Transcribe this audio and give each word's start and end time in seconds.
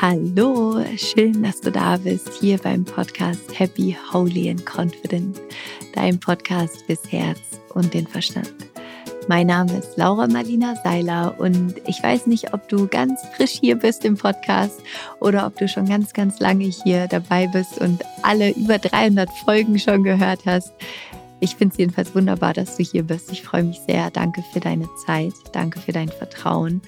Hallo, 0.00 0.84
schön, 0.96 1.44
dass 1.44 1.60
du 1.60 1.70
da 1.70 1.96
bist, 1.96 2.28
hier 2.40 2.58
beim 2.58 2.84
Podcast 2.84 3.58
Happy, 3.58 3.96
Holy 4.12 4.50
and 4.50 4.66
Confident, 4.66 5.40
dein 5.94 6.18
Podcast 6.18 6.82
fürs 6.84 7.10
Herz 7.10 7.38
und 7.74 7.94
den 7.94 8.06
Verstand. 8.06 8.52
Mein 9.28 9.46
Name 9.46 9.78
ist 9.78 9.96
Laura 9.96 10.26
Marlina 10.26 10.74
Seiler 10.82 11.36
und 11.38 11.76
ich 11.86 12.02
weiß 12.02 12.26
nicht, 12.26 12.52
ob 12.52 12.68
du 12.68 12.88
ganz 12.88 13.20
frisch 13.36 13.52
hier 13.52 13.76
bist 13.76 14.04
im 14.04 14.16
Podcast 14.16 14.82
oder 15.20 15.46
ob 15.46 15.56
du 15.58 15.68
schon 15.68 15.86
ganz, 15.86 16.12
ganz 16.12 16.40
lange 16.40 16.64
hier 16.64 17.06
dabei 17.06 17.46
bist 17.46 17.80
und 17.80 18.02
alle 18.22 18.50
über 18.50 18.78
300 18.78 19.30
Folgen 19.44 19.78
schon 19.78 20.02
gehört 20.02 20.40
hast. 20.44 20.72
Ich 21.44 21.56
finde 21.56 21.74
es 21.74 21.78
jedenfalls 21.78 22.14
wunderbar, 22.14 22.54
dass 22.54 22.78
du 22.78 22.82
hier 22.82 23.02
bist. 23.02 23.30
Ich 23.30 23.42
freue 23.42 23.64
mich 23.64 23.78
sehr. 23.86 24.10
Danke 24.10 24.42
für 24.54 24.60
deine 24.60 24.88
Zeit. 25.04 25.34
Danke 25.52 25.78
für 25.78 25.92
dein 25.92 26.08
Vertrauen. 26.08 26.80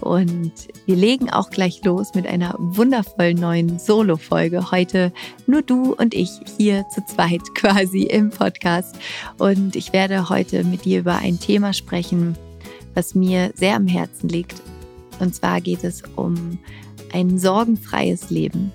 Und 0.00 0.50
wir 0.84 0.96
legen 0.96 1.30
auch 1.30 1.48
gleich 1.50 1.84
los 1.84 2.12
mit 2.16 2.26
einer 2.26 2.56
wundervollen 2.58 3.38
neuen 3.38 3.78
Solo-Folge. 3.78 4.72
Heute 4.72 5.12
nur 5.46 5.62
du 5.62 5.94
und 5.94 6.12
ich 6.12 6.28
hier 6.58 6.84
zu 6.92 7.04
zweit 7.04 7.42
quasi 7.54 8.02
im 8.02 8.30
Podcast. 8.30 8.96
Und 9.38 9.76
ich 9.76 9.92
werde 9.92 10.28
heute 10.28 10.64
mit 10.64 10.84
dir 10.84 10.98
über 10.98 11.18
ein 11.18 11.38
Thema 11.38 11.72
sprechen, 11.72 12.36
was 12.94 13.14
mir 13.14 13.52
sehr 13.54 13.76
am 13.76 13.86
Herzen 13.86 14.28
liegt. 14.28 14.60
Und 15.20 15.36
zwar 15.36 15.60
geht 15.60 15.84
es 15.84 16.02
um 16.16 16.58
ein 17.12 17.38
sorgenfreies 17.38 18.28
Leben. 18.28 18.72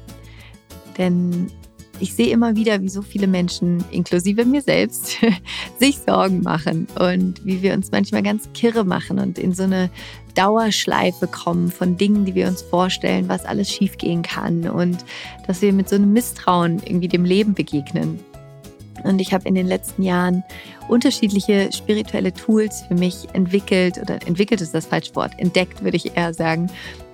Denn 0.98 1.52
ich 2.00 2.14
sehe 2.14 2.32
immer 2.32 2.56
wieder, 2.56 2.82
wie 2.82 2.90
so 2.90 3.02
viele 3.02 3.28
Menschen, 3.28 3.84
inklusive 3.92 4.46
mir 4.46 4.62
selbst, 4.62 5.18
sich 5.80 5.98
Sorgen 6.00 6.42
machen 6.42 6.88
und 7.00 7.46
wie 7.46 7.62
wir 7.62 7.74
uns 7.74 7.92
manchmal 7.92 8.24
ganz 8.24 8.50
kirre 8.54 8.84
machen 8.84 9.20
und 9.20 9.40
in 9.40 9.54
so 9.54 9.64
eine 9.64 9.90
Dauerschleife 10.36 11.28
kommen 11.28 11.72
von 11.72 11.98
Dingen, 11.98 12.26
die 12.26 12.36
wir 12.36 12.48
uns 12.48 12.62
vorstellen, 12.62 13.30
was 13.30 13.46
alles 13.46 13.70
schiefgehen 13.70 14.22
kann 14.22 14.70
und 14.70 14.98
dass 15.48 15.62
wir 15.62 15.72
mit 15.74 15.90
so 15.90 15.96
einem 15.96 16.14
Misstrauen 16.14 16.82
irgendwie 16.86 17.08
dem 17.08 17.26
Leben 17.26 17.54
begegnen. 17.54 18.20
Und 19.04 19.20
ich 19.20 19.34
habe 19.34 19.48
in 19.48 19.56
den 19.56 19.68
letzten 19.68 20.04
Jahren 20.04 20.44
unterschiedliche 20.88 21.70
spirituelle 21.72 22.34
Tools 22.34 22.84
für 22.88 22.96
mich 22.96 23.28
entwickelt 23.34 23.98
oder 24.02 24.16
entwickelt 24.28 24.62
ist 24.62 24.74
das 24.74 24.88
falsche 24.88 25.16
Wort, 25.16 25.32
entdeckt 25.38 25.84
würde 25.84 25.98
ich 25.98 26.18
eher 26.18 26.34
sagen, 26.34 26.70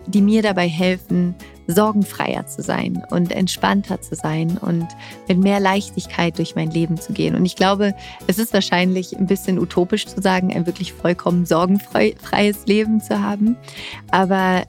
die 0.08 0.22
mir 0.22 0.42
dabei 0.42 0.68
helfen, 0.68 1.36
sorgenfreier 1.68 2.46
zu 2.48 2.62
sein 2.62 3.04
und 3.10 3.32
entspannter 3.32 4.02
zu 4.02 4.16
sein 4.16 4.58
und 4.58 4.88
mit 5.28 5.38
mehr 5.38 5.60
Leichtigkeit 5.60 6.38
durch 6.38 6.56
mein 6.56 6.72
Leben 6.72 6.98
zu 6.98 7.14
gehen. 7.14 7.36
Und 7.36 7.46
ich 7.46 7.56
glaube, 7.56 7.94
es 8.28 8.40
ist 8.40 8.54
wahrscheinlich 8.54 9.18
ein 9.18 9.28
bisschen 9.28 9.60
utopisch 9.60 10.06
zu 10.06 10.22
sagen, 10.22 10.54
ein 10.54 10.66
wirklich 10.66 10.94
vollkommen 10.94 11.46
sorgenfreies 11.46 12.66
Leben 12.66 13.02
zu 13.02 13.22
haben. 13.22 13.58
Aber 14.12 14.64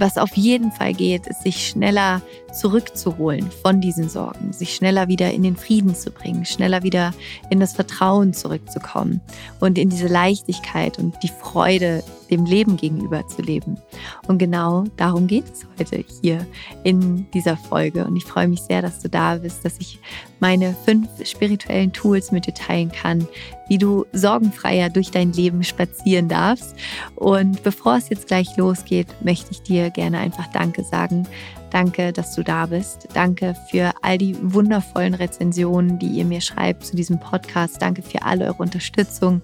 was 0.00 0.16
auf 0.16 0.34
jeden 0.34 0.72
Fall 0.72 0.94
geht, 0.94 1.26
ist, 1.26 1.42
sich 1.42 1.68
schneller 1.68 2.22
zurückzuholen 2.54 3.50
von 3.62 3.82
diesen 3.82 4.08
Sorgen, 4.08 4.52
sich 4.54 4.74
schneller 4.74 5.08
wieder 5.08 5.30
in 5.30 5.42
den 5.42 5.56
Frieden 5.56 5.94
zu 5.94 6.10
bringen, 6.10 6.46
schneller 6.46 6.82
wieder 6.82 7.12
in 7.50 7.60
das 7.60 7.74
Vertrauen 7.74 8.32
zurückzukommen 8.32 9.20
und 9.60 9.76
in 9.76 9.90
diese 9.90 10.08
Leichtigkeit 10.08 10.98
und 10.98 11.22
die 11.22 11.28
Freude 11.28 12.02
dem 12.30 12.44
Leben 12.44 12.76
gegenüber 12.76 13.26
zu 13.26 13.42
leben. 13.42 13.78
Und 14.26 14.38
genau 14.38 14.84
darum 14.96 15.26
geht 15.26 15.44
es 15.44 15.66
heute 15.78 16.04
hier 16.20 16.46
in 16.84 17.30
dieser 17.32 17.56
Folge. 17.56 18.04
Und 18.04 18.16
ich 18.16 18.24
freue 18.24 18.48
mich 18.48 18.60
sehr, 18.60 18.82
dass 18.82 19.00
du 19.00 19.08
da 19.08 19.36
bist, 19.36 19.64
dass 19.64 19.78
ich 19.78 19.98
meine 20.38 20.74
fünf 20.84 21.08
spirituellen 21.24 21.92
Tools 21.92 22.32
mit 22.32 22.46
dir 22.46 22.54
teilen 22.54 22.90
kann, 22.90 23.26
wie 23.68 23.78
du 23.78 24.06
sorgenfreier 24.12 24.88
durch 24.88 25.10
dein 25.10 25.32
Leben 25.32 25.62
spazieren 25.64 26.28
darfst. 26.28 26.74
Und 27.16 27.62
bevor 27.62 27.96
es 27.96 28.08
jetzt 28.08 28.28
gleich 28.28 28.56
losgeht, 28.56 29.08
möchte 29.22 29.52
ich 29.52 29.62
dir 29.62 29.90
gerne 29.90 30.18
einfach 30.18 30.46
Danke 30.48 30.82
sagen 30.84 31.26
Danke, 31.70 32.12
dass 32.12 32.34
du 32.34 32.42
da 32.42 32.66
bist. 32.66 33.08
Danke 33.14 33.54
für 33.70 33.92
all 34.02 34.18
die 34.18 34.36
wundervollen 34.42 35.14
Rezensionen, 35.14 35.98
die 35.98 36.08
ihr 36.08 36.24
mir 36.24 36.40
schreibt 36.40 36.84
zu 36.84 36.96
diesem 36.96 37.20
Podcast. 37.20 37.80
Danke 37.80 38.02
für 38.02 38.22
alle 38.22 38.46
eure 38.46 38.62
Unterstützung. 38.62 39.42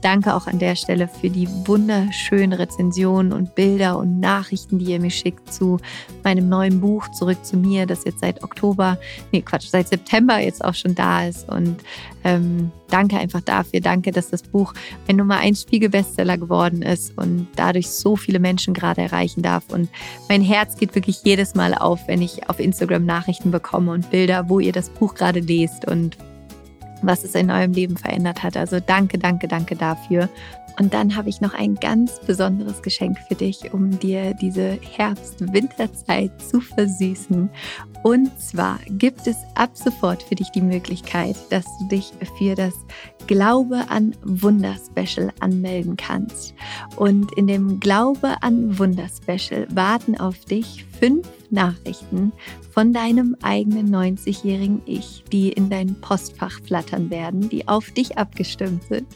Danke 0.00 0.34
auch 0.34 0.46
an 0.46 0.58
der 0.58 0.76
Stelle 0.76 1.08
für 1.08 1.28
die 1.28 1.46
wunderschönen 1.66 2.54
Rezensionen 2.54 3.32
und 3.32 3.54
Bilder 3.54 3.98
und 3.98 4.18
Nachrichten, 4.18 4.78
die 4.78 4.86
ihr 4.86 5.00
mir 5.00 5.10
schickt 5.10 5.52
zu 5.52 5.78
meinem 6.24 6.48
neuen 6.48 6.80
Buch 6.80 7.08
Zurück 7.10 7.44
zu 7.44 7.56
mir, 7.56 7.86
das 7.86 8.04
jetzt 8.04 8.20
seit 8.20 8.42
Oktober, 8.42 8.98
nee 9.30 9.42
Quatsch, 9.42 9.68
seit 9.68 9.88
September 9.88 10.38
jetzt 10.38 10.64
auch 10.64 10.74
schon 10.74 10.94
da 10.94 11.26
ist. 11.26 11.48
Und 11.48 11.76
ähm, 12.24 12.70
danke 12.88 13.18
einfach 13.18 13.42
dafür. 13.42 13.80
Danke, 13.80 14.10
dass 14.10 14.30
das 14.30 14.42
Buch 14.42 14.72
ein 15.06 15.16
Nummer 15.16 15.36
1 15.36 15.62
Spiegel-Bestseller 15.62 16.38
geworden 16.38 16.80
ist 16.80 17.16
und 17.18 17.48
dadurch 17.56 17.90
so 17.90 18.16
viele 18.16 18.38
Menschen 18.38 18.72
gerade 18.72 19.02
erreichen 19.02 19.42
darf. 19.42 19.64
Und 19.70 19.90
mein 20.28 20.40
Herz 20.40 20.76
geht 20.76 20.94
wirklich 20.94 21.20
jedes 21.24 21.54
Mal 21.54 21.74
auf, 21.74 22.08
wenn 22.08 22.22
ich 22.22 22.48
auf 22.48 22.58
Instagram 22.58 23.04
Nachrichten 23.04 23.50
bekomme 23.50 23.92
und 23.92 24.10
Bilder, 24.10 24.48
wo 24.48 24.60
ihr 24.60 24.72
das 24.72 24.88
Buch 24.88 25.14
gerade 25.14 25.40
lest 25.40 25.86
und 25.86 26.16
was 27.02 27.24
es 27.24 27.34
in 27.34 27.50
eurem 27.50 27.72
Leben 27.72 27.96
verändert 27.96 28.42
hat. 28.42 28.56
Also 28.56 28.80
danke, 28.80 29.18
danke, 29.18 29.48
danke 29.48 29.76
dafür. 29.76 30.28
Und 30.80 30.94
dann 30.94 31.14
habe 31.14 31.28
ich 31.28 31.42
noch 31.42 31.52
ein 31.52 31.74
ganz 31.74 32.18
besonderes 32.20 32.80
Geschenk 32.80 33.18
für 33.28 33.34
dich, 33.34 33.74
um 33.74 33.98
dir 33.98 34.32
diese 34.32 34.78
Herbst-Winterzeit 34.80 36.32
zu 36.40 36.62
versüßen. 36.62 37.50
Und 38.02 38.40
zwar 38.40 38.78
gibt 38.88 39.26
es 39.26 39.36
ab 39.56 39.72
sofort 39.74 40.22
für 40.22 40.36
dich 40.36 40.48
die 40.52 40.62
Möglichkeit, 40.62 41.36
dass 41.50 41.66
du 41.78 41.88
dich 41.88 42.12
für 42.38 42.54
das 42.54 42.72
Glaube 43.26 43.84
an 43.90 44.16
Wunder 44.24 44.74
Special 44.74 45.30
anmelden 45.40 45.98
kannst. 45.98 46.54
Und 46.96 47.30
in 47.36 47.46
dem 47.46 47.78
Glaube 47.78 48.36
an 48.40 48.78
Wunder 48.78 49.08
Special 49.08 49.66
warten 49.68 50.18
auf 50.18 50.46
dich 50.46 50.86
fünf 50.98 51.28
Nachrichten 51.50 52.32
von 52.70 52.94
deinem 52.94 53.36
eigenen 53.42 53.94
90-jährigen 53.94 54.80
Ich, 54.86 55.24
die 55.30 55.50
in 55.50 55.68
dein 55.68 56.00
Postfach 56.00 56.58
flattern 56.62 57.10
werden, 57.10 57.50
die 57.50 57.68
auf 57.68 57.90
dich 57.90 58.16
abgestimmt 58.16 58.84
sind. 58.84 59.06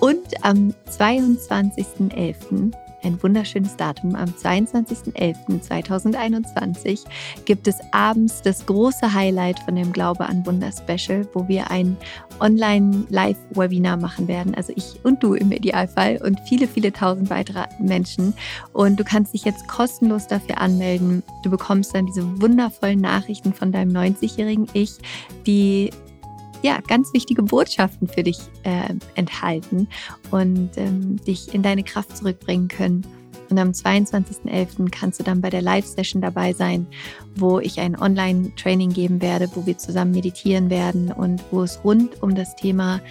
Und 0.00 0.26
am 0.42 0.74
22.11., 0.90 2.72
ein 3.04 3.22
wunderschönes 3.22 3.76
Datum, 3.76 4.14
am 4.14 4.30
22.11.2021 4.30 7.00
gibt 7.44 7.68
es 7.68 7.76
abends 7.92 8.40
das 8.42 8.64
große 8.66 9.12
Highlight 9.12 9.58
von 9.60 9.76
dem 9.76 9.92
Glaube 9.92 10.26
an 10.26 10.46
Wunder 10.46 10.70
Special, 10.72 11.28
wo 11.34 11.46
wir 11.46 11.70
ein 11.70 11.98
Online-Live-Webinar 12.40 13.98
machen 13.98 14.26
werden. 14.26 14.54
Also 14.54 14.72
ich 14.74 14.98
und 15.04 15.22
du 15.22 15.34
im 15.34 15.52
Idealfall 15.52 16.18
und 16.24 16.40
viele, 16.48 16.66
viele 16.66 16.90
tausend 16.92 17.28
weitere 17.30 17.66
Menschen. 17.78 18.34
Und 18.72 18.98
du 18.98 19.04
kannst 19.04 19.34
dich 19.34 19.44
jetzt 19.44 19.68
kostenlos 19.68 20.26
dafür 20.26 20.58
anmelden. 20.58 21.22
Du 21.42 21.50
bekommst 21.50 21.94
dann 21.94 22.06
diese 22.06 22.40
wundervollen 22.40 23.00
Nachrichten 23.00 23.52
von 23.52 23.70
deinem 23.70 23.94
90-jährigen 23.94 24.66
Ich, 24.72 24.96
die 25.46 25.90
ja, 26.64 26.80
ganz 26.88 27.12
wichtige 27.12 27.42
Botschaften 27.42 28.08
für 28.08 28.22
dich 28.22 28.38
äh, 28.62 28.94
enthalten 29.16 29.86
und 30.30 30.70
ähm, 30.76 31.22
dich 31.26 31.52
in 31.52 31.62
deine 31.62 31.84
Kraft 31.84 32.16
zurückbringen 32.16 32.68
können. 32.68 33.06
Und 33.50 33.58
am 33.58 33.72
22.11. 33.72 34.90
kannst 34.90 35.20
du 35.20 35.24
dann 35.24 35.42
bei 35.42 35.50
der 35.50 35.60
Live-Session 35.60 36.22
dabei 36.22 36.54
sein, 36.54 36.86
wo 37.36 37.60
ich 37.60 37.80
ein 37.80 38.00
Online-Training 38.00 38.94
geben 38.94 39.20
werde, 39.20 39.50
wo 39.54 39.66
wir 39.66 39.76
zusammen 39.76 40.12
meditieren 40.12 40.70
werden 40.70 41.12
und 41.12 41.42
wo 41.50 41.62
es 41.62 41.84
rund 41.84 42.22
um 42.22 42.34
das 42.34 42.56
Thema 42.56 43.02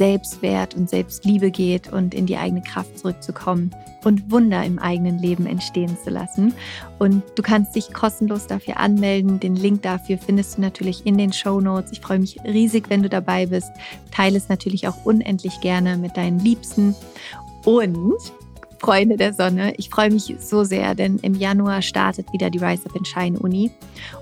Selbstwert 0.00 0.74
und 0.74 0.88
Selbstliebe 0.88 1.50
geht 1.50 1.92
und 1.92 2.14
in 2.14 2.24
die 2.24 2.38
eigene 2.38 2.62
Kraft 2.62 2.98
zurückzukommen 2.98 3.70
und 4.02 4.30
Wunder 4.30 4.64
im 4.64 4.78
eigenen 4.78 5.18
Leben 5.18 5.44
entstehen 5.44 5.94
zu 6.02 6.08
lassen. 6.08 6.54
Und 6.98 7.22
du 7.36 7.42
kannst 7.42 7.76
dich 7.76 7.92
kostenlos 7.92 8.46
dafür 8.46 8.78
anmelden. 8.78 9.40
Den 9.40 9.56
Link 9.56 9.82
dafür 9.82 10.16
findest 10.16 10.56
du 10.56 10.62
natürlich 10.62 11.04
in 11.04 11.18
den 11.18 11.34
Show 11.34 11.60
Notes. 11.60 11.92
Ich 11.92 12.00
freue 12.00 12.18
mich 12.18 12.42
riesig, 12.44 12.88
wenn 12.88 13.02
du 13.02 13.10
dabei 13.10 13.44
bist. 13.44 13.72
Teile 14.10 14.38
es 14.38 14.48
natürlich 14.48 14.88
auch 14.88 15.04
unendlich 15.04 15.60
gerne 15.60 15.98
mit 15.98 16.16
deinen 16.16 16.38
Liebsten. 16.38 16.94
Und 17.66 18.32
Freunde 18.80 19.18
der 19.18 19.34
Sonne. 19.34 19.74
Ich 19.76 19.90
freue 19.90 20.10
mich 20.10 20.34
so 20.40 20.64
sehr, 20.64 20.94
denn 20.94 21.18
im 21.18 21.34
Januar 21.34 21.82
startet 21.82 22.32
wieder 22.32 22.48
die 22.48 22.58
Rise 22.58 22.86
Up 22.86 22.96
in 22.96 23.04
Shine 23.04 23.38
Uni. 23.38 23.70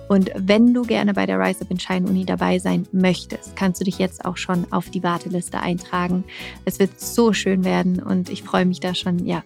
Und 0.08 0.32
wenn 0.34 0.75
du 0.75 0.82
gerne 0.82 1.14
bei 1.14 1.26
der 1.26 1.38
Rise 1.38 1.60
Up 1.62 1.70
in 1.70 1.78
Shine 1.78 2.08
Uni 2.08 2.25
dabei 2.25 2.58
sein 2.58 2.84
möchtest, 2.90 3.55
kannst 3.55 3.81
du 3.81 3.84
dich 3.84 3.99
jetzt 3.99 4.25
auch 4.25 4.37
schon 4.37 4.66
auf 4.72 4.90
die 4.90 5.05
Warteliste 5.05 5.60
eintragen. 5.60 6.25
Es 6.64 6.81
wird 6.81 7.00
so 7.00 7.32
schön 7.32 7.64
werden 7.64 8.02
und 8.02 8.31
ich 8.31 8.43
freue 8.43 8.66
mich 8.66 8.81
da 8.81 8.96
schon, 8.96 9.25
ja, 9.25 9.44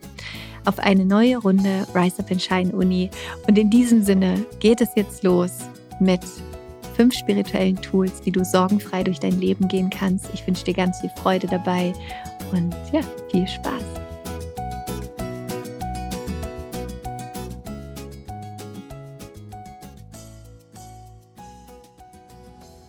auf 0.65 0.79
eine 0.79 1.05
neue 1.05 1.37
Runde 1.37 1.87
Rise 1.95 2.21
Up 2.21 2.31
in 2.31 2.41
Shine 2.41 2.73
Uni. 2.73 3.11
Und 3.47 3.59
in 3.59 3.69
diesem 3.69 4.03
Sinne 4.03 4.47
geht 4.61 4.81
es 4.81 4.89
jetzt 4.97 5.25
los 5.25 5.53
mit 6.01 6.23
fünf 6.97 7.13
spirituellen 7.13 7.77
Tools, 7.77 8.23
wie 8.25 8.33
du 8.33 8.45
sorgenfrei 8.47 9.03
durch 9.03 9.21
dein 9.21 9.39
Leben 9.39 9.69
gehen 9.69 9.91
kannst. 9.91 10.31
Ich 10.33 10.47
wünsche 10.47 10.65
dir 10.65 10.75
ganz 10.75 11.01
viel 11.01 11.11
Freude 11.17 11.49
dabei 11.49 11.93
und 12.51 12.75
ja, 12.93 13.01
viel 13.31 13.47
Spaß. 13.47 14.02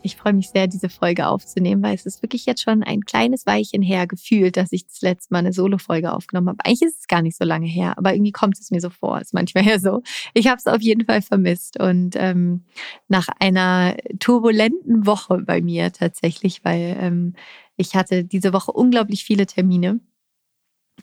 Ich 0.05 0.17
freue 0.17 0.33
mich 0.33 0.49
sehr, 0.49 0.67
diese 0.67 0.89
Folge 0.89 1.27
aufzunehmen, 1.27 1.81
weil 1.81 1.95
es 1.95 2.05
ist 2.05 2.21
wirklich 2.21 2.45
jetzt 2.45 2.61
schon 2.61 2.83
ein 2.83 3.05
kleines 3.05 3.45
Weilchen 3.45 3.81
her 3.81 4.05
gefühlt, 4.05 4.57
dass 4.57 4.73
ich 4.73 4.85
das 4.85 5.01
letzte 5.01 5.33
Mal 5.33 5.39
eine 5.39 5.53
Solo-Folge 5.53 6.11
aufgenommen 6.11 6.49
habe. 6.49 6.65
Eigentlich 6.65 6.81
ist 6.81 6.99
es 6.99 7.07
gar 7.07 7.21
nicht 7.21 7.37
so 7.37 7.45
lange 7.45 7.67
her, 7.67 7.97
aber 7.97 8.13
irgendwie 8.13 8.33
kommt 8.33 8.59
es 8.59 8.69
mir 8.69 8.81
so 8.81 8.89
vor. 8.89 9.21
Ist 9.21 9.33
manchmal 9.33 9.63
ja 9.65 9.79
so. 9.79 10.03
Ich 10.33 10.47
habe 10.47 10.57
es 10.57 10.67
auf 10.67 10.81
jeden 10.81 11.05
Fall 11.05 11.21
vermisst. 11.21 11.79
Und 11.79 12.17
ähm, 12.17 12.65
nach 13.07 13.29
einer 13.39 13.95
turbulenten 14.19 15.05
Woche 15.05 15.37
bei 15.37 15.61
mir 15.61 15.93
tatsächlich, 15.93 16.65
weil 16.65 16.97
ähm, 16.99 17.33
ich 17.77 17.95
hatte 17.95 18.25
diese 18.25 18.51
Woche 18.51 18.73
unglaublich 18.73 19.23
viele 19.23 19.45
Termine. 19.45 20.01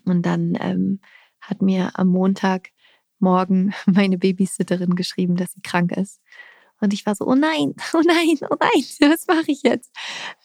Und 0.04 0.26
dann 0.26 0.58
ähm, 0.60 1.00
hat 1.40 1.62
mir 1.62 1.92
am 1.94 2.08
Montagmorgen 2.08 3.72
meine 3.86 4.18
Babysitterin 4.18 4.94
geschrieben, 4.94 5.36
dass 5.36 5.52
sie 5.52 5.62
krank 5.62 5.92
ist. 5.92 6.20
Und 6.80 6.92
ich 6.92 7.06
war 7.06 7.14
so, 7.14 7.26
oh 7.26 7.34
nein, 7.34 7.74
oh 7.94 8.02
nein, 8.04 8.38
oh 8.50 8.56
nein, 8.58 8.84
was 9.10 9.26
mache 9.26 9.50
ich 9.50 9.62
jetzt? 9.62 9.94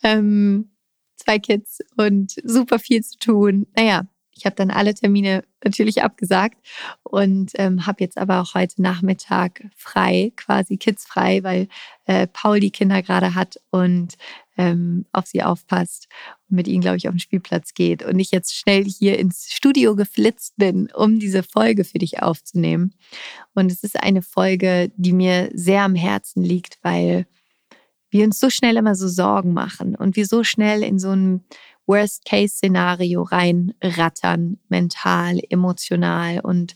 Ähm, 0.03 0.71
zwei 1.15 1.39
Kids 1.39 1.79
und 1.97 2.33
super 2.43 2.79
viel 2.79 3.03
zu 3.03 3.17
tun. 3.17 3.67
Naja, 3.75 4.03
ich 4.37 4.45
habe 4.45 4.55
dann 4.55 4.69
alle 4.69 4.93
Termine 4.93 5.43
natürlich 5.63 6.03
abgesagt 6.03 6.57
und 7.03 7.51
ähm, 7.55 7.85
habe 7.85 8.03
jetzt 8.03 8.17
aber 8.17 8.41
auch 8.41 8.53
heute 8.53 8.81
Nachmittag 8.81 9.63
frei, 9.75 10.33
quasi 10.35 10.77
kidsfrei, 10.77 11.41
weil 11.43 11.67
äh, 12.05 12.27
Paul 12.27 12.59
die 12.59 12.71
Kinder 12.71 13.01
gerade 13.01 13.33
hat 13.33 13.59
und 13.71 14.15
ähm, 14.57 15.05
auf 15.13 15.25
sie 15.25 15.41
aufpasst 15.41 16.07
und 16.49 16.57
mit 16.57 16.67
ihnen, 16.67 16.81
glaube 16.81 16.97
ich, 16.97 17.07
auf 17.07 17.13
den 17.13 17.19
Spielplatz 17.19 17.73
geht 17.73 18.03
und 18.03 18.19
ich 18.19 18.31
jetzt 18.31 18.55
schnell 18.55 18.83
hier 18.83 19.17
ins 19.19 19.47
Studio 19.51 19.95
geflitzt 19.95 20.55
bin, 20.57 20.89
um 20.93 21.19
diese 21.19 21.43
Folge 21.43 21.85
für 21.85 21.97
dich 21.99 22.21
aufzunehmen. 22.21 22.93
Und 23.53 23.71
es 23.71 23.83
ist 23.83 24.01
eine 24.01 24.21
Folge, 24.21 24.91
die 24.97 25.13
mir 25.13 25.49
sehr 25.53 25.83
am 25.83 25.95
Herzen 25.95 26.43
liegt, 26.43 26.77
weil 26.81 27.25
wir 28.09 28.25
uns 28.25 28.39
so 28.39 28.49
schnell 28.49 28.77
immer 28.77 28.95
so 28.95 29.07
Sorgen 29.07 29.53
machen 29.53 29.95
und 29.95 30.15
wir 30.15 30.25
so 30.25 30.43
schnell 30.43 30.83
in 30.83 30.99
so 30.99 31.11
ein 31.11 31.43
Worst-Case-Szenario 31.87 33.23
reinrattern, 33.23 34.57
mental, 34.69 35.39
emotional 35.49 36.39
und 36.39 36.75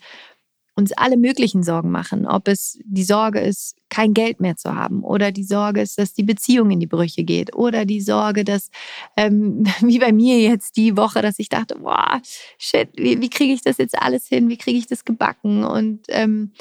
uns 0.79 0.93
alle 0.93 1.17
möglichen 1.17 1.61
Sorgen 1.61 1.91
machen. 1.91 2.25
Ob 2.25 2.47
es 2.47 2.79
die 2.85 3.03
Sorge 3.03 3.39
ist, 3.39 3.75
kein 3.89 4.13
Geld 4.13 4.39
mehr 4.39 4.55
zu 4.55 4.73
haben 4.73 5.03
oder 5.03 5.31
die 5.31 5.43
Sorge 5.43 5.81
ist, 5.81 5.99
dass 5.99 6.13
die 6.13 6.23
Beziehung 6.23 6.71
in 6.71 6.79
die 6.79 6.87
Brüche 6.87 7.23
geht 7.23 7.53
oder 7.53 7.85
die 7.85 8.01
Sorge, 8.01 8.45
dass, 8.45 8.71
ähm, 9.17 9.65
wie 9.81 9.99
bei 9.99 10.11
mir 10.11 10.39
jetzt 10.39 10.77
die 10.77 10.95
Woche, 10.95 11.21
dass 11.21 11.37
ich 11.37 11.49
dachte, 11.49 11.75
boah, 11.79 12.21
shit, 12.57 12.89
wie, 12.95 13.21
wie 13.21 13.29
kriege 13.29 13.53
ich 13.53 13.61
das 13.61 13.77
jetzt 13.77 14.01
alles 14.01 14.27
hin? 14.27 14.49
Wie 14.49 14.57
kriege 14.57 14.79
ich 14.79 14.87
das 14.87 15.05
gebacken? 15.05 15.63
Und 15.65 16.05
ähm, 16.07 16.53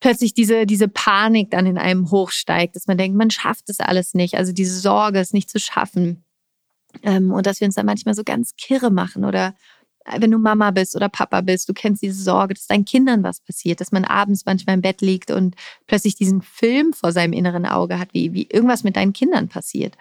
plötzlich 0.00 0.32
diese, 0.32 0.64
diese 0.64 0.88
Panik 0.88 1.50
dann 1.50 1.66
in 1.66 1.76
einem 1.76 2.10
hochsteigt, 2.10 2.76
dass 2.76 2.86
man 2.86 2.98
denkt, 2.98 3.16
man 3.16 3.30
schafft 3.30 3.68
es 3.68 3.80
alles 3.80 4.14
nicht. 4.14 4.36
Also 4.36 4.52
diese 4.52 4.78
Sorge, 4.78 5.18
es 5.18 5.32
nicht 5.32 5.50
zu 5.50 5.58
schaffen. 5.58 6.24
Ähm, 7.02 7.30
und 7.30 7.46
dass 7.46 7.60
wir 7.60 7.66
uns 7.66 7.74
dann 7.74 7.86
manchmal 7.86 8.14
so 8.14 8.24
ganz 8.24 8.56
kirre 8.56 8.90
machen 8.90 9.24
oder 9.24 9.54
wenn 10.16 10.30
du 10.30 10.38
Mama 10.38 10.70
bist 10.70 10.96
oder 10.96 11.08
Papa 11.08 11.40
bist, 11.42 11.68
du 11.68 11.74
kennst 11.74 12.02
diese 12.02 12.22
Sorge, 12.22 12.54
dass 12.54 12.66
deinen 12.66 12.84
Kindern 12.84 13.22
was 13.22 13.40
passiert, 13.40 13.80
dass 13.80 13.92
man 13.92 14.04
abends 14.04 14.46
manchmal 14.46 14.76
im 14.76 14.82
Bett 14.82 15.00
liegt 15.00 15.30
und 15.30 15.54
plötzlich 15.86 16.14
diesen 16.14 16.40
Film 16.42 16.92
vor 16.92 17.12
seinem 17.12 17.32
inneren 17.32 17.66
Auge 17.66 17.98
hat, 17.98 18.14
wie, 18.14 18.32
wie 18.32 18.48
irgendwas 18.50 18.84
mit 18.84 18.96
deinen 18.96 19.12
Kindern 19.12 19.48
passiert. 19.48 19.96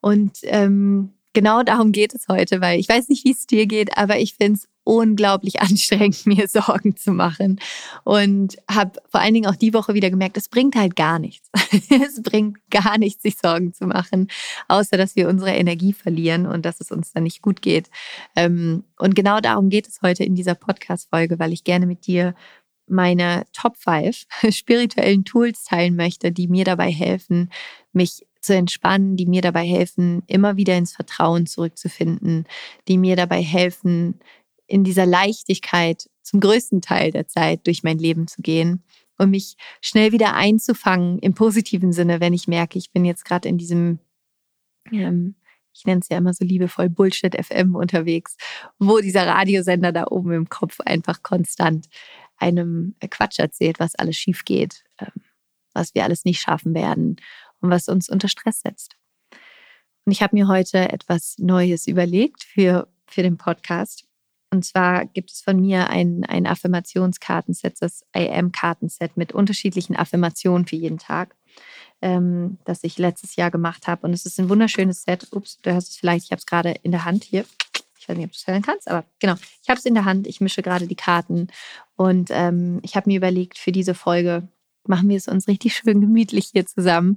Und 0.00 0.38
ähm, 0.44 1.12
genau 1.32 1.62
darum 1.62 1.92
geht 1.92 2.14
es 2.14 2.28
heute, 2.28 2.60
weil 2.60 2.80
ich 2.80 2.88
weiß 2.88 3.08
nicht, 3.08 3.24
wie 3.24 3.32
es 3.32 3.46
dir 3.46 3.66
geht, 3.66 3.96
aber 3.96 4.18
ich 4.18 4.34
finde 4.34 4.58
es 4.58 4.68
unglaublich 4.84 5.60
anstrengend, 5.60 6.26
mir 6.26 6.48
Sorgen 6.48 6.96
zu 6.96 7.12
machen. 7.12 7.60
Und 8.04 8.56
habe 8.70 9.00
vor 9.08 9.20
allen 9.20 9.34
Dingen 9.34 9.50
auch 9.50 9.56
die 9.56 9.74
Woche 9.74 9.94
wieder 9.94 10.10
gemerkt, 10.10 10.36
es 10.36 10.48
bringt 10.48 10.74
halt 10.74 10.96
gar 10.96 11.18
nichts. 11.18 11.50
es 11.90 12.22
bringt 12.22 12.58
gar 12.70 12.98
nichts, 12.98 13.22
sich 13.22 13.36
Sorgen 13.38 13.72
zu 13.72 13.86
machen, 13.86 14.28
außer 14.68 14.96
dass 14.96 15.16
wir 15.16 15.28
unsere 15.28 15.52
Energie 15.52 15.92
verlieren 15.92 16.46
und 16.46 16.64
dass 16.64 16.80
es 16.80 16.90
uns 16.90 17.12
dann 17.12 17.24
nicht 17.24 17.42
gut 17.42 17.62
geht. 17.62 17.90
Ähm, 18.36 18.84
und 18.98 19.14
genau 19.14 19.40
darum 19.40 19.68
geht 19.68 19.88
es 19.88 20.02
heute 20.02 20.24
in 20.24 20.34
dieser 20.34 20.54
Podcast-Folge, 20.54 21.38
weil 21.38 21.52
ich 21.52 21.64
gerne 21.64 21.86
mit 21.86 22.06
dir 22.06 22.34
meine 22.88 23.44
Top 23.52 23.76
5 23.76 24.26
spirituellen 24.50 25.24
Tools 25.24 25.64
teilen 25.64 25.96
möchte, 25.96 26.32
die 26.32 26.48
mir 26.48 26.64
dabei 26.64 26.90
helfen, 26.90 27.50
mich 27.92 28.26
zu 28.40 28.54
entspannen, 28.56 29.16
die 29.16 29.26
mir 29.26 29.40
dabei 29.40 29.64
helfen, 29.64 30.22
immer 30.26 30.56
wieder 30.56 30.76
ins 30.76 30.92
Vertrauen 30.92 31.46
zurückzufinden, 31.46 32.46
die 32.88 32.98
mir 32.98 33.14
dabei 33.14 33.40
helfen, 33.40 34.18
in 34.72 34.84
dieser 34.84 35.04
Leichtigkeit 35.04 36.08
zum 36.22 36.40
größten 36.40 36.80
Teil 36.80 37.10
der 37.10 37.28
Zeit 37.28 37.66
durch 37.66 37.82
mein 37.82 37.98
Leben 37.98 38.26
zu 38.26 38.40
gehen 38.40 38.82
und 39.18 39.28
mich 39.28 39.56
schnell 39.82 40.12
wieder 40.12 40.34
einzufangen 40.34 41.18
im 41.18 41.34
positiven 41.34 41.92
Sinne, 41.92 42.20
wenn 42.20 42.32
ich 42.32 42.48
merke, 42.48 42.78
ich 42.78 42.90
bin 42.90 43.04
jetzt 43.04 43.26
gerade 43.26 43.50
in 43.50 43.58
diesem, 43.58 43.98
ähm, 44.90 45.34
ich 45.74 45.84
nenne 45.84 46.00
es 46.00 46.08
ja 46.08 46.16
immer 46.16 46.32
so 46.32 46.46
liebevoll 46.46 46.88
Bullshit 46.88 47.34
FM 47.34 47.74
unterwegs, 47.74 48.38
wo 48.78 48.98
dieser 49.00 49.26
Radiosender 49.26 49.92
da 49.92 50.06
oben 50.06 50.32
im 50.32 50.48
Kopf 50.48 50.80
einfach 50.80 51.22
konstant 51.22 51.90
einem 52.38 52.94
Quatsch 53.10 53.40
erzählt, 53.40 53.78
was 53.78 53.94
alles 53.94 54.16
schief 54.16 54.46
geht, 54.46 54.84
ähm, 54.98 55.22
was 55.74 55.94
wir 55.94 56.04
alles 56.04 56.24
nicht 56.24 56.40
schaffen 56.40 56.72
werden 56.72 57.16
und 57.60 57.68
was 57.68 57.88
uns 57.88 58.08
unter 58.08 58.28
Stress 58.28 58.62
setzt. 58.62 58.96
Und 60.06 60.12
ich 60.12 60.22
habe 60.22 60.34
mir 60.34 60.48
heute 60.48 60.90
etwas 60.90 61.36
Neues 61.38 61.86
überlegt 61.86 62.42
für, 62.42 62.88
für 63.06 63.22
den 63.22 63.36
Podcast. 63.36 64.08
Und 64.52 64.66
zwar 64.66 65.06
gibt 65.06 65.30
es 65.30 65.40
von 65.40 65.58
mir 65.58 65.88
ein, 65.88 66.24
ein 66.28 66.46
Affirmationskartenset, 66.46 67.80
das 67.80 68.04
I 68.14 68.28
Am-Kartenset 68.28 69.16
mit 69.16 69.32
unterschiedlichen 69.32 69.96
Affirmationen 69.96 70.66
für 70.66 70.76
jeden 70.76 70.98
Tag, 70.98 71.34
ähm, 72.02 72.58
das 72.66 72.84
ich 72.84 72.98
letztes 72.98 73.34
Jahr 73.36 73.50
gemacht 73.50 73.88
habe. 73.88 74.06
Und 74.06 74.12
es 74.12 74.26
ist 74.26 74.38
ein 74.38 74.50
wunderschönes 74.50 75.04
Set. 75.04 75.26
Ups, 75.32 75.58
du 75.62 75.72
hörst 75.72 75.88
es 75.88 75.96
vielleicht, 75.96 76.26
ich 76.26 76.32
habe 76.32 76.40
es 76.40 76.44
gerade 76.46 76.74
in 76.82 76.90
der 76.90 77.06
Hand 77.06 77.24
hier. 77.24 77.46
Ich 77.98 78.06
weiß 78.06 78.16
nicht, 78.16 78.26
ob 78.26 78.32
du 78.32 78.36
es 78.36 78.46
hören 78.46 78.62
kannst, 78.62 78.90
aber 78.90 79.04
genau, 79.20 79.36
ich 79.62 79.70
habe 79.70 79.78
es 79.78 79.86
in 79.86 79.94
der 79.94 80.04
Hand. 80.04 80.26
Ich 80.26 80.42
mische 80.42 80.60
gerade 80.60 80.86
die 80.86 80.96
Karten. 80.96 81.46
Und 81.96 82.28
ähm, 82.30 82.80
ich 82.82 82.94
habe 82.94 83.08
mir 83.08 83.16
überlegt, 83.16 83.56
für 83.56 83.72
diese 83.72 83.94
Folge 83.94 84.48
machen 84.86 85.08
wir 85.08 85.16
es 85.16 85.28
uns 85.28 85.48
richtig 85.48 85.76
schön 85.76 86.02
gemütlich 86.02 86.50
hier 86.52 86.66
zusammen. 86.66 87.16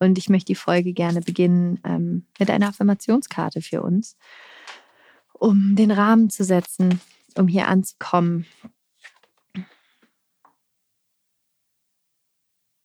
Und 0.00 0.18
ich 0.18 0.28
möchte 0.28 0.48
die 0.48 0.54
Folge 0.54 0.92
gerne 0.92 1.22
beginnen 1.22 1.80
ähm, 1.82 2.26
mit 2.38 2.50
einer 2.50 2.68
Affirmationskarte 2.68 3.62
für 3.62 3.80
uns 3.80 4.18
um 5.44 5.76
den 5.76 5.90
Rahmen 5.90 6.30
zu 6.30 6.42
setzen, 6.42 7.02
um 7.36 7.48
hier 7.48 7.68
anzukommen. 7.68 8.46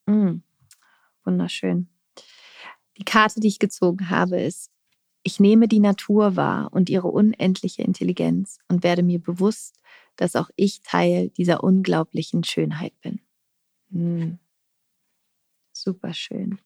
Mm, 0.06 0.42
wunderschön. 1.24 1.88
Die 2.98 3.06
Karte, 3.06 3.40
die 3.40 3.48
ich 3.48 3.60
gezogen 3.60 4.10
habe, 4.10 4.42
ist, 4.42 4.74
ich 5.24 5.40
nehme 5.40 5.70
die 5.70 5.80
Natur 5.80 6.36
wahr 6.36 6.74
und 6.74 6.90
ihre 6.90 7.08
unendliche 7.08 7.84
Intelligenz 7.84 8.60
und 8.68 8.84
werde 8.84 9.04
mir 9.04 9.20
bewusst, 9.20 9.80
dass 10.18 10.36
auch 10.36 10.50
ich 10.58 10.82
Teil 10.82 11.30
dieser 11.30 11.64
unglaublichen 11.64 12.44
Schönheit 12.44 12.94
bin. 13.00 13.22
Mm. 13.90 14.38
Super 15.72 16.14
schön. 16.14 16.60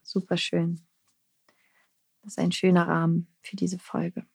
Super 0.00 0.38
schön. 0.38 0.85
Das 2.26 2.32
ist 2.32 2.38
ein 2.40 2.50
schöner 2.50 2.88
Rahmen 2.88 3.28
für 3.40 3.54
diese 3.54 3.78
Folge. 3.78 4.26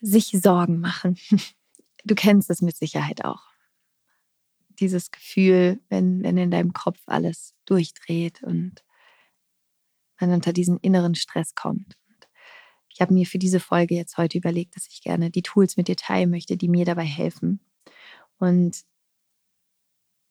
Sich 0.00 0.30
Sorgen 0.42 0.80
machen. 0.80 1.18
Du 2.02 2.14
kennst 2.14 2.48
es 2.48 2.62
mit 2.62 2.74
Sicherheit 2.74 3.26
auch. 3.26 3.42
Dieses 4.70 5.10
Gefühl, 5.10 5.78
wenn, 5.90 6.22
wenn 6.22 6.38
in 6.38 6.50
deinem 6.50 6.72
Kopf 6.72 6.98
alles 7.04 7.54
durchdreht 7.66 8.42
und 8.42 8.82
man 10.18 10.32
unter 10.32 10.54
diesen 10.54 10.78
inneren 10.78 11.14
Stress 11.14 11.54
kommt. 11.54 11.98
Ich 12.88 13.02
habe 13.02 13.12
mir 13.12 13.26
für 13.26 13.38
diese 13.38 13.60
Folge 13.60 13.96
jetzt 13.96 14.16
heute 14.16 14.38
überlegt, 14.38 14.76
dass 14.76 14.86
ich 14.86 15.02
gerne 15.02 15.30
die 15.30 15.42
Tools 15.42 15.76
mit 15.76 15.88
dir 15.88 15.96
teilen 15.96 16.30
möchte, 16.30 16.56
die 16.56 16.68
mir 16.68 16.86
dabei 16.86 17.04
helfen. 17.04 17.60
Und 18.38 18.86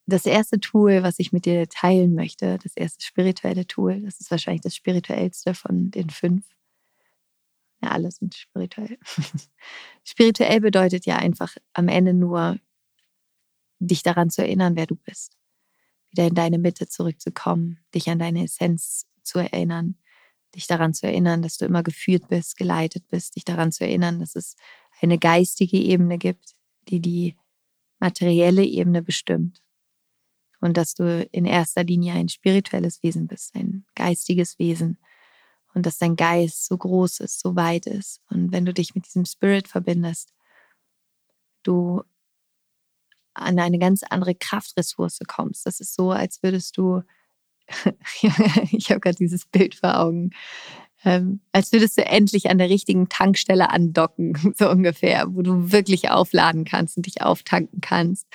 das 0.09 0.25
erste 0.25 0.59
Tool, 0.59 1.03
was 1.03 1.19
ich 1.19 1.31
mit 1.31 1.45
dir 1.45 1.67
teilen 1.69 2.15
möchte, 2.15 2.57
das 2.61 2.75
erste 2.75 3.03
spirituelle 3.03 3.65
Tool, 3.67 4.01
das 4.01 4.19
ist 4.19 4.31
wahrscheinlich 4.31 4.61
das 4.61 4.75
spirituellste 4.75 5.53
von 5.53 5.91
den 5.91 6.09
fünf. 6.09 6.45
Ja, 7.81 7.91
alle 7.91 8.11
sind 8.11 8.35
spirituell. 8.35 8.97
Spirituell 10.03 10.59
bedeutet 10.59 11.05
ja 11.05 11.15
einfach 11.15 11.55
am 11.71 11.87
Ende 11.87 12.13
nur, 12.13 12.59
dich 13.79 14.03
daran 14.03 14.29
zu 14.29 14.41
erinnern, 14.41 14.75
wer 14.75 14.85
du 14.85 14.95
bist. 14.95 15.37
Wieder 16.11 16.27
in 16.27 16.35
deine 16.35 16.57
Mitte 16.57 16.89
zurückzukommen, 16.89 17.79
dich 17.95 18.09
an 18.09 18.19
deine 18.19 18.43
Essenz 18.43 19.07
zu 19.23 19.39
erinnern, 19.39 19.95
dich 20.55 20.67
daran 20.67 20.93
zu 20.93 21.07
erinnern, 21.07 21.41
dass 21.41 21.57
du 21.57 21.65
immer 21.65 21.83
geführt 21.83 22.27
bist, 22.27 22.57
geleitet 22.57 23.07
bist, 23.07 23.37
dich 23.37 23.45
daran 23.45 23.71
zu 23.71 23.85
erinnern, 23.85 24.19
dass 24.19 24.35
es 24.35 24.57
eine 24.99 25.17
geistige 25.17 25.77
Ebene 25.77 26.17
gibt, 26.17 26.55
die 26.89 26.99
die 26.99 27.37
materielle 27.99 28.65
Ebene 28.65 29.01
bestimmt 29.01 29.61
und 30.61 30.77
dass 30.77 30.93
du 30.93 31.23
in 31.31 31.45
erster 31.45 31.83
Linie 31.83 32.13
ein 32.13 32.29
spirituelles 32.29 33.01
Wesen 33.03 33.27
bist, 33.27 33.55
ein 33.55 33.85
geistiges 33.95 34.59
Wesen 34.59 34.97
und 35.73 35.85
dass 35.85 35.97
dein 35.97 36.15
Geist 36.15 36.65
so 36.65 36.77
groß 36.77 37.21
ist, 37.21 37.39
so 37.39 37.55
weit 37.55 37.85
ist. 37.85 38.21
Und 38.29 38.51
wenn 38.51 38.65
du 38.65 38.73
dich 38.73 38.95
mit 38.95 39.05
diesem 39.05 39.25
Spirit 39.25 39.67
verbindest, 39.67 40.33
du 41.63 42.03
an 43.33 43.59
eine 43.59 43.79
ganz 43.79 44.03
andere 44.03 44.35
Kraftressource 44.35 45.19
kommst. 45.27 45.65
Das 45.65 45.79
ist 45.79 45.95
so, 45.95 46.11
als 46.11 46.43
würdest 46.43 46.77
du, 46.77 47.03
ich 48.71 48.89
habe 48.89 48.99
gerade 48.99 49.15
dieses 49.15 49.45
Bild 49.45 49.75
vor 49.75 49.99
Augen, 49.99 50.31
ähm, 51.05 51.39
als 51.51 51.71
würdest 51.71 51.97
du 51.97 52.05
endlich 52.05 52.49
an 52.49 52.57
der 52.57 52.69
richtigen 52.69 53.07
Tankstelle 53.07 53.69
andocken, 53.69 54.53
so 54.57 54.69
ungefähr, 54.69 55.33
wo 55.33 55.41
du 55.41 55.71
wirklich 55.71 56.09
aufladen 56.09 56.65
kannst 56.65 56.97
und 56.97 57.05
dich 57.05 57.21
auftanken 57.21 57.81
kannst. 57.81 58.27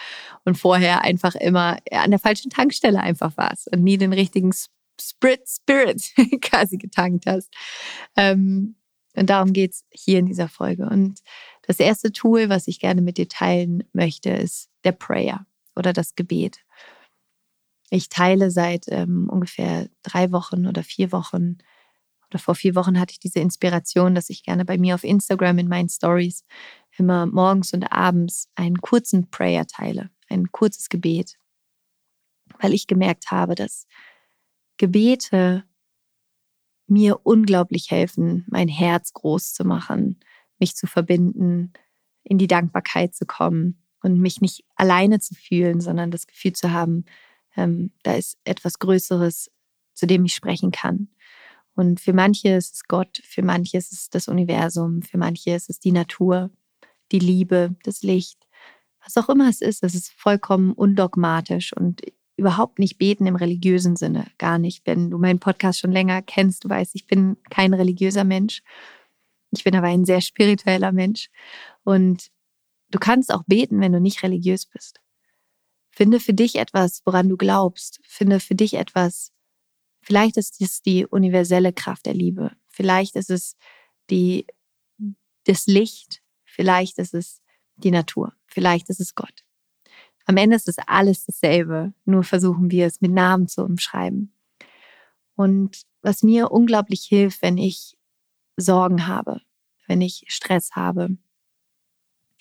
Und 0.44 0.56
vorher 0.56 1.02
einfach 1.02 1.34
immer 1.34 1.78
an 1.90 2.10
der 2.10 2.20
falschen 2.20 2.50
Tankstelle 2.50 3.00
einfach 3.00 3.36
warst 3.36 3.70
und 3.72 3.82
nie 3.82 3.98
den 3.98 4.12
richtigen 4.12 4.52
Spirit, 5.00 5.48
Spirit 5.48 6.12
quasi 6.42 6.78
getankt 6.78 7.26
hast. 7.26 7.52
Ähm, 8.16 8.76
und 9.16 9.30
darum 9.30 9.52
geht's 9.52 9.84
hier 9.90 10.18
in 10.18 10.26
dieser 10.26 10.48
Folge. 10.48 10.86
Und 10.88 11.20
das 11.66 11.78
erste 11.78 12.12
Tool, 12.12 12.48
was 12.48 12.66
ich 12.66 12.80
gerne 12.80 13.00
mit 13.00 13.18
dir 13.18 13.28
teilen 13.28 13.84
möchte, 13.92 14.30
ist 14.30 14.70
der 14.84 14.92
Prayer 14.92 15.46
oder 15.76 15.92
das 15.92 16.14
Gebet. 16.14 16.58
Ich 17.90 18.08
teile 18.08 18.50
seit 18.50 18.86
ähm, 18.88 19.28
ungefähr 19.30 19.88
drei 20.02 20.32
Wochen 20.32 20.66
oder 20.66 20.82
vier 20.82 21.12
Wochen 21.12 21.58
oder 22.34 22.42
vor 22.42 22.56
vier 22.56 22.74
Wochen 22.74 22.98
hatte 22.98 23.12
ich 23.12 23.20
diese 23.20 23.38
Inspiration, 23.38 24.16
dass 24.16 24.28
ich 24.28 24.42
gerne 24.42 24.64
bei 24.64 24.76
mir 24.76 24.96
auf 24.96 25.04
Instagram 25.04 25.58
in 25.58 25.68
meinen 25.68 25.88
Stories 25.88 26.44
immer 26.98 27.26
morgens 27.26 27.72
und 27.72 27.84
abends 27.92 28.48
einen 28.56 28.78
kurzen 28.78 29.30
Prayer 29.30 29.66
teile, 29.68 30.10
ein 30.28 30.50
kurzes 30.50 30.88
Gebet, 30.88 31.38
weil 32.58 32.74
ich 32.74 32.88
gemerkt 32.88 33.30
habe, 33.30 33.54
dass 33.54 33.86
Gebete 34.78 35.62
mir 36.88 37.24
unglaublich 37.24 37.92
helfen, 37.92 38.44
mein 38.48 38.66
Herz 38.66 39.12
groß 39.12 39.54
zu 39.54 39.64
machen, 39.64 40.18
mich 40.58 40.74
zu 40.74 40.88
verbinden, 40.88 41.72
in 42.24 42.38
die 42.38 42.48
Dankbarkeit 42.48 43.14
zu 43.14 43.26
kommen 43.26 43.80
und 44.02 44.18
mich 44.18 44.40
nicht 44.40 44.64
alleine 44.74 45.20
zu 45.20 45.34
fühlen, 45.36 45.80
sondern 45.80 46.10
das 46.10 46.26
Gefühl 46.26 46.52
zu 46.52 46.72
haben, 46.72 47.04
ähm, 47.56 47.92
da 48.02 48.14
ist 48.14 48.38
etwas 48.42 48.80
Größeres, 48.80 49.52
zu 49.92 50.06
dem 50.06 50.24
ich 50.24 50.34
sprechen 50.34 50.72
kann. 50.72 51.13
Und 51.74 52.00
für 52.00 52.12
manche 52.12 52.50
ist 52.50 52.74
es 52.74 52.84
Gott, 52.84 53.20
für 53.24 53.42
manche 53.42 53.76
ist 53.76 53.92
es 53.92 54.08
das 54.10 54.28
Universum, 54.28 55.02
für 55.02 55.18
manche 55.18 55.50
ist 55.50 55.68
es 55.68 55.80
die 55.80 55.92
Natur, 55.92 56.50
die 57.10 57.18
Liebe, 57.18 57.74
das 57.82 58.02
Licht, 58.02 58.46
was 59.02 59.16
auch 59.16 59.28
immer 59.28 59.48
es 59.48 59.60
ist. 59.60 59.82
Es 59.82 59.94
ist 59.94 60.12
vollkommen 60.12 60.72
undogmatisch 60.72 61.72
und 61.76 62.00
überhaupt 62.36 62.78
nicht 62.78 62.98
beten 62.98 63.26
im 63.26 63.36
religiösen 63.36 63.96
Sinne, 63.96 64.26
gar 64.38 64.58
nicht. 64.58 64.86
Wenn 64.86 65.10
du 65.10 65.18
meinen 65.18 65.38
Podcast 65.38 65.80
schon 65.80 65.92
länger 65.92 66.22
kennst, 66.22 66.64
du 66.64 66.68
weißt, 66.68 66.94
ich 66.94 67.06
bin 67.06 67.36
kein 67.50 67.74
religiöser 67.74 68.24
Mensch. 68.24 68.62
Ich 69.52 69.62
bin 69.62 69.76
aber 69.76 69.86
ein 69.86 70.04
sehr 70.04 70.20
spiritueller 70.20 70.92
Mensch. 70.92 71.30
Und 71.84 72.30
du 72.90 72.98
kannst 72.98 73.32
auch 73.32 73.44
beten, 73.44 73.80
wenn 73.80 73.92
du 73.92 74.00
nicht 74.00 74.22
religiös 74.22 74.66
bist. 74.66 75.00
Finde 75.90 76.18
für 76.18 76.34
dich 76.34 76.56
etwas, 76.56 77.02
woran 77.04 77.28
du 77.28 77.36
glaubst. 77.36 78.00
Finde 78.02 78.40
für 78.40 78.56
dich 78.56 78.74
etwas, 78.74 79.32
vielleicht 80.04 80.36
ist 80.36 80.60
es 80.60 80.82
die 80.82 81.06
universelle 81.06 81.72
Kraft 81.72 82.06
der 82.06 82.14
Liebe. 82.14 82.52
Vielleicht 82.68 83.16
ist 83.16 83.30
es 83.30 83.56
die, 84.10 84.46
das 85.44 85.66
Licht. 85.66 86.22
Vielleicht 86.44 86.98
ist 86.98 87.14
es 87.14 87.42
die 87.76 87.90
Natur. 87.90 88.34
Vielleicht 88.46 88.90
ist 88.90 89.00
es 89.00 89.14
Gott. 89.14 89.44
Am 90.26 90.36
Ende 90.36 90.56
ist 90.56 90.68
es 90.68 90.78
alles 90.78 91.24
dasselbe, 91.26 91.92
nur 92.04 92.22
versuchen 92.22 92.70
wir 92.70 92.86
es 92.86 93.00
mit 93.00 93.12
Namen 93.12 93.46
zu 93.46 93.62
umschreiben. 93.62 94.32
Und 95.36 95.82
was 96.02 96.22
mir 96.22 96.50
unglaublich 96.50 97.04
hilft, 97.04 97.42
wenn 97.42 97.58
ich 97.58 97.96
Sorgen 98.56 99.06
habe, 99.06 99.42
wenn 99.86 100.00
ich 100.00 100.24
Stress 100.28 100.72
habe, 100.72 101.16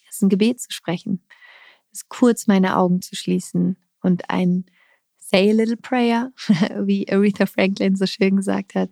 ist 0.09 0.21
ein 0.21 0.29
Gebet 0.29 0.61
zu 0.61 0.71
sprechen, 0.71 1.25
ist 1.91 2.07
kurz 2.07 2.47
meine 2.47 2.77
Augen 2.77 3.01
zu 3.01 3.15
schließen 3.15 3.77
und 4.01 4.29
ein 4.29 4.65
Say 5.33 5.49
a 5.49 5.53
little 5.53 5.77
prayer, 5.77 6.31
wie 6.85 7.09
Aretha 7.11 7.47
Franklin 7.47 7.95
so 7.95 8.05
schön 8.05 8.35
gesagt 8.35 8.75
hat, 8.75 8.91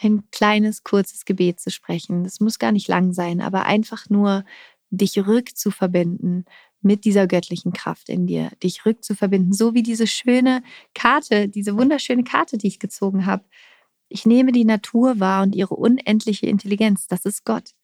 ein 0.00 0.24
kleines, 0.32 0.82
kurzes 0.82 1.24
Gebet 1.24 1.60
zu 1.60 1.70
sprechen. 1.70 2.24
Das 2.24 2.40
muss 2.40 2.58
gar 2.58 2.72
nicht 2.72 2.88
lang 2.88 3.12
sein, 3.12 3.40
aber 3.40 3.64
einfach 3.64 4.10
nur 4.10 4.44
dich 4.90 5.24
rückzuverbinden 5.24 6.46
mit 6.80 7.04
dieser 7.04 7.28
göttlichen 7.28 7.72
Kraft 7.72 8.08
in 8.08 8.26
dir, 8.26 8.50
dich 8.60 8.86
rückzuverbinden, 8.86 9.52
so 9.52 9.72
wie 9.72 9.84
diese 9.84 10.08
schöne 10.08 10.64
Karte, 10.94 11.48
diese 11.48 11.76
wunderschöne 11.76 12.24
Karte, 12.24 12.58
die 12.58 12.66
ich 12.66 12.80
gezogen 12.80 13.24
habe. 13.24 13.44
Ich 14.08 14.26
nehme 14.26 14.50
die 14.50 14.64
Natur 14.64 15.20
wahr 15.20 15.44
und 15.44 15.54
ihre 15.54 15.76
unendliche 15.76 16.46
Intelligenz, 16.46 17.06
das 17.06 17.24
ist 17.24 17.44
Gott. 17.44 17.74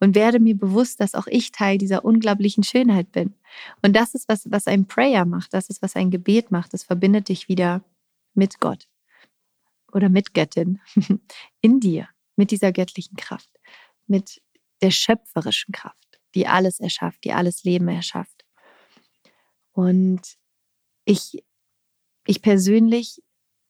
Und 0.00 0.14
werde 0.14 0.40
mir 0.40 0.56
bewusst, 0.56 1.00
dass 1.00 1.14
auch 1.14 1.26
ich 1.26 1.52
Teil 1.52 1.78
dieser 1.78 2.04
unglaublichen 2.04 2.64
Schönheit 2.64 3.12
bin. 3.12 3.34
Und 3.82 3.94
das 3.94 4.14
ist, 4.14 4.28
was, 4.28 4.50
was 4.50 4.66
ein 4.66 4.86
Prayer 4.86 5.24
macht, 5.24 5.54
das 5.54 5.68
ist, 5.68 5.82
was 5.82 5.96
ein 5.96 6.10
Gebet 6.10 6.50
macht. 6.50 6.72
Das 6.72 6.84
verbindet 6.84 7.28
dich 7.28 7.48
wieder 7.48 7.82
mit 8.34 8.60
Gott 8.60 8.88
oder 9.92 10.08
mit 10.08 10.34
Göttin 10.34 10.80
in 11.60 11.80
dir, 11.80 12.08
mit 12.36 12.50
dieser 12.50 12.72
göttlichen 12.72 13.16
Kraft, 13.16 13.50
mit 14.06 14.42
der 14.80 14.90
schöpferischen 14.90 15.72
Kraft 15.72 16.02
die 16.34 16.46
alles 16.46 16.80
erschafft, 16.80 17.24
die 17.24 17.32
alles 17.32 17.64
Leben 17.64 17.88
erschafft. 17.88 18.44
Und 19.72 20.20
ich, 21.04 21.42
ich 22.26 22.42
persönlich 22.42 23.22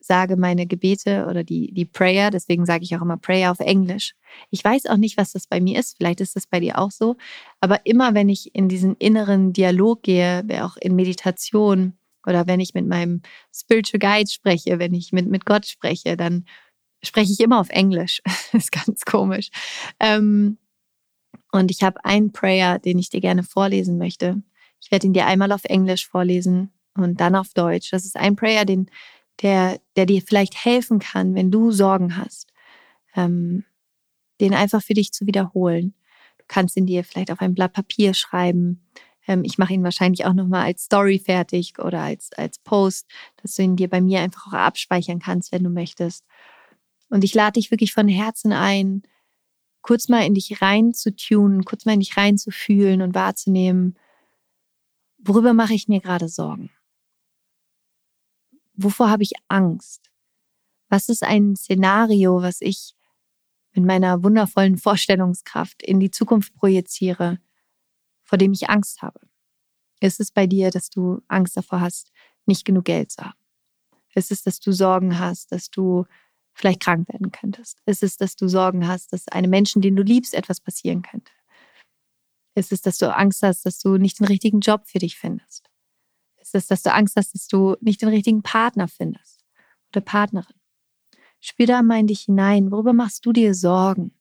sage 0.05 0.37
meine 0.37 0.65
Gebete 0.65 1.25
oder 1.29 1.43
die, 1.43 1.73
die 1.73 1.85
Prayer, 1.85 2.31
deswegen 2.31 2.65
sage 2.65 2.83
ich 2.83 2.95
auch 2.95 3.01
immer 3.01 3.17
Prayer 3.17 3.51
auf 3.51 3.59
Englisch. 3.59 4.15
Ich 4.49 4.63
weiß 4.63 4.87
auch 4.87 4.97
nicht, 4.97 5.17
was 5.17 5.31
das 5.31 5.47
bei 5.47 5.61
mir 5.61 5.79
ist, 5.79 5.97
vielleicht 5.97 6.21
ist 6.21 6.35
das 6.35 6.47
bei 6.47 6.59
dir 6.59 6.79
auch 6.79 6.91
so, 6.91 7.15
aber 7.59 7.85
immer 7.85 8.13
wenn 8.13 8.29
ich 8.29 8.53
in 8.55 8.69
diesen 8.69 8.95
inneren 8.97 9.53
Dialog 9.53 10.03
gehe, 10.03 10.45
auch 10.61 10.77
in 10.77 10.95
Meditation 10.95 11.93
oder 12.25 12.47
wenn 12.47 12.59
ich 12.59 12.73
mit 12.73 12.87
meinem 12.87 13.21
Spiritual 13.53 13.99
Guide 13.99 14.29
spreche, 14.29 14.79
wenn 14.79 14.93
ich 14.93 15.11
mit, 15.11 15.27
mit 15.27 15.45
Gott 15.45 15.65
spreche, 15.65 16.17
dann 16.17 16.45
spreche 17.03 17.33
ich 17.33 17.39
immer 17.39 17.59
auf 17.59 17.69
Englisch. 17.69 18.21
das 18.51 18.65
ist 18.65 18.71
ganz 18.71 19.01
komisch. 19.05 19.49
Ähm, 19.99 20.57
und 21.51 21.69
ich 21.69 21.83
habe 21.83 22.03
einen 22.03 22.31
Prayer, 22.31 22.79
den 22.79 22.97
ich 22.97 23.09
dir 23.09 23.21
gerne 23.21 23.43
vorlesen 23.43 23.97
möchte. 23.97 24.41
Ich 24.81 24.91
werde 24.91 25.07
ihn 25.07 25.13
dir 25.13 25.27
einmal 25.27 25.51
auf 25.51 25.65
Englisch 25.65 26.07
vorlesen 26.07 26.71
und 26.95 27.21
dann 27.21 27.35
auf 27.35 27.53
Deutsch. 27.53 27.91
Das 27.91 28.05
ist 28.05 28.17
ein 28.17 28.35
Prayer, 28.35 28.65
den, 28.65 28.89
der, 29.41 29.79
der 29.95 30.05
dir 30.05 30.21
vielleicht 30.21 30.63
helfen 30.63 30.99
kann, 30.99 31.35
wenn 31.35 31.51
du 31.51 31.71
Sorgen 31.71 32.17
hast, 32.17 32.53
ähm, 33.15 33.65
den 34.39 34.53
einfach 34.53 34.81
für 34.81 34.93
dich 34.93 35.11
zu 35.11 35.25
wiederholen. 35.25 35.93
Du 36.37 36.45
kannst 36.47 36.77
ihn 36.77 36.85
dir 36.85 37.03
vielleicht 37.03 37.31
auf 37.31 37.41
ein 37.41 37.53
Blatt 37.53 37.73
Papier 37.73 38.13
schreiben. 38.13 38.83
Ähm, 39.27 39.43
ich 39.43 39.57
mache 39.57 39.73
ihn 39.73 39.83
wahrscheinlich 39.83 40.25
auch 40.25 40.33
nochmal 40.33 40.65
als 40.65 40.85
Story 40.85 41.19
fertig 41.19 41.79
oder 41.79 42.01
als, 42.01 42.31
als 42.33 42.59
Post, 42.59 43.07
dass 43.41 43.55
du 43.55 43.63
ihn 43.63 43.75
dir 43.75 43.89
bei 43.89 44.01
mir 44.01 44.21
einfach 44.21 44.47
auch 44.47 44.57
abspeichern 44.57 45.19
kannst, 45.19 45.51
wenn 45.51 45.63
du 45.63 45.69
möchtest. 45.69 46.25
Und 47.09 47.23
ich 47.23 47.33
lade 47.33 47.53
dich 47.53 47.71
wirklich 47.71 47.93
von 47.93 48.07
Herzen 48.07 48.51
ein, 48.51 49.03
kurz 49.81 50.09
mal 50.09 50.25
in 50.25 50.33
dich 50.33 50.61
rein 50.61 50.93
zu 50.93 51.15
tunen, 51.15 51.63
kurz 51.63 51.85
mal 51.85 51.93
in 51.93 51.99
dich 51.99 52.17
rein 52.17 52.37
zu 52.37 52.51
fühlen 52.51 53.01
und 53.01 53.13
wahrzunehmen, 53.13 53.97
worüber 55.19 55.53
mache 55.53 55.73
ich 55.73 55.87
mir 55.87 56.01
gerade 56.01 56.27
Sorgen? 56.27 56.71
Wovor 58.75 59.09
habe 59.09 59.23
ich 59.23 59.33
Angst? 59.47 60.09
Was 60.89 61.09
ist 61.09 61.23
ein 61.23 61.55
Szenario, 61.55 62.41
was 62.41 62.61
ich 62.61 62.95
mit 63.73 63.85
meiner 63.85 64.23
wundervollen 64.23 64.77
Vorstellungskraft 64.77 65.81
in 65.81 65.99
die 65.99 66.11
Zukunft 66.11 66.53
projiziere, 66.55 67.39
vor 68.23 68.37
dem 68.37 68.53
ich 68.53 68.69
Angst 68.69 69.01
habe? 69.01 69.19
Ist 69.99 70.19
es 70.19 70.31
bei 70.31 70.47
dir, 70.47 70.69
dass 70.69 70.89
du 70.89 71.21
Angst 71.27 71.55
davor 71.55 71.81
hast, 71.81 72.11
nicht 72.45 72.65
genug 72.65 72.85
Geld 72.85 73.11
zu 73.11 73.23
haben? 73.23 73.39
Ist 74.15 74.31
es, 74.31 74.43
dass 74.43 74.59
du 74.59 74.71
Sorgen 74.71 75.17
hast, 75.17 75.51
dass 75.51 75.69
du 75.69 76.05
vielleicht 76.53 76.81
krank 76.81 77.07
werden 77.09 77.31
könntest? 77.31 77.79
Ist 77.85 78.03
es, 78.03 78.17
dass 78.17 78.35
du 78.35 78.47
Sorgen 78.47 78.87
hast, 78.87 79.13
dass 79.13 79.27
einem 79.27 79.49
Menschen, 79.49 79.81
den 79.81 79.95
du 79.95 80.03
liebst, 80.03 80.33
etwas 80.33 80.59
passieren 80.59 81.01
könnte? 81.01 81.31
Ist 82.55 82.71
es, 82.71 82.81
dass 82.81 82.97
du 82.97 83.15
Angst 83.15 83.41
hast, 83.41 83.65
dass 83.65 83.79
du 83.79 83.97
nicht 83.97 84.19
den 84.19 84.27
richtigen 84.27 84.59
Job 84.59 84.87
für 84.87 84.99
dich 84.99 85.17
findest? 85.17 85.69
Ist 86.55 86.71
dass 86.71 86.83
du 86.83 86.93
Angst 86.93 87.15
hast, 87.15 87.33
dass 87.33 87.47
du 87.47 87.75
nicht 87.81 88.01
den 88.01 88.09
richtigen 88.09 88.43
Partner 88.43 88.87
findest 88.87 89.43
oder 89.91 90.01
Partnerin? 90.01 90.55
Spür 91.39 91.65
da 91.65 91.81
mal 91.81 91.99
in 91.99 92.07
dich 92.07 92.21
hinein. 92.21 92.71
Worüber 92.71 92.93
machst 92.93 93.25
du 93.25 93.33
dir 93.33 93.53
Sorgen? 93.53 94.11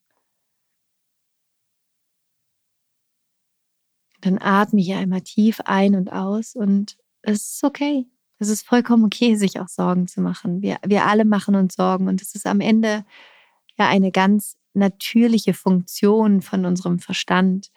Dann 4.20 4.38
atme 4.38 4.80
hier 4.80 4.98
einmal 4.98 5.20
tief 5.20 5.60
ein 5.64 5.94
und 5.94 6.12
aus 6.12 6.54
und 6.54 6.96
es 7.22 7.54
ist 7.54 7.64
okay. 7.64 8.06
Es 8.38 8.48
ist 8.48 8.66
vollkommen 8.66 9.04
okay, 9.04 9.36
sich 9.36 9.60
auch 9.60 9.68
Sorgen 9.68 10.08
zu 10.08 10.20
machen. 10.20 10.62
Wir, 10.62 10.78
wir 10.84 11.06
alle 11.06 11.24
machen 11.24 11.54
uns 11.54 11.74
Sorgen 11.74 12.08
und 12.08 12.20
es 12.20 12.34
ist 12.34 12.46
am 12.46 12.60
Ende 12.60 13.04
ja 13.78 13.88
eine 13.88 14.10
ganz 14.10 14.56
natürliche 14.74 15.54
Funktion 15.54 16.42
von 16.42 16.64
unserem 16.64 16.98
Verstand, 16.98 17.70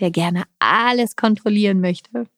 der 0.00 0.10
gerne 0.10 0.44
alles 0.58 1.16
kontrollieren 1.16 1.80
möchte. 1.80 2.28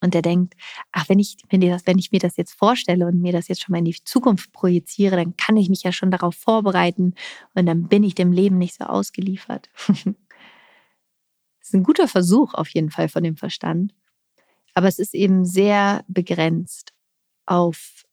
Und 0.00 0.14
der 0.14 0.22
denkt, 0.22 0.54
ach, 0.92 1.08
wenn 1.08 1.18
ich, 1.18 1.36
wenn, 1.50 1.60
das, 1.60 1.86
wenn 1.86 1.98
ich 1.98 2.12
mir 2.12 2.20
das 2.20 2.36
jetzt 2.36 2.52
vorstelle 2.52 3.06
und 3.06 3.20
mir 3.20 3.32
das 3.32 3.48
jetzt 3.48 3.62
schon 3.62 3.72
mal 3.72 3.78
in 3.78 3.84
die 3.84 3.96
Zukunft 4.04 4.52
projiziere, 4.52 5.16
dann 5.16 5.36
kann 5.36 5.56
ich 5.56 5.68
mich 5.68 5.82
ja 5.82 5.92
schon 5.92 6.10
darauf 6.10 6.36
vorbereiten 6.36 7.14
und 7.54 7.66
dann 7.66 7.88
bin 7.88 8.04
ich 8.04 8.14
dem 8.14 8.30
Leben 8.30 8.58
nicht 8.58 8.76
so 8.76 8.84
ausgeliefert. 8.84 9.68
das 9.88 9.98
ist 11.62 11.74
ein 11.74 11.82
guter 11.82 12.06
Versuch 12.06 12.54
auf 12.54 12.68
jeden 12.68 12.90
Fall 12.90 13.08
von 13.08 13.24
dem 13.24 13.36
Verstand. 13.36 13.92
Aber 14.74 14.86
es 14.86 15.00
ist 15.00 15.14
eben 15.14 15.44
sehr 15.44 16.04
begrenzt 16.06 16.92
auf 17.46 18.04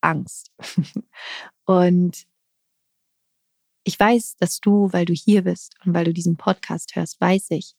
Angst. 0.00 0.52
und 1.64 2.26
ich 3.82 3.98
weiß, 3.98 4.36
dass 4.36 4.60
du, 4.60 4.92
weil 4.92 5.04
du 5.04 5.12
hier 5.12 5.42
bist 5.42 5.74
und 5.84 5.94
weil 5.94 6.04
du 6.04 6.12
diesen 6.12 6.36
Podcast 6.36 6.94
hörst, 6.94 7.20
weiß 7.20 7.50
ich, 7.50 7.74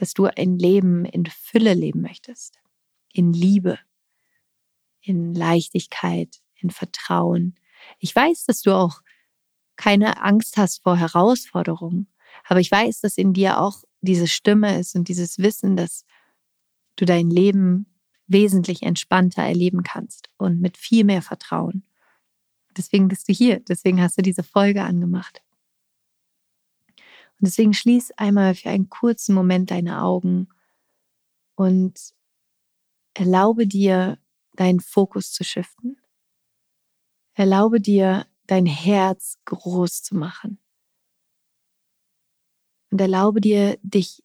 dass 0.00 0.14
du 0.14 0.26
ein 0.26 0.58
Leben 0.58 1.04
in 1.04 1.26
Fülle 1.26 1.74
leben 1.74 2.00
möchtest. 2.00 2.58
In 3.12 3.32
Liebe, 3.32 3.78
in 5.00 5.34
Leichtigkeit, 5.34 6.40
in 6.54 6.70
Vertrauen. 6.70 7.56
Ich 7.98 8.14
weiß, 8.14 8.44
dass 8.44 8.62
du 8.62 8.72
auch 8.72 9.00
keine 9.76 10.22
Angst 10.22 10.56
hast 10.56 10.82
vor 10.82 10.96
Herausforderungen, 10.96 12.08
aber 12.44 12.60
ich 12.60 12.70
weiß, 12.70 13.00
dass 13.00 13.18
in 13.18 13.32
dir 13.32 13.60
auch 13.60 13.82
diese 14.00 14.28
Stimme 14.28 14.78
ist 14.78 14.94
und 14.94 15.08
dieses 15.08 15.38
Wissen, 15.38 15.76
dass 15.76 16.04
du 16.96 17.04
dein 17.04 17.30
Leben 17.30 17.86
wesentlich 18.26 18.82
entspannter 18.82 19.42
erleben 19.42 19.82
kannst 19.82 20.30
und 20.36 20.60
mit 20.60 20.76
viel 20.76 21.04
mehr 21.04 21.22
Vertrauen. 21.22 21.84
Deswegen 22.76 23.08
bist 23.08 23.28
du 23.28 23.32
hier, 23.32 23.60
deswegen 23.60 24.00
hast 24.00 24.18
du 24.18 24.22
diese 24.22 24.42
Folge 24.42 24.82
angemacht. 24.82 25.42
Und 27.40 27.46
deswegen 27.46 27.72
schließ 27.72 28.12
einmal 28.12 28.54
für 28.54 28.70
einen 28.70 28.88
kurzen 28.88 29.34
Moment 29.34 29.70
deine 29.70 30.02
Augen 30.02 30.48
und 31.54 32.14
erlaube 33.14 33.66
dir, 33.66 34.18
deinen 34.54 34.80
Fokus 34.80 35.32
zu 35.32 35.44
shiften. 35.44 36.00
Erlaube 37.34 37.80
dir, 37.80 38.26
dein 38.46 38.66
Herz 38.66 39.38
groß 39.44 40.02
zu 40.02 40.16
machen. 40.16 40.58
Und 42.90 43.00
erlaube 43.00 43.40
dir, 43.40 43.78
dich 43.82 44.24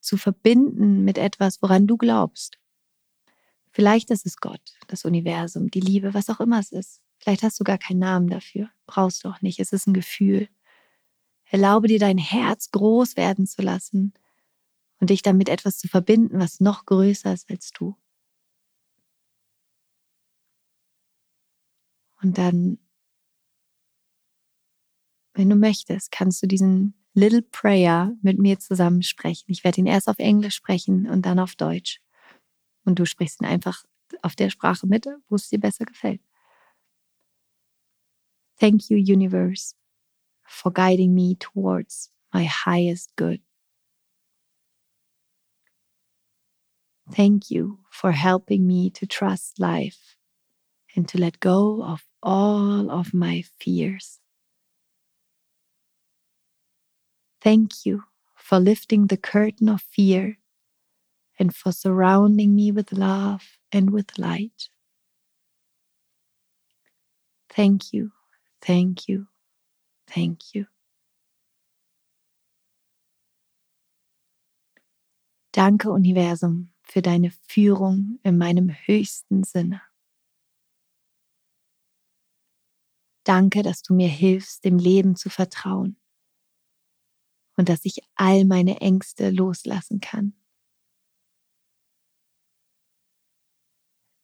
zu 0.00 0.16
verbinden 0.16 1.04
mit 1.04 1.18
etwas, 1.18 1.60
woran 1.60 1.86
du 1.86 1.96
glaubst. 1.96 2.58
Vielleicht 3.70 4.10
ist 4.10 4.24
es 4.24 4.36
Gott, 4.36 4.74
das 4.86 5.04
Universum, 5.04 5.70
die 5.70 5.80
Liebe, 5.80 6.14
was 6.14 6.30
auch 6.30 6.40
immer 6.40 6.60
es 6.60 6.70
ist. 6.70 7.02
Vielleicht 7.18 7.42
hast 7.42 7.58
du 7.58 7.64
gar 7.64 7.78
keinen 7.78 7.98
Namen 7.98 8.28
dafür. 8.28 8.70
Brauchst 8.86 9.24
du 9.24 9.28
auch 9.28 9.42
nicht. 9.42 9.58
Es 9.58 9.72
ist 9.72 9.86
ein 9.86 9.94
Gefühl. 9.94 10.48
Erlaube 11.54 11.86
dir 11.86 12.00
dein 12.00 12.18
Herz 12.18 12.72
groß 12.72 13.16
werden 13.16 13.46
zu 13.46 13.62
lassen 13.62 14.12
und 14.98 15.10
dich 15.10 15.22
damit 15.22 15.48
etwas 15.48 15.78
zu 15.78 15.86
verbinden, 15.86 16.40
was 16.40 16.58
noch 16.58 16.84
größer 16.84 17.32
ist 17.32 17.48
als 17.48 17.70
du. 17.70 17.94
Und 22.20 22.38
dann, 22.38 22.78
wenn 25.34 25.48
du 25.48 25.54
möchtest, 25.54 26.10
kannst 26.10 26.42
du 26.42 26.48
diesen 26.48 26.94
Little 27.12 27.42
Prayer 27.42 28.16
mit 28.20 28.40
mir 28.40 28.58
zusammen 28.58 29.04
sprechen. 29.04 29.44
Ich 29.46 29.62
werde 29.62 29.78
ihn 29.78 29.86
erst 29.86 30.08
auf 30.08 30.18
Englisch 30.18 30.56
sprechen 30.56 31.08
und 31.08 31.24
dann 31.24 31.38
auf 31.38 31.54
Deutsch. 31.54 32.00
Und 32.84 32.98
du 32.98 33.06
sprichst 33.06 33.40
ihn 33.40 33.46
einfach 33.46 33.84
auf 34.22 34.34
der 34.34 34.50
Sprache 34.50 34.88
mit, 34.88 35.06
wo 35.28 35.36
es 35.36 35.50
dir 35.50 35.60
besser 35.60 35.84
gefällt. 35.84 36.20
Thank 38.58 38.90
you, 38.90 38.96
universe, 38.96 39.76
for 40.46 40.70
guiding 40.70 41.14
me 41.14 41.36
towards 41.36 42.10
my 42.32 42.44
highest 42.44 43.14
good. 43.16 43.40
Thank 47.12 47.50
you 47.50 47.80
for 47.90 48.12
helping 48.12 48.66
me 48.66 48.90
to 48.90 49.06
trust 49.06 49.58
life 49.60 50.16
and 50.96 51.08
to 51.08 51.18
let 51.18 51.40
go 51.40 51.82
of 51.82 52.06
all 52.22 52.90
of 52.90 53.14
my 53.14 53.42
fears. 53.58 54.20
Thank 57.40 57.84
you 57.84 58.04
for 58.36 58.58
lifting 58.58 59.06
the 59.06 59.16
curtain 59.16 59.68
of 59.68 59.82
fear 59.82 60.38
and 61.38 61.54
for 61.54 61.72
surrounding 61.72 62.54
me 62.54 62.72
with 62.72 62.92
love 62.92 63.58
and 63.72 63.90
with 63.90 64.18
light. 64.18 64.68
Thank 67.48 67.92
you, 67.92 68.12
thank 68.60 69.08
you, 69.08 69.28
thank 70.06 70.54
you. 70.54 70.66
Danke, 75.52 75.90
Universum, 75.92 76.72
für 76.82 77.00
deine 77.00 77.30
Führung 77.48 78.18
in 78.24 78.36
meinem 78.36 78.70
höchsten 78.86 79.44
Sinne. 79.44 79.80
Danke, 83.24 83.62
dass 83.62 83.82
du 83.82 83.94
mir 83.94 84.08
hilfst, 84.08 84.64
dem 84.64 84.78
Leben 84.78 85.16
zu 85.16 85.30
vertrauen 85.30 85.96
und 87.56 87.68
dass 87.68 87.84
ich 87.84 88.00
all 88.14 88.44
meine 88.44 88.80
Ängste 88.80 89.30
loslassen 89.30 90.00
kann. 90.00 90.34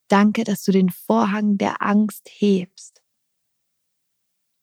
Danke, 0.08 0.44
dass 0.44 0.64
du 0.64 0.72
den 0.72 0.90
Vorhang 0.90 1.56
der 1.56 1.80
Angst 1.82 2.28
hebst 2.30 2.99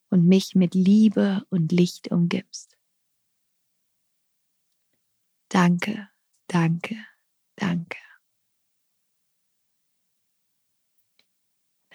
und 0.10 0.26
mich 0.26 0.56
mit 0.56 0.74
Liebe 0.74 1.46
und 1.50 1.72
Licht 1.72 2.12
umgibst. 2.12 2.78
Danke, 5.50 6.10
danke, 6.48 6.96
danke. 7.56 7.98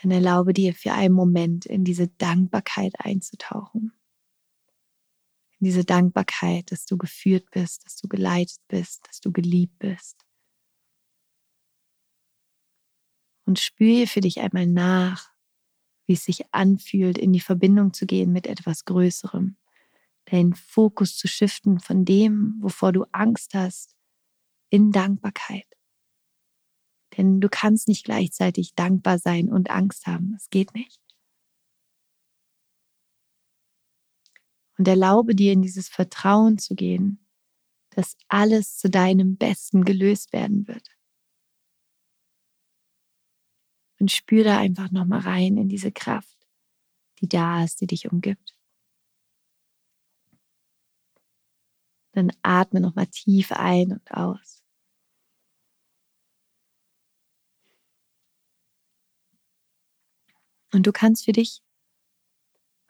Dann 0.03 0.11
erlaube 0.11 0.53
dir 0.53 0.75
für 0.75 0.93
einen 0.93 1.15
Moment 1.15 1.65
in 1.65 1.85
diese 1.85 2.09
Dankbarkeit 2.09 2.95
einzutauchen. 2.99 3.93
In 5.61 5.67
diese 5.67 5.85
Dankbarkeit, 5.85 6.73
dass 6.73 6.87
du 6.87 6.99
geführt 6.99 7.49
bist, 7.53 7.85
dass 7.85 7.97
du 7.97 8.09
geleitet 8.09 8.59
bist, 8.67 9.07
dass 9.07 9.21
du 9.21 9.31
geliebt 9.31 9.79
bist. 9.79 10.27
Und 13.45 13.61
spüre 13.61 14.09
für 14.09 14.21
dich 14.21 14.41
einmal 14.41 14.67
nach, 14.67 15.32
wie 16.07 16.15
es 16.15 16.25
sich 16.25 16.53
anfühlt, 16.53 17.19
in 17.19 17.33
die 17.33 17.41
Verbindung 17.41 17.93
zu 17.93 18.07
gehen 18.07 18.33
mit 18.33 18.47
etwas 18.47 18.85
Größerem, 18.85 19.57
deinen 20.27 20.55
Fokus 20.55 21.17
zu 21.17 21.29
shiften 21.29 21.81
von 21.81 22.05
dem, 22.05 22.57
wovor 22.61 22.93
du 22.93 23.05
Angst 23.13 23.55
hast, 23.55 23.97
in 24.71 24.93
Dankbarkeit. 24.93 25.67
Denn 27.17 27.41
du 27.41 27.49
kannst 27.49 27.89
nicht 27.89 28.05
gleichzeitig 28.05 28.75
dankbar 28.75 29.19
sein 29.19 29.51
und 29.51 29.71
Angst 29.71 30.07
haben. 30.07 30.35
Es 30.37 30.49
geht 30.49 30.75
nicht. 30.75 30.99
Und 34.79 34.89
erlaube 34.89 35.35
dir 35.35 35.53
in 35.53 35.63
dieses 35.63 35.89
Vertrauen 35.89 36.59
zu 36.59 36.75
gehen, 36.75 37.29
dass 37.91 38.17
alles 38.29 38.79
zu 38.79 38.89
deinem 38.89 39.37
Besten 39.37 39.85
gelöst 39.85 40.33
werden 40.33 40.67
wird. 40.67 40.89
Und 44.03 44.11
spür 44.11 44.43
da 44.43 44.59
einfach 44.59 44.91
nochmal 44.91 45.21
rein 45.21 45.57
in 45.57 45.69
diese 45.69 45.93
Kraft, 45.93 46.37
die 47.21 47.29
da 47.29 47.63
ist, 47.63 47.81
die 47.81 47.87
dich 47.87 48.11
umgibt. 48.11 48.57
Dann 52.11 52.33
atme 52.43 52.81
nochmal 52.81 53.07
tief 53.07 53.53
ein 53.53 53.93
und 53.93 54.11
aus. 54.11 54.65
Und 60.73 60.85
du 60.85 60.91
kannst 60.91 61.25
für 61.25 61.31
dich, 61.31 61.63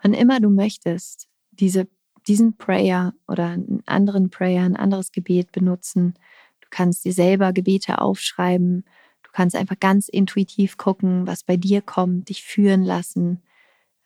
wann 0.02 0.14
immer 0.14 0.40
du 0.40 0.48
möchtest, 0.48 1.28
diese, 1.50 1.90
diesen 2.26 2.56
Prayer 2.56 3.12
oder 3.28 3.48
einen 3.48 3.82
anderen 3.84 4.30
Prayer, 4.30 4.64
ein 4.64 4.76
anderes 4.76 5.12
Gebet 5.12 5.52
benutzen. 5.52 6.14
Du 6.62 6.68
kannst 6.70 7.04
dir 7.04 7.12
selber 7.12 7.52
Gebete 7.52 8.00
aufschreiben. 8.00 8.86
Kannst 9.32 9.56
einfach 9.56 9.80
ganz 9.80 10.08
intuitiv 10.08 10.76
gucken, 10.76 11.26
was 11.26 11.42
bei 11.42 11.56
dir 11.56 11.82
kommt, 11.82 12.28
dich 12.28 12.42
führen 12.42 12.82
lassen. 12.82 13.42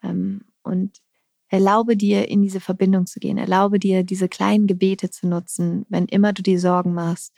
Ähm, 0.02 0.42
und 0.62 1.00
erlaube 1.48 1.96
dir, 1.96 2.28
in 2.28 2.42
diese 2.42 2.60
Verbindung 2.60 3.06
zu 3.06 3.20
gehen. 3.20 3.38
Erlaube 3.38 3.78
dir, 3.78 4.04
diese 4.04 4.28
kleinen 4.28 4.66
Gebete 4.66 5.10
zu 5.10 5.28
nutzen, 5.28 5.86
wenn 5.88 6.06
immer 6.06 6.32
du 6.32 6.42
dir 6.42 6.58
Sorgen 6.58 6.94
machst, 6.94 7.32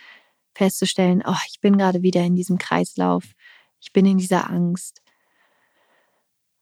festzustellen, 0.55 1.23
oh, 1.27 1.35
ich 1.49 1.61
bin 1.61 1.79
gerade 1.79 2.03
wieder 2.03 2.23
in 2.23 2.35
diesem 2.35 2.59
Kreislauf. 2.59 3.25
Ich 3.81 3.93
bin 3.93 4.07
in 4.07 4.19
dieser 4.19 4.51
Angst. 4.51 5.03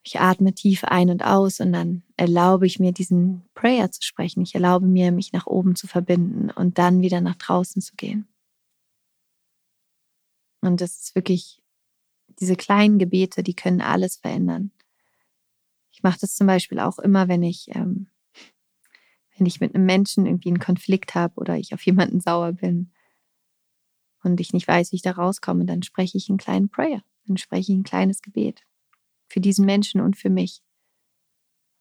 Ich 0.03 0.21
atme 0.21 0.55
tief 0.55 0.85
ein 0.85 1.11
und 1.11 1.25
aus 1.25 1.59
und 1.59 1.73
dann 1.73 2.05
erlaube 2.17 2.67
ich 2.67 2.79
mir 2.79 2.93
diesen 2.93 3.43
Prayer 3.55 3.91
zu 3.91 4.03
sprechen. 4.03 4.43
Ich 4.43 4.55
erlaube 4.55 4.87
mir, 4.87 5.11
mich 5.11 5.33
nach 5.33 5.47
oben 5.47 5.75
zu 5.75 5.89
verbinden 5.89 6.51
und 6.51 6.79
dann 6.79 7.01
wieder 7.01 7.21
nach 7.21 7.35
draußen 7.35 7.83
zu 7.83 7.97
gehen. 7.97 8.29
Und 10.61 10.81
das 10.81 11.01
ist 11.01 11.15
wirklich, 11.15 11.63
diese 12.41 12.57
kleinen 12.57 12.99
Gebete, 12.99 13.43
die 13.43 13.55
können 13.55 13.81
alles 13.81 14.17
verändern. 14.17 14.73
Ich 15.93 16.03
mache 16.03 16.19
das 16.21 16.35
zum 16.35 16.47
Beispiel 16.47 16.79
auch 16.79 16.99
immer, 16.99 17.29
wenn 17.29 17.43
ich, 17.43 17.69
ähm, 17.75 18.09
wenn 19.37 19.47
ich 19.47 19.61
mit 19.61 19.75
einem 19.75 19.87
Menschen 19.87 20.27
irgendwie 20.27 20.51
einen 20.51 20.59
Konflikt 20.59 21.15
habe 21.15 21.35
oder 21.37 21.57
ich 21.57 21.73
auf 21.73 21.83
jemanden 21.83 22.21
sauer 22.21 22.53
bin 22.53 22.93
und 24.23 24.41
ich 24.41 24.53
nicht 24.53 24.69
weiß, 24.69 24.93
wie 24.93 24.97
ich 24.97 25.03
da 25.03 25.13
rauskomme, 25.13 25.65
dann 25.65 25.83
spreche 25.83 26.19
ich 26.19 26.29
einen 26.29 26.39
kleinen 26.39 26.69
Prayer, 26.69 27.03
dann 27.27 27.37
spreche 27.37 27.73
ich 27.73 27.79
ein 27.79 27.85
kleines 27.85 28.23
Gebet 28.23 28.67
für 29.29 29.41
diesen 29.41 29.67
Menschen 29.67 30.01
und 30.01 30.17
für 30.17 30.31
mich. 30.31 30.63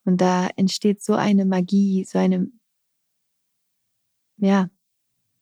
Und 0.05 0.21
da 0.21 0.47
entsteht 0.55 1.03
so 1.03 1.13
eine 1.13 1.45
Magie, 1.45 2.05
so 2.05 2.17
eine, 2.19 2.47
ja, 4.37 4.69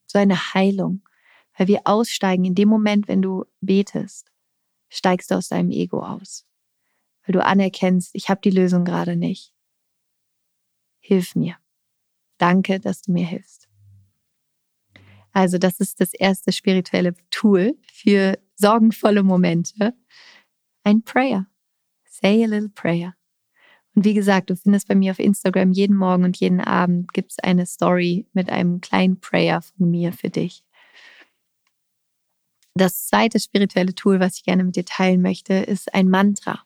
so 0.06 0.19
eine 0.19 0.54
Heilung, 0.54 1.08
Weil 1.58 1.68
wir 1.68 1.82
aussteigen 1.86 2.46
in 2.46 2.56
dem 2.56 2.70
Moment, 2.70 3.08
wenn 3.08 3.22
du 3.22 3.46
betest, 3.62 4.32
steigst 4.89 5.32
du 5.32 5.36
aus 5.36 5.50
deinem 5.50 5.72
Ego 5.72 6.04
aus. 6.04 6.46
Weil 7.26 7.34
du 7.34 7.44
anerkennst, 7.44 8.12
ich 8.13 8.30
habe 8.30 8.42
die 8.42 8.50
Lösung 8.50 8.86
gerade 8.86 9.16
nicht. 9.16 9.54
Hilf 11.00 11.36
mir. 11.36 11.58
Danke, 12.38 12.80
dass 12.80 13.02
du 13.02 13.12
mir 13.12 13.26
hilfst. 13.26 13.70
Also 15.32 15.58
das 15.58 15.80
ist 15.80 16.00
das 16.00 16.13
erste 16.13 16.52
spirituelle 16.52 17.16
Tool 17.32 17.78
für 17.92 18.38
sorgenvolle 18.56 19.24
Momente. 19.24 19.94
Ein 20.84 21.04
Prayer. 21.04 21.48
Say 22.06 22.44
a 22.44 22.48
little 22.48 22.70
prayer. 22.70 23.16
Und 23.96 24.06
wie 24.06 24.13
gesagt, 24.13 24.50
du 24.50 24.56
findest 24.56 24.88
bei 24.88 24.96
mir 24.96 25.12
auf 25.12 25.20
Instagram 25.20 25.72
jeden 25.72 25.96
Morgen 25.96 26.24
und 26.24 26.38
jeden 26.38 26.62
Abend 26.62 27.13
gibt 27.13 27.32
es 27.32 27.39
eine 27.39 27.66
Story 27.66 28.28
mit 28.34 28.50
einem 28.50 28.82
kleinen 28.82 29.20
Prayer 29.20 29.62
von 29.62 29.89
mir 29.89 30.13
für 30.13 30.30
dich. 30.30 30.63
Das 32.76 33.06
zweite 33.06 33.40
spirituelle 33.40 33.94
Tool, 33.94 34.20
was 34.20 34.38
ich 34.38 34.44
gerne 34.44 34.64
mit 34.64 34.76
dir 34.76 34.86
teilen 34.86 35.22
möchte, 35.22 35.54
ist 35.54 35.94
ein 35.94 36.10
Mantra. 36.10 36.64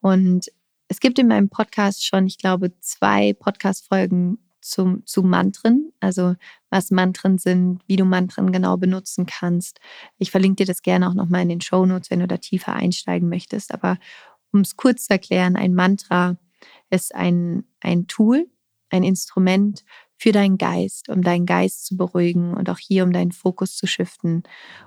Und 0.00 0.52
es 0.88 1.00
gibt 1.00 1.18
in 1.18 1.26
meinem 1.26 1.48
Podcast 1.48 2.06
schon, 2.06 2.26
ich 2.26 2.38
glaube, 2.38 2.78
zwei 2.78 3.32
Podcast-Folgen 3.32 4.38
zum, 4.60 5.04
zu 5.04 5.22
Mantren, 5.22 5.92
also 5.98 6.34
was 6.70 6.90
Mantren 6.90 7.38
sind, 7.38 7.80
wie 7.86 7.96
du 7.96 8.04
Mantren 8.04 8.52
genau 8.52 8.76
benutzen 8.76 9.26
kannst. 9.26 9.80
Ich 10.18 10.30
verlinke 10.30 10.64
dir 10.64 10.66
das 10.66 10.82
gerne 10.82 11.08
auch 11.08 11.14
nochmal 11.14 11.42
in 11.42 11.48
den 11.48 11.60
Show 11.60 11.86
Notes, 11.86 12.10
wenn 12.10 12.20
du 12.20 12.28
da 12.28 12.36
tiefer 12.36 12.74
einsteigen 12.74 13.28
möchtest. 13.28 13.74
Aber 13.74 13.98
um 14.52 14.60
es 14.60 14.76
kurz 14.76 15.06
zu 15.06 15.12
erklären, 15.12 15.56
ein 15.56 15.74
Mantra 15.74 16.36
ist 16.90 17.14
ein, 17.14 17.64
ein 17.80 18.06
Tool, 18.06 18.48
ein 18.90 19.02
Instrument 19.02 19.84
für 20.16 20.32
deinen 20.32 20.58
Geist, 20.58 21.08
um 21.08 21.22
deinen 21.22 21.46
Geist 21.46 21.86
zu 21.86 21.96
beruhigen 21.96 22.54
und 22.54 22.70
auch 22.70 22.78
hier, 22.78 23.04
um 23.04 23.12
deinen 23.12 23.32
Fokus 23.32 23.76
zu 23.76 23.86
shiften. 23.86 24.42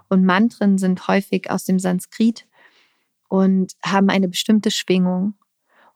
Und 0.10 0.26
Mantren 0.26 0.78
sind 0.78 1.08
häufig 1.08 1.52
aus 1.52 1.66
dem 1.66 1.80
Sanskrit 1.80 2.48
und 3.28 3.74
haben 3.84 4.10
eine 4.10 4.28
bestimmte 4.28 4.72
Schwingung. 4.72 5.36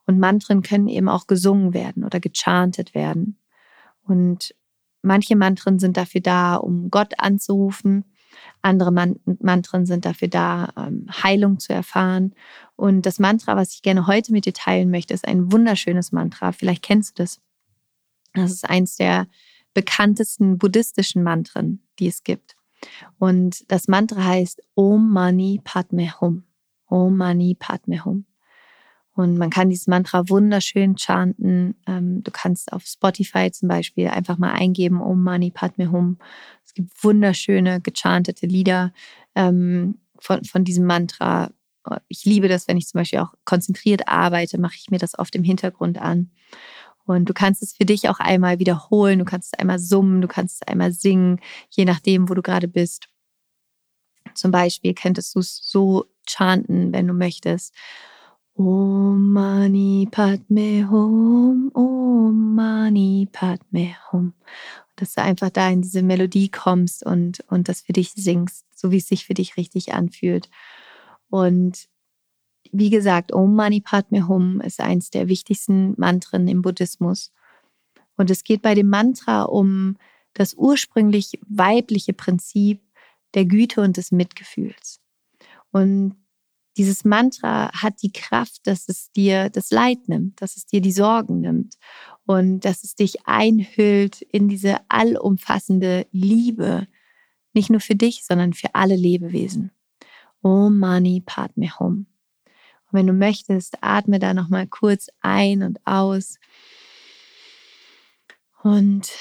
Und 0.06 0.20
Mantren 0.20 0.62
können 0.62 0.88
eben 0.88 1.10
auch 1.10 1.28
gesungen 1.28 1.74
werden 1.74 2.04
oder 2.04 2.20
gechantet 2.20 2.94
werden. 2.94 3.38
Und 4.06 4.54
manche 5.02 5.36
Mantren 5.36 5.80
sind 5.80 5.98
dafür 5.98 6.22
da, 6.22 6.56
um 6.56 6.92
Gott 6.92 7.14
anzurufen. 7.18 8.06
Andere 8.62 8.92
Mantren 8.92 9.86
sind 9.86 10.06
dafür 10.06 10.28
da, 10.28 10.70
ähm, 10.78 11.08
Heilung 11.24 11.60
zu 11.60 11.74
erfahren. 11.74 12.34
Und 12.76 13.06
das 13.06 13.20
Mantra, 13.20 13.56
was 13.56 13.74
ich 13.74 13.82
gerne 13.82 14.08
heute 14.08 14.32
mit 14.32 14.46
dir 14.46 14.54
teilen 14.54 14.92
möchte, 14.92 15.14
ist 15.14 15.28
ein 15.28 15.52
wunderschönes 15.52 16.12
Mantra. 16.12 16.52
Vielleicht 16.52 16.84
kennst 16.84 17.18
du 17.18 17.24
das. 17.24 17.40
Das 18.34 18.52
ist 18.52 18.70
eins 18.70 18.96
der 18.98 19.28
bekanntesten 19.74 20.58
buddhistischen 20.58 21.24
Mantren, 21.24 21.82
die 22.00 22.08
es 22.08 22.24
gibt. 22.24 22.56
Und 23.18 23.72
das 23.72 23.88
Mantra 23.88 24.24
heißt 24.24 24.62
Om 24.76 25.12
Mani 25.12 25.62
Padme 25.64 26.20
Hum. 26.20 26.44
Om 26.88 27.18
Mani 27.18 27.56
Padme 27.58 28.04
Hum. 28.06 28.26
Und 29.16 29.38
man 29.38 29.52
kann 29.52 29.70
dieses 29.70 29.88
Mantra 29.88 30.28
wunderschön 30.28 30.96
chanten. 30.98 31.76
Ähm, 31.86 32.24
du 32.24 32.32
kannst 32.32 32.74
auf 32.74 32.84
Spotify 32.86 33.52
zum 33.52 33.70
Beispiel 33.70 34.08
einfach 34.08 34.38
mal 34.38 34.54
eingeben, 34.54 35.02
Om 35.02 35.24
Mani 35.24 35.52
Padme 35.52 35.92
Hum. 35.92 36.18
Es 36.66 36.74
gibt 36.74 37.04
wunderschöne 37.04 37.80
gechantete 37.82 38.48
Lieder 38.48 38.92
ähm, 39.36 40.00
von, 40.20 40.44
von 40.44 40.64
diesem 40.64 40.86
Mantra. 40.86 41.52
Ich 42.08 42.26
liebe 42.26 42.48
das, 42.48 42.68
wenn 42.68 42.78
ich 42.78 42.88
zum 42.88 43.00
Beispiel 43.00 43.20
auch 43.20 43.34
konzentriert 43.46 44.08
arbeite, 44.08 44.58
mache 44.58 44.76
ich 44.78 44.90
mir 44.90 45.00
das 45.00 45.20
oft 45.20 45.36
im 45.36 45.44
Hintergrund 45.44 46.00
an. 46.00 46.32
Und 47.06 47.26
du 47.30 47.34
kannst 47.34 47.62
es 47.62 47.74
für 47.74 47.86
dich 47.86 48.10
auch 48.10 48.20
einmal 48.20 48.60
wiederholen, 48.60 49.20
du 49.20 49.26
kannst 49.26 49.54
es 49.54 49.60
einmal 49.60 49.80
summen, 49.80 50.22
du 50.22 50.28
kannst 50.28 50.62
es 50.62 50.68
einmal 50.68 50.94
singen, 50.94 51.40
je 51.70 51.86
nachdem, 51.86 52.30
wo 52.30 52.34
du 52.34 52.42
gerade 52.42 52.68
bist. 52.68 53.08
Zum 54.34 54.52
Beispiel 54.52 54.94
könntest 54.94 55.36
du 55.36 55.40
es 55.40 55.60
so 55.64 56.06
chanten, 56.28 56.94
wenn 56.94 57.08
du 57.08 57.14
möchtest. 57.14 57.74
Om 58.56 59.32
Mani 59.32 60.08
Padme 60.10 60.90
Hum, 60.90 61.72
Om 61.74 62.56
Mani 62.56 63.28
Padme 63.32 63.96
Hum. 64.12 64.34
Dass 64.96 65.16
du 65.16 65.22
einfach 65.22 65.50
da 65.50 65.70
in 65.70 65.82
diese 65.82 66.04
Melodie 66.04 66.50
kommst 66.50 67.06
und, 67.06 67.44
und 67.50 67.68
das 67.68 67.82
für 67.82 67.94
dich 67.94 68.12
singst, 68.16 68.66
so 68.76 68.92
wie 68.92 68.98
es 68.98 69.08
sich 69.08 69.26
für 69.26 69.34
dich 69.34 69.58
richtig 69.58 69.94
anfühlt. 69.94 70.50
Und 71.30 71.88
wie 72.72 72.90
gesagt, 72.90 73.34
Om 73.34 73.56
Mani 73.56 73.82
Padme 73.82 74.28
Hum 74.28 74.62
ist 74.62 74.80
eins 74.80 75.10
der 75.10 75.28
wichtigsten 75.28 75.94
Mantren 75.98 76.48
im 76.48 76.62
Buddhismus. 76.62 77.32
Und 78.18 78.30
es 78.30 78.44
geht 78.44 78.62
bei 78.62 78.76
dem 78.76 78.90
Mantra 78.90 79.44
um 79.44 79.98
das 80.34 80.54
ursprünglich 80.56 81.40
weibliche 81.48 82.14
Prinzip 82.14 82.82
der 83.34 83.46
Güte 83.46 83.82
und 83.82 83.98
des 83.98 84.12
Mitgefühls. 84.12 85.00
Und 85.72 86.16
dieses 86.78 87.06
Mantra 87.06 87.72
hat 87.74 88.02
die 88.02 88.12
Kraft, 88.12 88.66
dass 88.66 88.90
es 88.90 89.12
dir 89.12 89.50
das 89.50 89.70
Leid 89.70 90.08
nimmt, 90.08 90.42
dass 90.42 90.56
es 90.56 90.66
dir 90.66 90.82
die 90.82 90.92
Sorgen 90.92 91.42
nimmt 91.42 91.76
und 92.26 92.62
dass 92.62 92.84
es 92.84 92.96
dich 92.96 93.28
einhüllt 93.28 94.22
in 94.22 94.50
diese 94.50 94.78
allumfassende 94.90 96.08
Liebe, 96.12 96.88
nicht 97.54 97.70
nur 97.70 97.80
für 97.80 97.96
dich, 97.96 98.26
sondern 98.26 98.54
für 98.54 98.74
alle 98.74 98.96
Lebewesen. 98.96 99.72
Om 100.42 100.80
Mani 100.80 101.22
Padme 101.24 101.70
Hum. 101.80 102.08
Wenn 102.94 103.08
du 103.08 103.14
möchtest, 103.14 103.78
atme 103.82 104.20
da 104.20 104.34
nochmal 104.34 104.68
kurz 104.68 105.10
ein 105.22 105.64
und 105.64 105.80
aus 105.86 106.38
und 108.62 109.12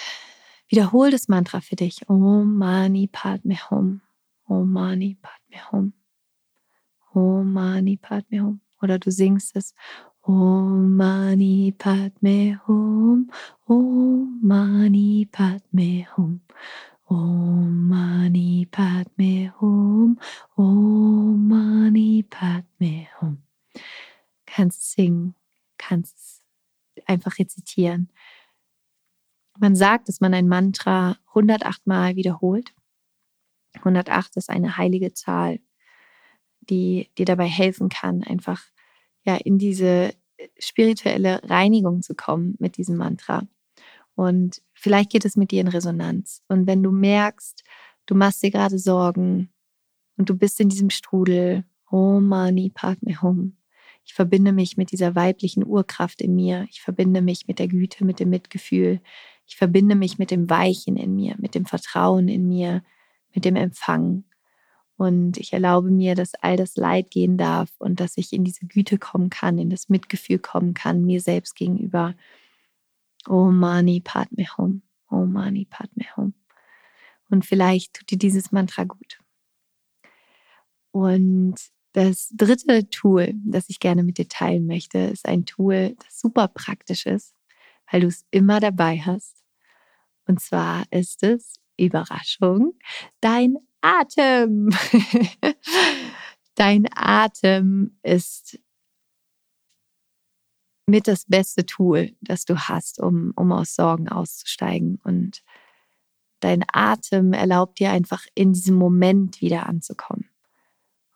wiederhol 0.69 1.11
das 1.11 1.29
Mantra 1.29 1.61
für 1.61 1.77
dich. 1.77 2.09
Om 2.09 2.57
Mani 2.57 3.09
Padme 3.11 3.57
Hum. 3.71 4.01
Om 4.47 4.73
Mani 4.73 5.17
Padme 5.21 5.73
Hum. 5.73 5.93
Om 7.15 7.53
Mani 7.53 7.97
Padme 7.97 8.43
Hum. 8.43 8.61
Oder 8.81 8.99
du 8.99 9.11
singst 9.11 9.57
es 9.57 9.75
Om 10.23 10.97
Mani 10.97 11.75
Padme 11.77 12.61
Hum, 12.67 13.31
Om 13.67 14.39
Mani 14.43 15.27
Padme 15.33 16.07
Hum, 16.17 16.41
Om 17.09 17.89
Mani 17.89 18.69
Padme 18.71 19.53
Hum, 19.61 20.19
Om 20.57 21.49
Mani 21.49 22.25
Padme 22.29 23.09
Hum. 23.21 23.39
Kannst 24.47 24.93
singen, 24.93 25.35
kannst 25.79 26.43
einfach 27.07 27.39
rezitieren. 27.39 28.11
Man 29.59 29.77
sagt, 29.77 30.09
dass 30.09 30.21
man 30.21 30.35
ein 30.35 30.49
Mantra 30.49 31.19
108 31.29 31.87
Mal 31.87 32.17
wiederholt. 32.17 32.75
108 33.75 34.37
ist 34.37 34.51
eine 34.51 34.77
heilige 34.77 35.13
Zahl 35.15 35.59
die 36.69 37.11
dir 37.19 37.27
dabei 37.27 37.47
helfen 37.47 37.89
kann, 37.89 38.23
einfach 38.23 38.63
ja 39.25 39.37
in 39.37 39.59
diese 39.59 40.15
spirituelle 40.59 41.41
Reinigung 41.45 42.03
zu 42.03 42.15
kommen 42.15 42.57
mit 42.59 42.77
diesem 42.77 42.97
Mantra. 42.97 43.47
Und 44.15 44.63
vielleicht 44.75 45.11
geht 45.11 45.25
es 45.25 45.37
mit 45.37 45.51
dir 45.51 45.61
in 45.61 45.69
Resonanz. 45.69 46.43
Und 46.49 46.67
wenn 46.67 46.83
du 46.83 46.91
merkst, 46.91 47.65
du 48.07 48.15
machst 48.15 48.43
dir 48.43 48.51
gerade 48.51 48.79
Sorgen 48.79 49.53
und 50.17 50.29
du 50.29 50.37
bist 50.37 50.61
in 50.61 50.69
diesem 50.69 50.91
Strudel, 50.91 51.65
oh 51.91 52.21
Mani 52.21 52.71
Padme 52.71 53.21
Hum, 53.23 53.57
ich 54.05 54.15
verbinde 54.15 54.53
mich 54.53 54.77
mit 54.77 54.91
dieser 54.91 55.15
weiblichen 55.15 55.65
Urkraft 55.65 56.21
in 56.21 56.35
mir. 56.35 56.67
Ich 56.71 56.81
verbinde 56.81 57.23
mich 57.23 57.47
mit 57.47 57.59
der 57.59 57.69
Güte, 57.69 58.05
mit 58.05 58.21
dem 58.21 58.31
Mitgefühl. 58.31 59.01
Ich 59.47 59.57
verbinde 59.57 59.95
mich 59.95 60.19
mit 60.19 60.31
dem 60.31 60.51
Weichen 60.51 60.97
in 60.97 61.15
mir, 61.15 61.37
mit 61.39 61.55
dem 61.55 61.67
Vertrauen 61.67 62.29
in 62.29 62.49
mir, 62.49 62.83
mit 63.35 63.45
dem 63.45 63.57
Empfangen. 63.57 64.25
Und 64.97 65.37
ich 65.39 65.53
erlaube 65.53 65.91
mir, 65.91 66.15
dass 66.15 66.35
all 66.35 66.57
das 66.57 66.77
Leid 66.77 67.11
gehen 67.11 67.37
darf 67.39 67.71
und 67.79 68.01
dass 68.01 68.17
ich 68.17 68.33
in 68.33 68.45
diese 68.45 68.67
Güte 68.67 68.99
kommen 68.99 69.31
kann, 69.31 69.59
in 69.59 69.71
das 69.71 69.89
Mitgefühl 69.89 70.39
kommen 70.39 70.75
kann, 70.75 71.05
mir 71.05 71.21
selbst 71.21 71.55
gegenüber. 71.55 72.15
Oh 73.29 73.51
Mani 73.51 74.01
Padme 74.01 74.47
Hum, 74.57 74.83
Oh 75.11 75.27
Mani 75.27 75.65
Padme 75.65 76.05
Hum. 76.17 76.35
Und 77.31 77.47
vielleicht 77.47 77.95
tut 77.95 78.11
dir 78.11 78.19
dieses 78.19 78.53
Mantra 78.53 78.85
gut. 78.85 79.19
Und 80.91 81.55
das 81.93 82.31
dritte 82.35 82.89
Tool, 82.89 83.35
das 83.45 83.69
ich 83.69 83.81
gerne 83.81 84.03
mit 84.03 84.19
dir 84.19 84.29
teilen 84.29 84.67
möchte, 84.67 84.99
ist 84.99 85.27
ein 85.27 85.45
Tool, 85.45 85.95
das 86.05 86.21
super 86.21 86.49
praktisch 86.49 87.07
ist, 87.07 87.35
weil 87.91 88.01
du 88.01 88.07
es 88.07 88.25
immer 88.31 88.61
dabei 88.61 88.99
hast. 88.99 89.43
Und 90.27 90.41
zwar 90.41 90.85
ist 90.91 91.23
es 91.23 91.57
Überraschung, 91.77 92.75
dein 93.21 93.57
Atem. 93.83 94.71
Dein 96.55 96.87
Atem 96.95 97.99
ist 98.03 98.59
mit 100.87 101.09
das 101.09 101.25
beste 101.25 101.65
Tool, 101.65 102.15
das 102.21 102.45
du 102.45 102.57
hast, 102.57 103.01
um, 103.01 103.33
um 103.37 103.53
aus 103.53 103.75
Sorgen 103.75 104.09
auszusteigen. 104.09 105.01
Und 105.03 105.43
dein 106.41 106.65
Atem 106.71 107.33
erlaubt 107.33 107.79
dir 107.79 107.91
einfach 107.91 108.27
in 108.35 108.53
diesem 108.53 108.77
Moment 108.77 109.41
wieder 109.41 109.67
anzukommen. 109.67 110.29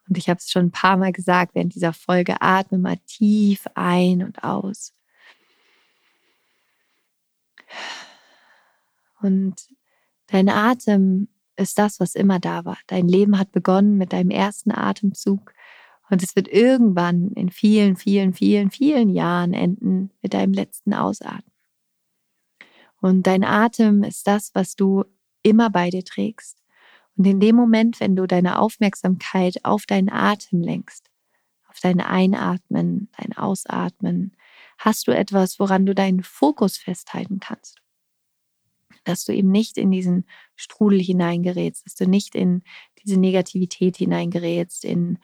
Und 0.07 0.17
ich 0.17 0.29
habe 0.29 0.37
es 0.37 0.49
schon 0.49 0.67
ein 0.67 0.71
paar 0.71 0.97
Mal 0.97 1.11
gesagt 1.11 1.55
während 1.55 1.75
dieser 1.75 1.93
Folge, 1.93 2.41
atme 2.41 2.77
mal 2.77 2.97
tief 3.05 3.65
ein 3.75 4.23
und 4.23 4.43
aus. 4.43 4.93
Und 9.21 9.55
dein 10.27 10.49
Atem 10.49 11.27
ist 11.55 11.77
das, 11.77 11.99
was 11.99 12.15
immer 12.15 12.39
da 12.39 12.65
war. 12.65 12.77
Dein 12.87 13.07
Leben 13.07 13.37
hat 13.37 13.51
begonnen 13.51 13.97
mit 13.97 14.13
deinem 14.13 14.29
ersten 14.29 14.71
Atemzug 14.71 15.53
und 16.09 16.23
es 16.23 16.35
wird 16.35 16.47
irgendwann 16.47 17.31
in 17.31 17.49
vielen, 17.49 17.97
vielen, 17.97 18.33
vielen, 18.33 18.71
vielen 18.71 19.09
Jahren 19.09 19.53
enden 19.53 20.11
mit 20.21 20.33
deinem 20.33 20.53
letzten 20.53 20.93
Ausatmen. 20.93 21.51
Und 23.01 23.27
dein 23.27 23.43
Atem 23.43 24.03
ist 24.03 24.25
das, 24.27 24.55
was 24.55 24.75
du 24.75 25.03
immer 25.43 25.69
bei 25.69 25.89
dir 25.89 26.03
trägst. 26.03 26.63
Und 27.17 27.25
in 27.25 27.39
dem 27.39 27.55
Moment, 27.55 27.99
wenn 27.99 28.15
du 28.15 28.27
deine 28.27 28.59
Aufmerksamkeit 28.59 29.65
auf 29.65 29.85
deinen 29.85 30.09
Atem 30.09 30.61
lenkst, 30.61 31.09
auf 31.67 31.79
dein 31.81 31.99
Einatmen, 31.99 33.09
dein 33.17 33.33
Ausatmen, 33.33 34.37
hast 34.77 35.07
du 35.07 35.11
etwas, 35.11 35.59
woran 35.59 35.85
du 35.85 35.95
deinen 35.95 36.21
Fokus 36.21 36.77
festhalten 36.77 37.39
kannst. 37.39 37.81
Dass 39.03 39.25
du 39.25 39.33
eben 39.33 39.49
nicht 39.49 39.77
in 39.77 39.89
diesen 39.89 40.27
Strudel 40.55 41.01
hineingerätst, 41.01 41.85
dass 41.85 41.95
du 41.95 42.07
nicht 42.07 42.35
in 42.35 42.63
diese 43.03 43.19
Negativität 43.19 43.97
hineingerätst, 43.97 44.85
in 44.85 45.17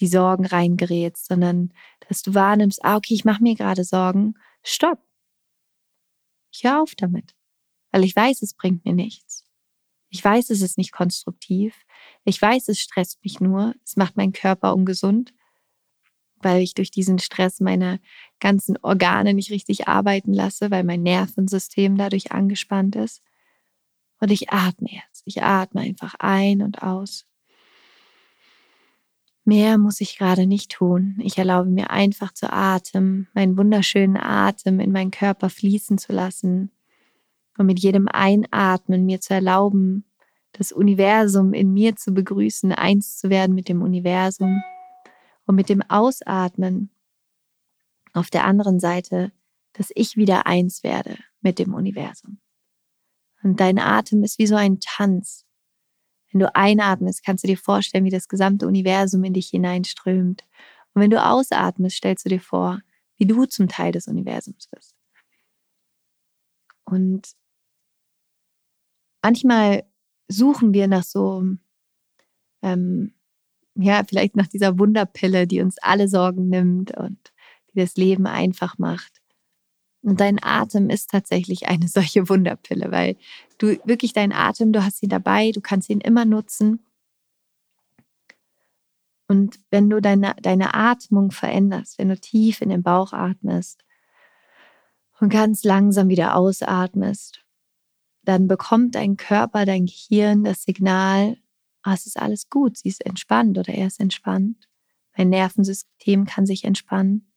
die 0.00 0.06
Sorgen 0.06 0.46
reingerätst, 0.46 1.26
sondern 1.26 1.72
dass 2.08 2.22
du 2.22 2.34
wahrnimmst, 2.34 2.84
ah, 2.84 2.96
okay, 2.96 3.14
ich 3.14 3.24
mache 3.24 3.42
mir 3.42 3.54
gerade 3.54 3.84
Sorgen, 3.84 4.34
stopp. 4.62 5.00
Ich 6.52 6.64
höre 6.64 6.82
auf 6.82 6.94
damit, 6.94 7.34
weil 7.90 8.04
ich 8.04 8.14
weiß, 8.14 8.42
es 8.42 8.54
bringt 8.54 8.84
mir 8.84 8.94
nichts. 8.94 9.25
Ich 10.08 10.24
weiß, 10.24 10.50
es 10.50 10.62
ist 10.62 10.78
nicht 10.78 10.92
konstruktiv. 10.92 11.74
Ich 12.24 12.40
weiß, 12.40 12.68
es 12.68 12.78
stresst 12.78 13.22
mich 13.24 13.40
nur. 13.40 13.74
Es 13.84 13.96
macht 13.96 14.16
meinen 14.16 14.32
Körper 14.32 14.74
ungesund 14.74 15.32
weil 16.40 16.62
ich 16.62 16.74
durch 16.74 16.90
diesen 16.90 17.18
Stress 17.18 17.60
meine 17.60 18.00
ganzen 18.40 18.76
Organe 18.82 19.34
nicht 19.34 19.50
richtig 19.50 19.88
arbeiten 19.88 20.32
lasse, 20.32 20.70
weil 20.70 20.84
mein 20.84 21.02
Nervensystem 21.02 21.96
dadurch 21.96 22.32
angespannt 22.32 22.96
ist. 22.96 23.22
Und 24.20 24.30
ich 24.30 24.50
atme 24.50 24.88
jetzt. 24.90 25.22
Ich 25.24 25.42
atme 25.42 25.80
einfach 25.80 26.14
ein 26.18 26.62
und 26.62 26.82
aus. 26.82 27.26
Mehr 29.44 29.78
muss 29.78 30.00
ich 30.00 30.18
gerade 30.18 30.46
nicht 30.46 30.72
tun. 30.72 31.18
Ich 31.22 31.38
erlaube 31.38 31.70
mir 31.70 31.90
einfach 31.90 32.32
zu 32.32 32.52
atmen, 32.52 33.28
meinen 33.34 33.56
wunderschönen 33.56 34.16
Atem 34.16 34.80
in 34.80 34.90
meinen 34.90 35.10
Körper 35.12 35.50
fließen 35.50 35.98
zu 35.98 36.12
lassen 36.12 36.70
und 37.58 37.66
mit 37.66 37.80
jedem 37.80 38.08
Einatmen 38.08 39.06
mir 39.06 39.20
zu 39.20 39.34
erlauben, 39.34 40.04
das 40.52 40.72
Universum 40.72 41.52
in 41.52 41.72
mir 41.72 41.96
zu 41.96 42.12
begrüßen, 42.12 42.72
eins 42.72 43.18
zu 43.18 43.30
werden 43.30 43.54
mit 43.54 43.68
dem 43.68 43.82
Universum. 43.82 44.62
Und 45.46 45.54
mit 45.54 45.68
dem 45.68 45.82
Ausatmen 45.82 46.90
auf 48.12 48.30
der 48.30 48.44
anderen 48.44 48.80
Seite, 48.80 49.32
dass 49.74 49.92
ich 49.94 50.16
wieder 50.16 50.46
eins 50.46 50.82
werde 50.82 51.18
mit 51.40 51.58
dem 51.58 51.74
Universum. 51.74 52.38
Und 53.42 53.60
dein 53.60 53.78
Atem 53.78 54.24
ist 54.24 54.38
wie 54.38 54.46
so 54.46 54.56
ein 54.56 54.80
Tanz. 54.80 55.44
Wenn 56.32 56.40
du 56.40 56.54
einatmest, 56.54 57.24
kannst 57.24 57.44
du 57.44 57.48
dir 57.48 57.58
vorstellen, 57.58 58.04
wie 58.04 58.10
das 58.10 58.28
gesamte 58.28 58.66
Universum 58.66 59.22
in 59.22 59.34
dich 59.34 59.48
hineinströmt. 59.48 60.42
Und 60.94 61.02
wenn 61.02 61.10
du 61.10 61.24
ausatmest, 61.24 61.96
stellst 61.96 62.24
du 62.24 62.30
dir 62.30 62.40
vor, 62.40 62.80
wie 63.18 63.26
du 63.26 63.44
zum 63.44 63.68
Teil 63.68 63.92
des 63.92 64.08
Universums 64.08 64.66
bist. 64.68 64.96
Und 66.84 67.28
manchmal 69.26 69.82
suchen 70.28 70.72
wir 70.72 70.86
nach 70.86 71.02
so 71.02 71.42
ähm, 72.62 73.12
ja, 73.74 74.04
vielleicht 74.08 74.36
nach 74.36 74.46
dieser 74.46 74.78
Wunderpille, 74.78 75.48
die 75.48 75.60
uns 75.60 75.78
alle 75.78 76.06
Sorgen 76.06 76.48
nimmt 76.48 76.96
und 76.96 77.18
die 77.68 77.80
das 77.80 77.96
Leben 77.96 78.28
einfach 78.28 78.78
macht. 78.78 79.20
Und 80.02 80.20
dein 80.20 80.40
Atem 80.40 80.90
ist 80.90 81.10
tatsächlich 81.10 81.66
eine 81.66 81.88
solche 81.96 82.28
Wunderpille, 82.28 82.92
weil 82.92 83.16
du 83.58 83.76
wirklich 83.84 84.12
deinen 84.12 84.32
Atem, 84.32 84.72
du 84.72 84.84
hast 84.84 85.02
ihn 85.02 85.08
dabei, 85.08 85.50
du 85.50 85.60
kannst 85.60 85.90
ihn 85.90 86.00
immer 86.00 86.24
nutzen. 86.24 86.86
Und 89.26 89.58
wenn 89.72 89.90
du 89.90 90.00
deine, 90.00 90.36
deine 90.40 90.72
Atmung 90.74 91.32
veränderst, 91.32 91.98
wenn 91.98 92.10
du 92.10 92.16
tief 92.16 92.62
in 92.62 92.68
den 92.68 92.84
Bauch 92.84 93.12
atmest 93.12 93.84
und 95.18 95.30
ganz 95.30 95.64
langsam 95.64 96.08
wieder 96.08 96.36
ausatmest, 96.36 97.45
dann 98.26 98.48
bekommt 98.48 98.94
dein 98.94 99.16
Körper, 99.16 99.64
dein 99.64 99.86
Gehirn 99.86 100.44
das 100.44 100.64
Signal, 100.64 101.38
oh, 101.86 101.92
es 101.92 102.06
ist 102.06 102.18
alles 102.18 102.48
gut, 102.50 102.76
sie 102.76 102.88
ist 102.88 103.04
entspannt 103.04 103.56
oder 103.56 103.72
er 103.72 103.86
ist 103.86 104.00
entspannt. 104.00 104.68
Mein 105.16 105.30
Nervensystem 105.30 106.26
kann 106.26 106.44
sich 106.44 106.64
entspannen. 106.64 107.32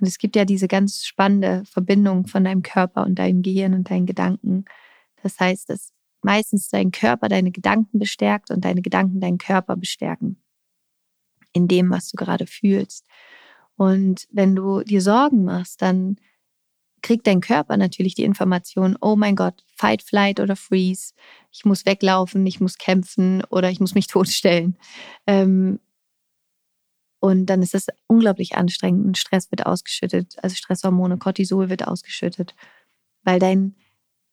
Und 0.00 0.06
es 0.06 0.18
gibt 0.18 0.36
ja 0.36 0.44
diese 0.44 0.68
ganz 0.68 1.04
spannende 1.04 1.64
Verbindung 1.64 2.26
von 2.26 2.44
deinem 2.44 2.62
Körper 2.62 3.04
und 3.04 3.18
deinem 3.18 3.42
Gehirn 3.42 3.74
und 3.74 3.90
deinen 3.90 4.06
Gedanken. 4.06 4.64
Das 5.22 5.40
heißt, 5.40 5.68
dass 5.70 5.92
meistens 6.22 6.68
dein 6.68 6.92
Körper 6.92 7.28
deine 7.28 7.50
Gedanken 7.50 7.98
bestärkt 7.98 8.50
und 8.50 8.64
deine 8.64 8.82
Gedanken 8.82 9.20
deinen 9.20 9.38
Körper 9.38 9.76
bestärken. 9.76 10.42
In 11.52 11.68
dem, 11.68 11.90
was 11.90 12.10
du 12.10 12.16
gerade 12.16 12.46
fühlst. 12.46 13.06
Und 13.76 14.26
wenn 14.30 14.54
du 14.54 14.82
dir 14.82 15.00
Sorgen 15.00 15.44
machst, 15.44 15.82
dann 15.82 16.16
kriegt 17.06 17.28
dein 17.28 17.40
Körper 17.40 17.76
natürlich 17.76 18.16
die 18.16 18.24
Information, 18.24 18.98
oh 19.00 19.14
mein 19.14 19.36
Gott, 19.36 19.64
Fight, 19.76 20.02
Flight 20.02 20.40
oder 20.40 20.56
Freeze. 20.56 21.14
Ich 21.52 21.64
muss 21.64 21.86
weglaufen, 21.86 22.44
ich 22.46 22.58
muss 22.58 22.78
kämpfen 22.78 23.44
oder 23.44 23.70
ich 23.70 23.78
muss 23.78 23.94
mich 23.94 24.06
totstellen. 24.08 24.76
Ähm, 25.24 25.78
und 27.20 27.46
dann 27.46 27.62
ist 27.62 27.74
das 27.74 27.86
unglaublich 28.08 28.56
anstrengend 28.56 29.06
und 29.06 29.18
Stress 29.18 29.52
wird 29.52 29.66
ausgeschüttet, 29.66 30.34
also 30.42 30.56
Stresshormone, 30.56 31.16
Cortisol 31.18 31.70
wird 31.70 31.86
ausgeschüttet, 31.86 32.56
weil 33.22 33.38
dein, 33.38 33.76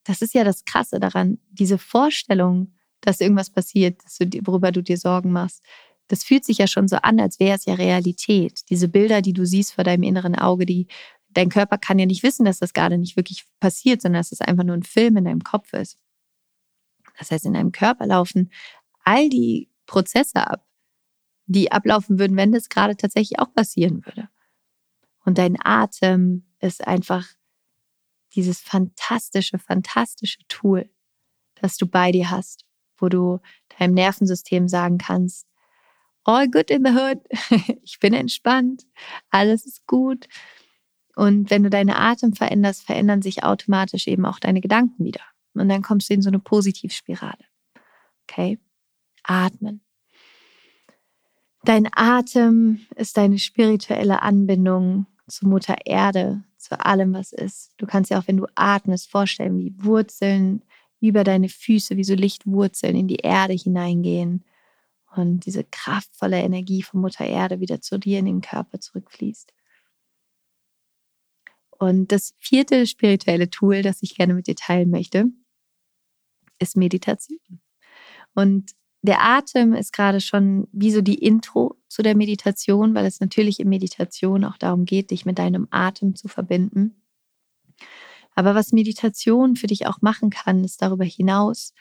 das 0.03 0.23
ist 0.23 0.33
ja 0.33 0.43
das 0.43 0.65
Krasse 0.65 0.99
daran, 0.99 1.37
diese 1.51 1.77
Vorstellung, 1.77 2.73
dass 3.01 3.21
irgendwas 3.21 3.51
passiert, 3.51 4.03
dass 4.03 4.17
du, 4.17 4.27
worüber 4.45 4.71
du 4.71 4.81
dir 4.81 4.97
Sorgen 4.97 5.31
machst, 5.31 5.63
das 6.07 6.23
fühlt 6.23 6.43
sich 6.43 6.57
ja 6.57 6.67
schon 6.67 6.87
so 6.87 6.97
an, 6.97 7.19
als 7.19 7.39
wäre 7.39 7.55
es 7.55 7.65
ja 7.65 7.75
Realität. 7.75 8.61
Diese 8.69 8.87
Bilder, 8.87 9.21
die 9.21 9.33
du 9.33 9.45
siehst 9.45 9.73
vor 9.73 9.83
deinem 9.83 10.03
inneren 10.03 10.35
Auge, 10.35 10.65
die 10.65 10.87
dein 11.33 11.49
Körper 11.49 11.77
kann 11.77 11.99
ja 11.99 12.05
nicht 12.05 12.23
wissen, 12.23 12.45
dass 12.45 12.59
das 12.59 12.73
gerade 12.73 12.97
nicht 12.97 13.15
wirklich 13.15 13.45
passiert, 13.59 14.01
sondern 14.01 14.19
dass 14.19 14.31
es 14.31 14.41
einfach 14.41 14.63
nur 14.63 14.75
ein 14.75 14.83
Film 14.83 15.17
in 15.17 15.25
deinem 15.25 15.43
Kopf 15.43 15.73
ist. 15.73 15.97
Das 17.17 17.31
heißt, 17.31 17.45
in 17.45 17.53
deinem 17.53 17.71
Körper 17.71 18.05
laufen 18.05 18.51
all 19.03 19.29
die 19.29 19.69
Prozesse 19.85 20.47
ab, 20.47 20.65
die 21.45 21.71
ablaufen 21.71 22.19
würden, 22.19 22.37
wenn 22.37 22.51
das 22.51 22.69
gerade 22.69 22.95
tatsächlich 22.95 23.39
auch 23.39 23.53
passieren 23.53 24.05
würde. 24.05 24.29
Und 25.25 25.37
dein 25.37 25.57
Atem 25.63 26.45
ist 26.59 26.85
einfach 26.87 27.27
dieses 28.35 28.59
fantastische, 28.59 29.59
fantastische 29.59 30.39
Tool, 30.47 30.89
das 31.55 31.77
du 31.77 31.85
bei 31.85 32.11
dir 32.11 32.31
hast, 32.31 32.65
wo 32.97 33.09
du 33.09 33.39
deinem 33.77 33.93
Nervensystem 33.93 34.67
sagen 34.67 34.97
kannst, 34.97 35.47
all 36.23 36.49
good 36.49 36.69
in 36.71 36.85
the 36.85 36.91
hood, 36.91 37.19
ich 37.83 37.99
bin 37.99 38.13
entspannt, 38.13 38.85
alles 39.29 39.65
ist 39.65 39.85
gut. 39.87 40.27
Und 41.15 41.49
wenn 41.49 41.63
du 41.63 41.69
deine 41.69 41.97
Atem 41.97 42.33
veränderst, 42.33 42.83
verändern 42.83 43.21
sich 43.21 43.43
automatisch 43.43 44.07
eben 44.07 44.25
auch 44.25 44.39
deine 44.39 44.61
Gedanken 44.61 45.05
wieder. 45.05 45.21
Und 45.53 45.69
dann 45.69 45.83
kommst 45.83 46.09
du 46.09 46.15
in 46.15 46.21
so 46.21 46.29
eine 46.29 46.39
Positivspirale. 46.39 47.45
Okay? 48.23 48.59
Atmen. 49.23 49.81
Dein 51.63 51.87
Atem 51.93 52.81
ist 52.95 53.15
deine 53.17 53.39
spirituelle 53.39 54.21
Anbindung 54.21 55.05
zu 55.27 55.47
Mutter 55.47 55.77
Erde, 55.85 56.43
zu 56.57 56.83
allem, 56.83 57.13
was 57.13 57.31
ist. 57.31 57.73
Du 57.77 57.85
kannst 57.85 58.11
dir 58.11 58.19
auch, 58.19 58.27
wenn 58.27 58.37
du 58.37 58.47
atmest, 58.55 59.09
vorstellen, 59.09 59.57
wie 59.57 59.73
Wurzeln 59.77 60.63
über 60.99 61.23
deine 61.23 61.49
Füße, 61.49 61.95
wie 61.95 62.03
so 62.03 62.15
Lichtwurzeln 62.15 62.95
in 62.95 63.07
die 63.07 63.17
Erde 63.17 63.53
hineingehen 63.53 64.43
und 65.15 65.45
diese 65.45 65.63
kraftvolle 65.63 66.41
Energie 66.41 66.81
von 66.81 67.01
Mutter 67.01 67.25
Erde 67.25 67.59
wieder 67.59 67.81
zu 67.81 67.97
dir 67.97 68.19
in 68.19 68.25
den 68.25 68.41
Körper 68.41 68.79
zurückfließt. 68.79 69.53
Und 71.83 72.13
das 72.13 72.33
vierte 72.39 72.87
spirituelle 72.87 73.49
Tool, 73.49 73.81
das 73.81 74.01
ich 74.01 74.15
gerne 74.15 74.33
mit 74.33 74.47
dir 74.47 74.55
teilen 74.55 74.89
möchte, 74.89 75.25
ist 76.57 76.77
Meditation. 76.77 77.59
Und 78.33 78.71
der 79.01 79.21
Atem 79.21 79.73
ist 79.73 79.91
gerade 79.91 80.21
schon 80.21 80.69
wie 80.71 80.91
so 80.91 81.01
die 81.01 81.21
Intro 81.21 81.75
zu 81.89 82.01
der 82.01 82.15
Meditation, 82.15 82.95
weil 82.95 83.05
es 83.05 83.19
natürlich 83.19 83.59
in 83.59 83.67
Meditation 83.67 84.45
auch 84.45 84.57
darum 84.57 84.85
geht, 84.85 85.11
dich 85.11 85.25
mit 85.25 85.37
deinem 85.37 85.67
Atem 85.71 86.15
zu 86.15 86.29
verbinden. 86.29 87.03
Aber 88.33 88.55
was 88.55 88.71
Meditation 88.71 89.57
für 89.57 89.67
dich 89.67 89.85
auch 89.85 90.01
machen 90.01 90.29
kann, 90.29 90.63
ist 90.63 90.81
darüber 90.81 91.03
hinaus, 91.03 91.73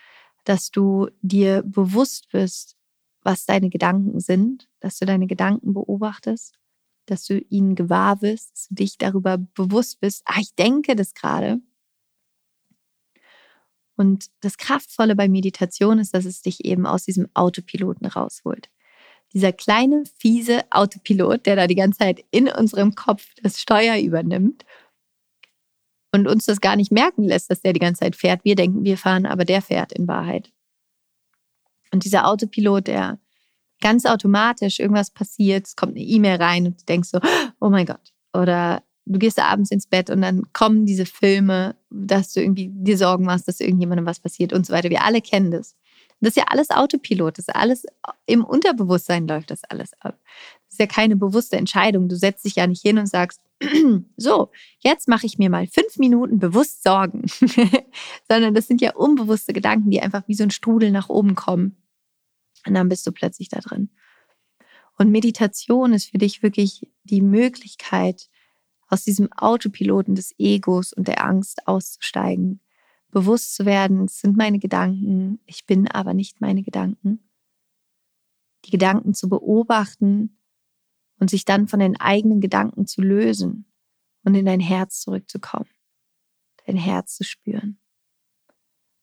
dass 0.43 0.73
du 0.73 1.11
dir 1.21 1.62
bewusst 1.62 2.29
bist, 2.33 2.77
was 3.23 3.47
deine 3.47 3.71
Gedanken 3.71 4.19
sind, 4.19 4.69
dass 4.81 4.99
du 4.99 5.07
deine 5.07 5.29
Gedanken 5.29 5.75
beobachtest 5.75 6.59
dass 7.07 7.25
du 7.27 7.38
ihnen 7.38 7.75
gewahr 7.75 8.23
wirst, 8.23 8.53
dass 8.53 8.69
du 8.69 8.75
dich 8.75 8.99
darüber 8.99 9.38
bewusst 9.38 10.01
bist, 10.01 10.23
ah, 10.25 10.38
ich 10.41 10.55
denke 10.55 10.97
das 10.97 11.15
gerade. 11.15 11.61
Und 13.97 14.31
das 14.41 14.57
Kraftvolle 14.57 15.15
bei 15.15 15.29
Meditation 15.29 15.99
ist, 15.99 16.15
dass 16.15 16.25
es 16.25 16.43
dich 16.43 16.65
eben 16.65 16.87
aus 16.87 17.05
diesem 17.05 17.29
Autopiloten 17.35 18.07
rausholt. 18.07 18.71
Dieser 19.33 19.53
kleine, 19.53 20.05
fiese 20.19 20.62
Autopilot, 20.71 21.47
der 21.47 21.57
da 21.57 21.67
die 21.67 21.75
ganze 21.75 21.99
Zeit 21.99 22.25
in 22.31 22.49
unserem 22.49 22.95
Kopf 22.95 23.27
das 23.43 23.61
Steuer 23.61 23.97
übernimmt 23.99 24.65
und 26.12 26.27
uns 26.27 26.45
das 26.45 26.61
gar 26.61 26.77
nicht 26.77 26.93
merken 26.93 27.25
lässt, 27.25 27.51
dass 27.51 27.62
der 27.62 27.73
die 27.73 27.81
ganze 27.81 28.01
Zeit 28.01 28.17
fährt. 28.17 28.45
Wir 28.45 28.55
denken, 28.55 28.85
wir 28.85 28.99
fahren, 28.99 29.25
aber 29.25 29.45
der 29.45 29.62
fährt 29.62 29.93
in 29.93 30.07
Wahrheit. 30.07 30.53
Und 31.93 32.05
dieser 32.05 32.27
Autopilot, 32.27 32.87
der 32.87 33.19
ganz 33.83 34.07
automatisch 34.07 34.81
irgendwas 34.81 35.11
passiert, 35.11 35.66
es 35.66 35.77
kommt 35.77 35.92
eine 35.97 36.05
E-Mail 36.05 36.37
rein 36.37 36.66
und 36.66 36.81
du 36.81 36.85
denkst 36.87 37.11
so, 37.11 37.21
oh 37.61 37.68
mein 37.68 37.85
Gott. 37.85 38.14
Oder 38.33 38.83
du 39.05 39.18
gehst 39.18 39.38
abends 39.38 39.71
ins 39.71 39.87
Bett 39.87 40.09
und 40.09 40.23
dann 40.23 40.51
kommen 40.55 40.87
diese 40.87 41.05
Filme, 41.05 41.77
dass 41.90 42.33
du 42.33 42.40
irgendwie 42.40 42.71
dir 42.73 42.97
Sorgen 42.97 43.25
machst, 43.25 43.47
dass 43.49 43.61
irgendjemandem 43.61 44.07
was 44.07 44.21
passiert 44.21 44.55
und 44.55 44.64
so 44.64 44.73
weiter. 44.73 44.88
Wir 44.88 45.05
alle 45.05 45.21
kennen 45.21 45.51
das. 45.51 45.77
Das 46.21 46.31
ist 46.31 46.37
ja 46.37 46.45
alles 46.49 46.71
Autopilot, 46.71 47.37
das 47.37 47.49
ist 47.49 47.55
alles 47.57 47.85
im 48.27 48.45
Unterbewusstsein 48.45 49.27
läuft 49.27 49.51
das 49.51 49.64
alles 49.64 49.92
ab. 50.01 50.16
Das 50.66 50.75
ist 50.75 50.79
ja 50.79 50.87
keine 50.87 51.16
bewusste 51.16 51.57
Entscheidung. 51.57 52.09
Du 52.09 52.14
setzt 52.14 52.45
dich 52.45 52.55
ja 52.55 52.68
nicht 52.68 52.81
hin 52.81 52.99
und 52.99 53.09
sagst, 53.09 53.40
so, 54.16 54.51
jetzt 54.79 55.09
mache 55.09 55.27
ich 55.27 55.38
mir 55.38 55.51
mal 55.51 55.66
fünf 55.66 55.99
Minuten 55.99 56.38
bewusst 56.38 56.85
Sorgen, 56.85 57.25
sondern 58.29 58.55
das 58.55 58.68
sind 58.68 58.81
ja 58.81 58.95
unbewusste 58.95 59.53
Gedanken, 59.53 59.90
die 59.90 60.01
einfach 60.01 60.23
wie 60.29 60.35
so 60.35 60.45
ein 60.45 60.53
Strudel 60.53 60.92
nach 60.92 61.09
oben 61.09 61.35
kommen. 61.35 61.77
Und 62.66 62.75
dann 62.75 62.88
bist 62.88 63.07
du 63.07 63.12
plötzlich 63.12 63.48
da 63.48 63.61
drin. 63.61 63.90
Und 64.98 65.11
Meditation 65.11 65.92
ist 65.92 66.11
für 66.11 66.18
dich 66.18 66.42
wirklich 66.42 66.88
die 67.05 67.22
Möglichkeit, 67.22 68.29
aus 68.88 69.05
diesem 69.05 69.33
Autopiloten 69.33 70.14
des 70.14 70.35
Egos 70.38 70.92
und 70.92 71.09
der 71.09 71.25
Angst 71.25 71.66
auszusteigen, 71.66 72.61
bewusst 73.11 73.55
zu 73.55 73.64
werden, 73.64 74.05
es 74.05 74.20
sind 74.20 74.37
meine 74.37 74.59
Gedanken, 74.59 75.40
ich 75.46 75.64
bin 75.64 75.88
aber 75.88 76.12
nicht 76.12 76.42
meine 76.42 76.62
Gedanken. 76.62 77.31
Die 78.66 78.70
Gedanken 78.70 79.14
zu 79.14 79.31
beobachten 79.31 80.38
und 81.18 81.31
sich 81.31 81.46
dann 81.46 81.68
von 81.68 81.81
den 81.81 81.98
eigenen 81.98 82.40
Gedanken 82.42 82.87
zu 82.87 83.01
lösen 83.01 83.64
und 84.25 84.35
in 84.35 84.44
dein 84.44 84.61
Herz 84.61 85.01
zurückzukommen, 85.01 85.70
dein 86.66 86.77
Herz 86.77 87.16
zu 87.16 87.25
spüren. 87.25 87.79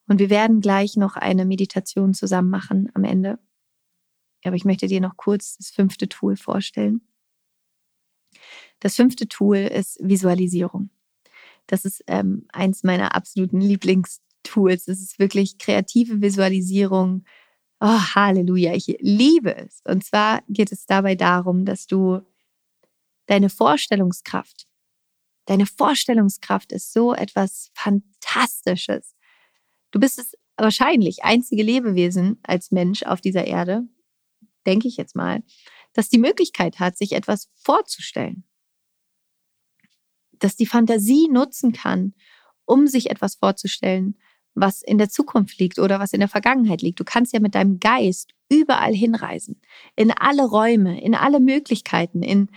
Und 0.07 0.19
wir 0.19 0.29
werden 0.29 0.61
gleich 0.61 0.97
noch 0.97 1.15
eine 1.15 1.45
Meditation 1.45 2.13
zusammen 2.13 2.49
machen 2.49 2.89
am 2.93 3.03
Ende. 3.03 3.39
Aber 4.43 4.55
ich 4.55 4.65
möchte 4.65 4.87
dir 4.87 5.01
noch 5.01 5.17
kurz 5.17 5.57
das 5.57 5.69
fünfte 5.69 6.07
Tool 6.07 6.37
vorstellen. 6.37 7.01
Das 8.79 8.95
fünfte 8.95 9.27
Tool 9.27 9.57
ist 9.57 9.97
Visualisierung. 10.01 10.89
Das 11.67 11.85
ist 11.85 12.03
ähm, 12.07 12.47
eins 12.51 12.83
meiner 12.83 13.15
absoluten 13.15 13.61
Lieblingstools. 13.61 14.87
Es 14.87 15.01
ist 15.01 15.19
wirklich 15.19 15.57
kreative 15.57 16.21
Visualisierung. 16.21 17.25
Oh, 17.79 17.99
Halleluja, 18.15 18.73
ich 18.73 18.97
liebe 18.99 19.55
es. 19.55 19.81
Und 19.85 20.03
zwar 20.03 20.41
geht 20.49 20.71
es 20.71 20.85
dabei 20.85 21.15
darum, 21.15 21.65
dass 21.65 21.85
du 21.87 22.21
deine 23.27 23.49
Vorstellungskraft, 23.49 24.67
deine 25.45 25.65
Vorstellungskraft 25.65 26.71
ist 26.71 26.91
so 26.91 27.13
etwas 27.13 27.69
Fantastisches. 27.73 29.15
Du 29.91 29.99
bist 29.99 30.19
es 30.19 30.33
wahrscheinlich 30.57 31.23
einzige 31.23 31.63
Lebewesen 31.63 32.39
als 32.43 32.71
Mensch 32.71 33.03
auf 33.03 33.21
dieser 33.21 33.45
Erde, 33.45 33.87
denke 34.69 34.87
ich 34.87 34.97
jetzt 34.97 35.15
mal, 35.15 35.43
das 35.93 36.09
die 36.09 36.19
Möglichkeit 36.19 36.79
hat, 36.79 36.97
sich 36.97 37.13
etwas 37.13 37.49
vorzustellen 37.55 38.43
dass 40.39 40.55
die 40.55 40.65
Fantasie 40.65 41.27
nutzen 41.29 41.73
kann, 41.73 42.13
um 42.65 42.87
sich 42.87 43.09
etwas 43.09 43.35
vorzustellen, 43.35 44.17
was 44.55 44.81
in 44.81 44.97
der 44.97 45.09
Zukunft 45.09 45.59
liegt 45.59 45.79
oder 45.79 45.99
was 45.99 46.13
in 46.13 46.19
der 46.19 46.29
Vergangenheit 46.29 46.81
liegt. 46.81 46.99
Du 46.99 47.03
kannst 47.03 47.33
ja 47.33 47.39
mit 47.39 47.55
deinem 47.55 47.79
Geist 47.79 48.33
überall 48.49 48.93
hinreisen, 48.93 49.61
in 49.95 50.11
alle 50.11 50.45
Räume, 50.45 51.01
in 51.01 51.15
alle 51.15 51.39
Möglichkeiten, 51.39 52.23
in, 52.23 52.49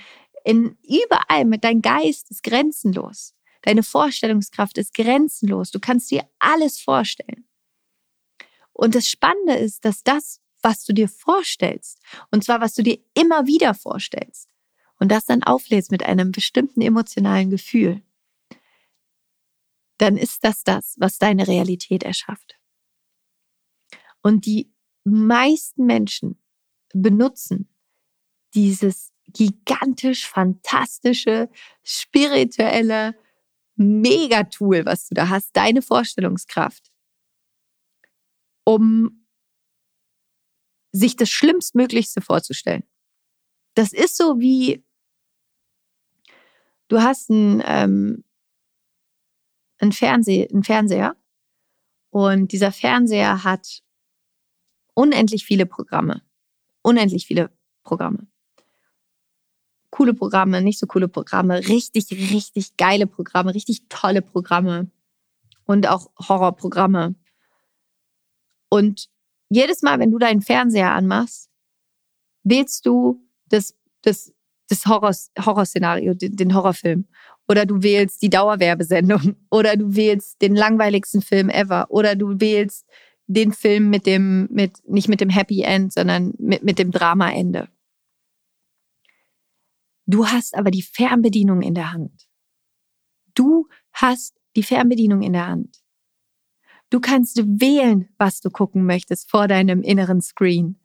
in 0.45 0.77
überall 0.83 1.45
mit 1.45 1.65
deinem 1.65 1.83
Geist 1.83 2.31
ist 2.31 2.43
grenzenlos. 2.43 3.35
Deine 3.63 3.83
Vorstellungskraft 3.83 4.79
ist 4.79 4.95
grenzenlos. 4.95 5.71
Du 5.71 5.79
kannst 5.79 6.11
dir 6.11 6.25
alles 6.41 6.81
vorstellen. 6.81 7.47
Und 8.73 8.95
das 8.95 9.09
Spannende 9.09 9.55
ist, 9.55 9.85
dass 9.85 10.03
das, 10.03 10.41
was 10.63 10.85
du 10.85 10.93
dir 10.93 11.09
vorstellst, 11.09 11.99
und 12.31 12.45
zwar 12.45 12.61
was 12.61 12.75
du 12.75 12.83
dir 12.83 12.99
immer 13.15 13.47
wieder 13.47 13.75
vorstellst, 13.75 14.49
und 14.99 15.09
das 15.11 15.25
dann 15.25 15.43
auflädst 15.43 15.91
mit 15.91 16.05
einem 16.05 16.31
bestimmten 16.31 16.81
emotionalen 16.81 17.51
Gefühl, 17.51 18.03
dann 19.99 20.17
ist 20.17 20.45
das 20.45 20.63
das, 20.63 20.95
was 20.99 21.19
deine 21.19 21.47
Realität 21.49 22.03
erschafft. 22.03 22.59
Und 24.23 24.47
die 24.47 24.73
meisten 25.05 25.87
Menschen 25.87 26.41
benutzen 26.95 27.69
dieses 28.55 29.13
gigantisch 29.27 30.29
fantastische, 30.29 31.49
spirituelle 31.83 33.17
Megatool, 33.77 34.85
was 34.85 35.09
du 35.09 35.15
da 35.15 35.29
hast, 35.29 35.57
deine 35.57 35.83
Vorstellungskraft, 35.83 36.93
um 38.65 39.22
sich 40.93 41.17
das 41.17 41.31
Schlimmstmöglichste 41.31 42.21
vorzustellen. 42.21 42.85
Das 43.75 43.93
ist 43.93 44.17
so 44.17 44.39
wie 44.39 44.85
du 46.89 47.01
hast 47.01 47.31
einen, 47.31 47.63
ähm, 47.65 48.25
einen, 49.79 49.93
Fernseh, 49.93 50.49
einen 50.49 50.63
Fernseher 50.63 51.17
und 52.11 52.53
dieser 52.53 52.71
Fernseher 52.71 53.43
hat 53.43 53.83
unendlich 54.95 55.47
viele 55.47 55.65
Programme. 55.65 56.23
Unendlich 56.83 57.27
viele 57.27 57.51
Programme. 57.83 58.27
Coole 59.91 60.15
Programme, 60.15 60.61
nicht 60.61 60.79
so 60.79 60.87
coole 60.87 61.09
Programme, 61.09 61.67
richtig, 61.69 62.11
richtig 62.11 62.77
geile 62.77 63.07
Programme, 63.07 63.55
richtig 63.55 63.89
tolle 63.89 64.23
Programme 64.23 64.91
und 65.65 65.87
auch 65.87 66.11
Horrorprogramme. 66.19 67.15
Und 68.69 69.11
jedes 69.55 69.83
Mal, 69.83 69.99
wenn 69.99 70.11
du 70.11 70.19
deinen 70.19 70.43
Fernseher 70.43 70.93
anmachst, 70.93 71.51
wählst 72.45 72.87
du 72.87 73.23
das, 73.49 73.75
das 74.03 74.33
das 74.73 74.87
Horror, 74.87 75.15
Horrorszenario, 75.39 76.15
den, 76.15 76.35
den 76.35 76.55
Horrorfilm. 76.55 77.07
Oder 77.47 77.67
du 77.67 77.83
wählst 77.83 78.23
die 78.23 78.31
Dauerwerbesendung. 78.31 79.37
Oder 79.51 79.77
du 79.77 79.95
wählst 79.95 80.41
den 80.41 80.57
langweiligsten 80.57 81.21
Film 81.21 81.51
ever. 81.51 81.91
Oder 81.91 82.17
du 82.17 82.41
wählst 82.41 82.87
den 83.27 83.53
Film 83.53 83.91
mit 83.91 84.07
dem, 84.07 84.49
mit, 84.51 84.79
nicht 84.89 85.09
mit 85.09 85.21
dem 85.21 85.29
Happy 85.29 85.63
End, 85.63 85.93
sondern 85.93 86.33
mit, 86.39 86.63
mit 86.63 86.79
dem 86.79 86.91
Drama-Ende. 86.91 87.69
Du 90.07 90.27
hast 90.27 90.55
aber 90.57 90.71
die 90.71 90.83
Fernbedienung 90.83 91.61
in 91.61 91.75
der 91.75 91.93
Hand. 91.93 92.29
Du 93.35 93.69
hast 93.93 94.41
die 94.57 94.63
Fernbedienung 94.63 95.23
in 95.23 95.35
der 95.35 95.49
Hand. 95.49 95.82
Du 96.93 97.01
kannst 97.01 97.39
wählen, 97.39 98.11
was 98.19 98.43
du 98.43 98.51
gucken 98.51 98.85
möchtest 98.85 99.31
vor 99.31 99.49
deinem 99.49 99.81
inneren 99.81 100.21
Screen. 100.21 100.79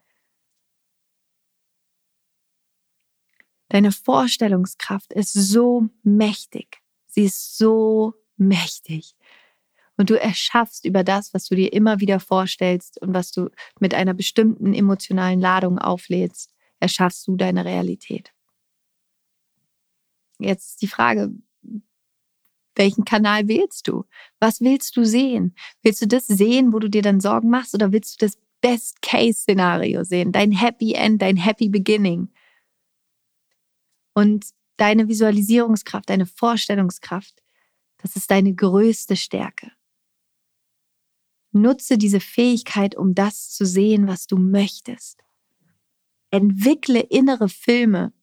Deine 3.68 3.92
Vorstellungskraft 3.92 5.12
ist 5.12 5.34
so 5.34 5.90
mächtig. 6.04 6.82
Sie 7.08 7.26
ist 7.26 7.58
so 7.58 8.14
mächtig. 8.38 9.18
Und 9.98 10.10
du 10.10 10.18
erschaffst 10.18 10.86
über 10.86 11.04
das, 11.04 11.34
was 11.34 11.50
du 11.50 11.56
dir 11.56 11.74
immer 11.74 12.00
wieder 12.00 12.22
vorstellst 12.22 13.02
und 13.02 13.14
was 13.14 13.34
du 13.34 13.50
mit 13.82 13.94
einer 13.94 14.14
bestimmten 14.14 14.74
emotionalen 14.74 15.42
Ladung 15.42 15.78
auflädst, 15.78 16.56
erschaffst 16.80 17.28
du 17.28 17.36
deine 17.36 17.66
Realität. 17.66 18.32
Jetzt 20.40 20.82
die 20.82 20.88
Frage, 20.88 21.34
welchen 22.78 23.06
Kanal 23.06 23.48
wählst 23.48 23.88
du? 23.88 24.06
Was 24.40 24.62
willst 24.62 24.96
du 24.98 25.06
sehen? 25.06 25.56
Willst 25.82 26.02
du 26.02 26.08
das 26.08 26.28
sehen, 26.28 26.74
wo 26.74 26.80
du 26.80 26.90
dir 26.90 27.02
dann 27.02 27.20
Sorgen 27.20 27.50
machst, 27.50 27.74
oder 27.74 27.92
willst 27.92 28.22
du 28.22 28.26
das 28.26 28.38
Best-Case-Szenario 28.62 30.04
sehen? 30.04 30.32
Dein 30.32 30.52
Happy 30.52 30.94
End, 30.94 31.22
dein 31.22 31.38
Happy 31.38 31.70
Beginning? 31.70 32.30
Und 34.14 34.46
deine 34.78 35.08
Visualisierungskraft, 35.08 36.10
deine 36.10 36.26
Vorstellungskraft, 36.26 37.44
das 37.98 38.16
ist 38.16 38.32
deine 38.32 38.54
größte 38.54 39.16
Stärke. 39.16 39.72
Nutze 41.52 41.98
diese 41.98 42.20
Fähigkeit, 42.20 42.96
um 42.96 43.16
das 43.16 43.50
zu 43.50 43.66
sehen, 43.66 44.08
was 44.08 44.28
du 44.28 44.38
möchtest. 44.38 45.24
Entwickle 46.30 47.00
innere 47.00 47.50
Filme, 47.50 48.14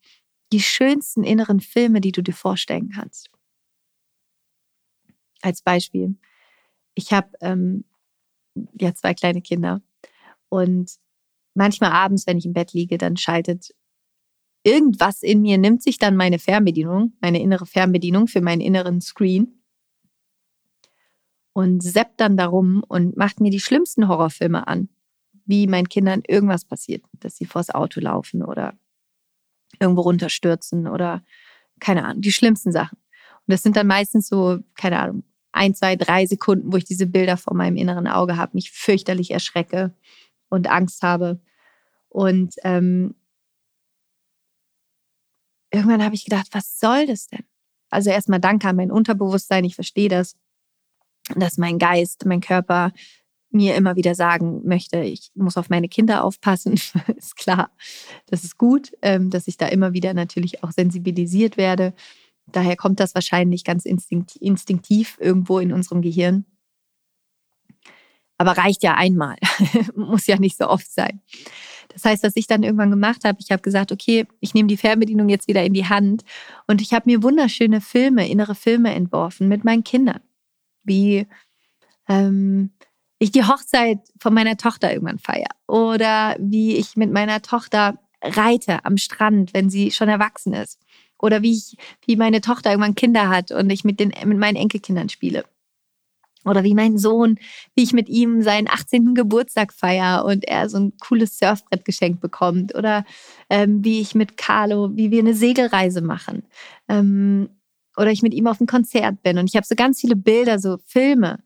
die 0.53 0.61
schönsten 0.61 1.25
inneren 1.25 1.61
Filme, 1.61 2.01
die 2.01 2.13
du 2.13 2.23
dir 2.23 2.35
vorstellen 2.35 2.91
kannst. 2.91 3.31
Als 5.45 5.61
Beispiel, 5.61 6.17
ich 6.95 7.13
habe 7.13 7.29
ähm, 7.43 7.85
ja 8.81 8.95
zwei 8.95 9.13
kleine 9.13 9.43
Kinder 9.43 9.83
und 10.49 10.93
manchmal 11.53 11.93
abends, 11.93 12.27
wenn 12.27 12.39
ich 12.39 12.47
im 12.47 12.55
Bett 12.55 12.73
liege, 12.73 12.97
dann 12.97 13.19
schaltet 13.19 13.75
irgendwas 14.63 15.23
in 15.23 15.43
mir 15.43 15.59
nimmt 15.59 15.83
sich 15.83 15.99
dann 15.99 16.17
meine 16.17 16.39
Fernbedienung, 16.39 17.13
meine 17.21 17.43
innere 17.43 17.67
Fernbedienung 17.67 18.27
für 18.27 18.41
meinen 18.41 18.63
inneren 18.63 19.03
Screen 19.03 19.61
und 21.53 21.83
seppt 21.83 22.21
dann 22.23 22.39
darum 22.39 22.83
und 22.89 23.15
macht 23.19 23.39
mir 23.41 23.51
die 23.51 23.61
schlimmsten 23.61 24.09
Horrorfilme 24.09 24.67
an, 24.67 24.89
wie 25.45 25.67
meinen 25.67 25.91
Kindern 25.91 26.23
irgendwas 26.27 26.65
passiert, 26.65 27.05
dass 27.21 27.37
sie 27.37 27.45
vors 27.45 27.69
Auto 27.69 28.01
laufen 28.01 28.43
oder 28.43 28.73
irgendwo 29.79 30.01
runterstürzen 30.01 30.89
oder 30.89 31.23
keine 31.81 32.07
Ahnung, 32.07 32.23
die 32.23 32.33
schlimmsten 32.33 32.73
Sachen. 32.73 32.97
Und 32.97 33.53
das 33.53 33.63
sind 33.63 33.77
dann 33.77 33.87
meistens 33.87 34.29
so, 34.29 34.61
keine 34.75 34.99
Ahnung, 34.99 35.25
ein, 35.55 35.75
zwei, 35.75 35.97
drei 35.97 36.27
Sekunden, 36.27 36.73
wo 36.73 36.77
ich 36.77 36.85
diese 36.85 37.07
Bilder 37.07 37.37
vor 37.37 37.55
meinem 37.55 37.77
inneren 37.77 38.09
Auge 38.09 38.37
habe, 38.37 38.53
mich 38.55 38.73
fürchterlich 38.73 39.31
erschrecke 39.31 39.95
und 40.49 40.69
Angst 40.69 41.03
habe. 41.03 41.41
Und 42.09 42.55
ähm, 42.65 43.15
irgendwann 45.71 46.05
habe 46.05 46.15
ich 46.15 46.25
gedacht, 46.25 46.49
was 46.53 46.79
soll 46.79 47.07
das 47.07 47.29
denn? 47.29 47.45
Also 47.89 48.11
erstmal 48.11 48.41
danke 48.41 48.69
an 48.69 48.77
mein 48.77 48.91
Unterbewusstsein, 48.91 49.65
ich 49.65 49.77
verstehe 49.77 50.09
das, 50.09 50.37
dass 51.37 51.57
mein 51.57 51.79
Geist, 51.79 52.27
mein 52.27 52.41
Körper 52.41 52.93
mir 53.51 53.77
immer 53.77 53.95
wieder 53.95 54.17
sagen 54.17 54.63
möchte, 54.65 54.99
ich 55.01 55.31
muss 55.37 55.57
auf 55.57 55.71
meine 55.71 55.89
Kinder 55.89 56.25
aufpassen, 56.25 56.73
ist 57.17 57.37
klar. 57.37 57.71
Das 58.27 58.43
ist 58.43 58.59
gut, 58.59 58.93
ähm, 59.03 59.31
dass 59.31 59.47
ich 59.47 59.57
da 59.57 59.69
immer 59.69 59.93
wieder 59.93 60.13
natürlich 60.15 60.65
auch 60.65 60.73
sensibilisiert 60.73 61.57
werde. 61.57 61.95
Daher 62.47 62.77
kommt 62.77 63.01
das 63.01 63.15
wahrscheinlich 63.15 63.65
ganz 63.65 63.85
instinktiv 63.85 65.17
irgendwo 65.21 65.59
in 65.59 65.73
unserem 65.73 66.03
Gehirn. 66.03 66.45
Aber 68.37 68.59
reicht 68.59 68.83
ja 68.83 68.95
einmal, 68.95 69.37
muss 69.97 70.27
ja 70.27 70.39
nicht 70.39 70.57
so 70.57 70.69
oft 70.69 70.91
sein. 70.91 71.21
Das 71.89 72.05
heißt, 72.05 72.25
was 72.25 72.37
ich 72.37 72.47
dann 72.47 72.63
irgendwann 72.65 72.91
gemacht 72.91 73.25
habe, 73.25 73.39
ich 73.41 73.53
habe 73.53 73.63
gesagt, 73.63 73.93
okay, 73.93 74.27
ich 74.41 74.55
nehme 74.55 74.67
die 74.67 74.77
Fernbedienung 74.77 75.29
jetzt 75.29 75.47
wieder 75.47 75.65
in 75.65 75.75
die 75.75 75.87
Hand 75.87 76.25
und 76.67 76.81
ich 76.81 76.93
habe 76.93 77.09
mir 77.09 77.23
wunderschöne 77.23 77.81
Filme, 77.81 78.29
innere 78.29 78.55
Filme 78.55 78.93
entworfen 78.95 79.49
mit 79.49 79.65
meinen 79.65 79.85
Kindern, 79.85 80.21
wie 80.83 81.27
ähm, 82.09 82.73
ich 83.21 83.31
die 83.31 83.45
Hochzeit 83.45 84.01
von 84.21 84.35
meiner 84.35 84.57
Tochter 84.57 84.93
irgendwann 84.93 85.21
feiere 85.21 85.55
oder 85.69 86.37
wie 86.41 86.77
ich 86.77 86.97
mit 86.97 87.13
meiner 87.13 87.41
Tochter 87.43 87.99
reite 88.21 88.85
am 88.85 88.97
Strand, 88.97 89.55
wenn 89.55 89.71
sie 89.71 89.93
schon 89.93 90.09
erwachsen 90.09 90.55
ist 90.55 90.81
oder 91.25 91.41
wie 91.41 91.53
ich, 91.53 91.77
wie 92.05 92.17
meine 92.17 92.43
Tochter 92.43 92.71
irgendwann 92.71 92.95
Kinder 92.95 93.31
hat 93.31 93.51
und 93.51 93.71
ich 93.71 93.83
mit 93.83 93.99
den 93.99 94.13
mit 94.27 94.39
meinen 94.39 94.57
Enkelkindern 94.57 95.09
spiele. 95.09 95.45
Oder 96.45 96.63
wie 96.63 96.75
mein 96.75 96.99
Sohn, 96.99 97.39
wie 97.75 97.83
ich 97.83 97.95
mit 97.95 98.11
ihm 98.11 98.43
seinen 98.43 98.69
18. 98.69 99.15
Geburtstag 99.15 99.73
feiere 99.73 100.27
und 100.27 100.47
er 100.47 100.69
so 100.69 100.77
ein 100.77 100.93
cooles 100.99 101.39
Surfbrett 101.39 101.87
geschenkt 101.87 102.21
bekommt. 102.21 102.75
Oder 102.75 103.07
ähm, 103.49 103.83
wie 103.83 104.03
ich 104.03 104.15
mit 104.15 104.37
Carlo, 104.37 104.91
wie 104.95 105.11
wir 105.11 105.21
eine 105.21 105.33
Segelreise 105.33 106.03
machen. 106.03 106.43
Ähm, 106.87 107.49
oder 107.97 108.11
ich 108.11 108.21
mit 108.21 108.35
ihm 108.35 108.47
auf 108.47 108.61
ein 108.61 108.67
Konzert 108.67 109.23
bin. 109.23 109.39
Und 109.39 109.49
ich 109.49 109.57
habe 109.57 109.65
so 109.65 109.75
ganz 109.75 110.01
viele 110.01 110.17
Bilder, 110.17 110.59
so 110.59 110.77
Filme, 110.85 111.39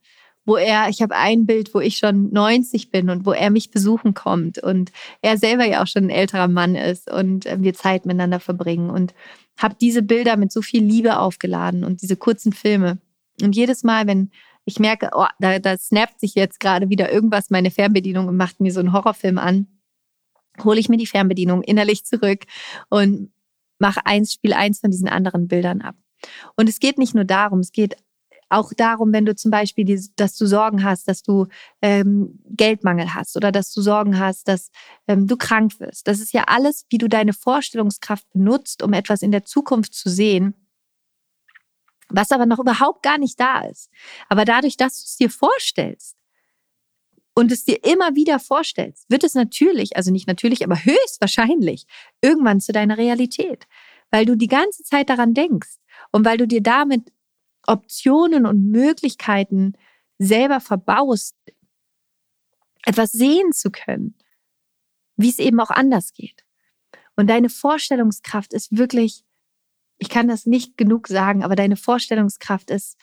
wo 0.49 0.57
er, 0.57 0.89
ich 0.89 1.03
habe 1.03 1.15
ein 1.15 1.45
Bild, 1.45 1.75
wo 1.75 1.81
ich 1.81 1.99
schon 1.99 2.33
90 2.33 2.91
bin 2.91 3.11
und 3.11 3.27
wo 3.27 3.33
er 3.33 3.51
mich 3.51 3.71
besuchen 3.71 4.15
kommt 4.15 4.59
und 4.59 4.93
er 5.21 5.37
selber 5.37 5.67
ja 5.67 5.83
auch 5.83 5.87
schon 5.87 6.05
ein 6.05 6.11
älterer 6.11 6.49
Mann 6.49 6.75
ist 6.75 7.13
und 7.13 7.45
äh, 7.45 7.59
wir 7.61 7.75
Zeit 7.75 8.07
miteinander 8.07 8.41
verbringen 8.41 8.89
und 8.89 9.13
habe 9.59 9.77
diese 9.79 10.03
Bilder 10.03 10.39
mit 10.39 10.51
so 10.51 10.63
viel 10.63 10.83
Liebe 10.83 11.19
aufgeladen 11.19 11.85
und 11.85 12.01
diese 12.01 12.17
kurzen 12.17 12.55
Filme. 12.55 12.97
Und 13.43 13.57
jedes 13.57 13.85
Mal, 13.85 14.07
wenn 14.07 14.31
ich 14.65 14.79
merke, 14.79 15.11
oh, 15.13 15.27
da, 15.39 15.59
da 15.59 15.77
snappt 15.77 16.19
sich 16.19 16.35
jetzt 16.35 16.61
gerade 16.61 16.89
wieder 16.89 17.13
irgendwas 17.13 17.51
meine 17.51 17.71
Fernbedienung 17.71 18.27
und 18.27 18.37
macht 18.39 18.59
mir 18.59 18.73
so 18.73 18.81
einen 18.81 18.95
Horrorfilm 18.95 19.37
an, 19.37 19.67
hole 20.65 20.81
ich 20.81 20.89
mir 20.89 20.97
die 20.97 21.07
Fernbedienung 21.07 21.63
innerlich 21.63 22.07
zurück 22.07 22.45
und 22.89 23.33
mache 23.79 24.01
eins, 24.07 24.33
spiel 24.33 24.55
eins 24.55 24.81
von 24.81 24.91
diesen 24.91 25.09
anderen 25.09 25.47
Bildern 25.47 25.83
ab. 25.83 25.95
Und 26.57 26.71
es 26.71 26.81
geht 26.81 26.97
nicht 26.97 27.15
nur 27.15 27.25
darum, 27.25 27.61
es 27.61 27.73
geht 27.73 27.97
auch 28.49 28.73
darum, 28.75 29.13
wenn 29.13 29.27
du 29.27 29.35
zum 29.35 29.51
Beispiel, 29.51 29.85
die, 29.85 30.01
dass 30.17 30.37
du 30.37 30.47
Sorgen 30.47 30.85
hast, 30.85 31.09
dass 31.09 31.23
du 31.23 31.47
ähm, 31.83 32.41
Geldmangel 32.51 33.15
hast 33.15 33.37
oder 33.37 33.53
dass 33.53 33.73
du 33.73 33.83
Sorgen 33.83 34.19
hast, 34.19 34.49
dass 34.49 34.71
ähm, 35.07 35.27
du 35.27 35.37
krank 35.37 35.79
wirst. 35.81 36.09
Das 36.09 36.21
ist 36.21 36.33
ja 36.33 36.45
alles, 36.47 36.87
wie 36.91 36.99
du 36.99 37.09
deine 37.09 37.33
Vorstellungskraft 37.33 38.29
benutzt, 38.33 38.83
um 38.83 38.93
etwas 38.93 39.23
in 39.23 39.33
der 39.33 39.45
Zukunft 39.45 39.95
zu 39.95 40.09
sehen, 40.09 40.55
was 42.09 42.33
aber 42.33 42.47
noch 42.47 42.59
überhaupt 42.59 43.03
gar 43.03 43.19
nicht 43.19 43.39
da 43.39 43.61
ist. 43.61 43.91
Aber 44.29 44.45
dadurch, 44.45 44.77
dass 44.77 45.01
du 45.01 45.05
es 45.05 45.17
dir 45.17 45.31
vorstellst 45.31 46.17
und 47.35 47.53
es 47.53 47.65
dir 47.65 47.85
immer 47.85 48.15
wieder 48.15 48.39
vorstellst, 48.39 49.11
wird 49.11 49.25
es 49.25 49.35
natürlich, 49.35 49.97
also 49.97 50.11
nicht 50.11 50.27
natürlich, 50.27 50.65
aber 50.65 50.77
höchstwahrscheinlich 50.77 51.87
irgendwann 52.23 52.61
zu 52.61 52.73
deiner 52.73 52.97
Realität, 52.97 53.67
weil 54.11 54.25
du 54.25 54.37
die 54.37 54.49
ganze 54.49 54.83
Zeit 54.85 55.11
daran 55.11 55.35
denkst 55.35 55.77
und 56.13 56.25
weil 56.25 56.39
du 56.39 56.47
dir 56.47 56.63
damit 56.63 57.13
Optionen 57.69 58.47
und 58.47 58.65
Möglichkeiten 58.65 59.75
selber 60.19 60.61
verbaust, 60.61 61.37
etwas 62.85 63.13
sehen 63.13 63.53
zu 63.53 63.71
können, 63.71 64.17
wie 65.17 65.29
es 65.29 65.39
eben 65.39 65.61
auch 65.61 65.71
anders 65.71 66.13
geht. 66.13 66.45
Und 67.15 67.29
deine 67.29 67.51
Vorstellungskraft 67.51 68.55
ist 68.55 68.77
wirklich, 68.77 69.25
ich 69.99 70.09
kann 70.09 70.29
das 70.29 70.47
nicht 70.47 70.77
genug 70.77 71.09
sagen, 71.09 71.45
aber 71.45 71.57
deine 71.57 71.77
Vorstellungskraft 71.77 72.71
ist, 72.71 72.97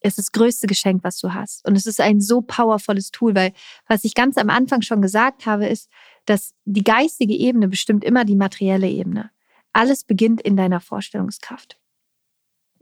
ist 0.00 0.18
das 0.18 0.32
größte 0.32 0.66
Geschenk, 0.66 1.04
was 1.04 1.18
du 1.20 1.32
hast. 1.32 1.66
Und 1.66 1.76
es 1.76 1.86
ist 1.86 2.00
ein 2.00 2.20
so 2.20 2.42
powervolles 2.42 3.10
Tool, 3.10 3.34
weil 3.34 3.52
was 3.86 4.04
ich 4.04 4.14
ganz 4.14 4.36
am 4.36 4.50
Anfang 4.50 4.82
schon 4.82 5.02
gesagt 5.02 5.46
habe, 5.46 5.66
ist, 5.66 5.88
dass 6.26 6.54
die 6.64 6.84
geistige 6.84 7.34
Ebene 7.34 7.68
bestimmt 7.68 8.04
immer 8.04 8.24
die 8.24 8.36
materielle 8.36 8.88
Ebene. 8.88 9.30
Alles 9.72 10.04
beginnt 10.04 10.40
in 10.40 10.56
deiner 10.56 10.80
Vorstellungskraft. 10.80 11.78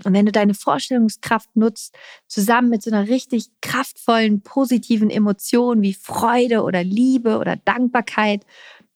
Und 0.05 0.15
wenn 0.15 0.27
du 0.27 0.33
deine 0.33 0.55
Vorstellungskraft 0.55 1.55
nutzt, 1.55 1.97
zusammen 2.27 2.71
mit 2.71 2.83
so 2.83 2.91
einer 2.91 3.09
richtig 3.09 3.49
kraftvollen, 3.61 4.43
positiven 4.43 5.11
Emotion 5.11 5.83
wie 5.83 5.95
Freude 5.95 6.63
oder 6.63 6.83
Liebe 6.83 7.39
oder 7.39 7.57
Dankbarkeit 7.57 8.45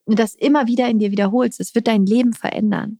und 0.04 0.18
das 0.18 0.34
immer 0.34 0.66
wieder 0.66 0.88
in 0.88 0.98
dir 0.98 1.10
wiederholst, 1.10 1.60
es 1.60 1.74
wird 1.74 1.86
dein 1.86 2.06
Leben 2.06 2.32
verändern, 2.32 2.98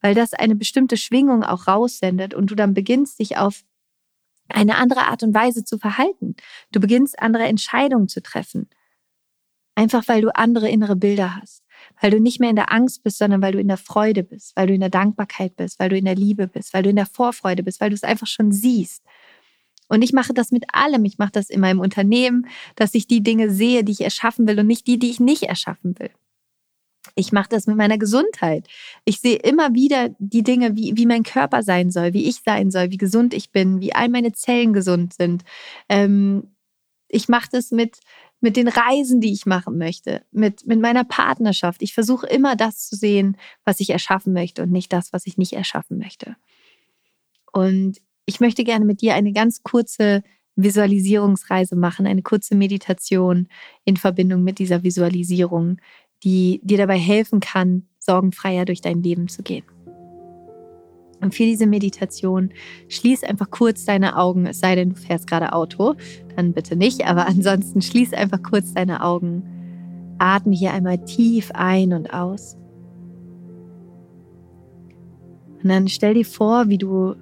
weil 0.00 0.14
das 0.14 0.32
eine 0.32 0.54
bestimmte 0.54 0.96
Schwingung 0.96 1.42
auch 1.42 1.66
raussendet 1.66 2.34
und 2.34 2.50
du 2.50 2.54
dann 2.54 2.74
beginnst, 2.74 3.18
dich 3.18 3.36
auf 3.36 3.64
eine 4.48 4.76
andere 4.76 5.06
Art 5.06 5.22
und 5.22 5.34
Weise 5.34 5.64
zu 5.64 5.78
verhalten. 5.78 6.36
Du 6.72 6.80
beginnst, 6.80 7.18
andere 7.18 7.44
Entscheidungen 7.44 8.08
zu 8.08 8.22
treffen. 8.22 8.68
Einfach 9.74 10.06
weil 10.08 10.20
du 10.20 10.34
andere 10.34 10.68
innere 10.68 10.96
Bilder 10.96 11.36
hast 11.40 11.61
weil 12.02 12.10
du 12.10 12.20
nicht 12.20 12.40
mehr 12.40 12.50
in 12.50 12.56
der 12.56 12.72
Angst 12.72 13.04
bist, 13.04 13.18
sondern 13.18 13.40
weil 13.40 13.52
du 13.52 13.60
in 13.60 13.68
der 13.68 13.76
Freude 13.76 14.24
bist, 14.24 14.56
weil 14.56 14.66
du 14.66 14.74
in 14.74 14.80
der 14.80 14.90
Dankbarkeit 14.90 15.54
bist, 15.54 15.78
weil 15.78 15.88
du 15.88 15.96
in 15.96 16.04
der 16.04 16.16
Liebe 16.16 16.48
bist, 16.48 16.74
weil 16.74 16.82
du 16.82 16.90
in 16.90 16.96
der 16.96 17.06
Vorfreude 17.06 17.62
bist, 17.62 17.80
weil 17.80 17.90
du 17.90 17.94
es 17.94 18.02
einfach 18.02 18.26
schon 18.26 18.50
siehst. 18.50 19.04
Und 19.88 20.02
ich 20.02 20.12
mache 20.12 20.34
das 20.34 20.50
mit 20.50 20.64
allem. 20.72 21.04
Ich 21.04 21.18
mache 21.18 21.30
das 21.32 21.48
in 21.48 21.60
meinem 21.60 21.78
Unternehmen, 21.78 22.48
dass 22.74 22.94
ich 22.94 23.06
die 23.06 23.22
Dinge 23.22 23.50
sehe, 23.50 23.84
die 23.84 23.92
ich 23.92 24.00
erschaffen 24.00 24.48
will 24.48 24.58
und 24.58 24.66
nicht 24.66 24.86
die, 24.88 24.98
die 24.98 25.10
ich 25.10 25.20
nicht 25.20 25.44
erschaffen 25.44 25.96
will. 25.98 26.10
Ich 27.14 27.30
mache 27.30 27.48
das 27.50 27.66
mit 27.66 27.76
meiner 27.76 27.98
Gesundheit. 27.98 28.66
Ich 29.04 29.20
sehe 29.20 29.36
immer 29.36 29.74
wieder 29.74 30.10
die 30.18 30.42
Dinge, 30.42 30.76
wie, 30.76 30.96
wie 30.96 31.06
mein 31.06 31.22
Körper 31.22 31.62
sein 31.62 31.90
soll, 31.90 32.14
wie 32.14 32.28
ich 32.28 32.40
sein 32.44 32.70
soll, 32.70 32.90
wie 32.90 32.96
gesund 32.96 33.32
ich 33.32 33.52
bin, 33.52 33.80
wie 33.80 33.94
all 33.94 34.08
meine 34.08 34.32
Zellen 34.32 34.72
gesund 34.72 35.14
sind. 35.14 35.44
Ähm, 35.88 36.54
ich 37.08 37.28
mache 37.28 37.48
das 37.52 37.70
mit, 37.70 37.98
mit 38.42 38.56
den 38.56 38.68
Reisen, 38.68 39.20
die 39.20 39.32
ich 39.32 39.46
machen 39.46 39.78
möchte, 39.78 40.22
mit, 40.32 40.66
mit 40.66 40.80
meiner 40.80 41.04
Partnerschaft. 41.04 41.80
Ich 41.80 41.94
versuche 41.94 42.26
immer 42.26 42.56
das 42.56 42.88
zu 42.88 42.96
sehen, 42.96 43.36
was 43.64 43.80
ich 43.80 43.90
erschaffen 43.90 44.32
möchte 44.32 44.62
und 44.62 44.72
nicht 44.72 44.92
das, 44.92 45.12
was 45.12 45.26
ich 45.26 45.38
nicht 45.38 45.52
erschaffen 45.52 45.98
möchte. 45.98 46.36
Und 47.52 47.98
ich 48.26 48.40
möchte 48.40 48.64
gerne 48.64 48.84
mit 48.84 49.00
dir 49.00 49.14
eine 49.14 49.32
ganz 49.32 49.62
kurze 49.62 50.22
Visualisierungsreise 50.56 51.76
machen, 51.76 52.06
eine 52.06 52.22
kurze 52.22 52.56
Meditation 52.56 53.48
in 53.84 53.96
Verbindung 53.96 54.42
mit 54.42 54.58
dieser 54.58 54.82
Visualisierung, 54.82 55.78
die 56.24 56.60
dir 56.64 56.78
dabei 56.78 56.98
helfen 56.98 57.40
kann, 57.40 57.86
sorgenfreier 58.00 58.64
durch 58.64 58.80
dein 58.80 59.02
Leben 59.02 59.28
zu 59.28 59.42
gehen. 59.42 59.64
Und 61.22 61.34
für 61.34 61.44
diese 61.44 61.66
Meditation 61.66 62.50
schließ 62.88 63.22
einfach 63.22 63.48
kurz 63.48 63.84
deine 63.84 64.18
Augen, 64.18 64.44
es 64.44 64.58
sei 64.58 64.74
denn, 64.74 64.90
du 64.90 64.96
fährst 64.96 65.28
gerade 65.28 65.52
Auto, 65.52 65.94
dann 66.36 66.52
bitte 66.52 66.74
nicht, 66.74 67.06
aber 67.06 67.26
ansonsten 67.28 67.80
schließ 67.80 68.12
einfach 68.12 68.42
kurz 68.42 68.74
deine 68.74 69.02
Augen. 69.02 69.44
Atme 70.18 70.54
hier 70.54 70.72
einmal 70.72 70.98
tief 71.04 71.50
ein 71.54 71.92
und 71.92 72.12
aus. 72.12 72.56
Und 75.62 75.68
dann 75.68 75.88
stell 75.88 76.14
dir 76.14 76.26
vor, 76.26 76.68
wie 76.68 76.78
du 76.78 77.14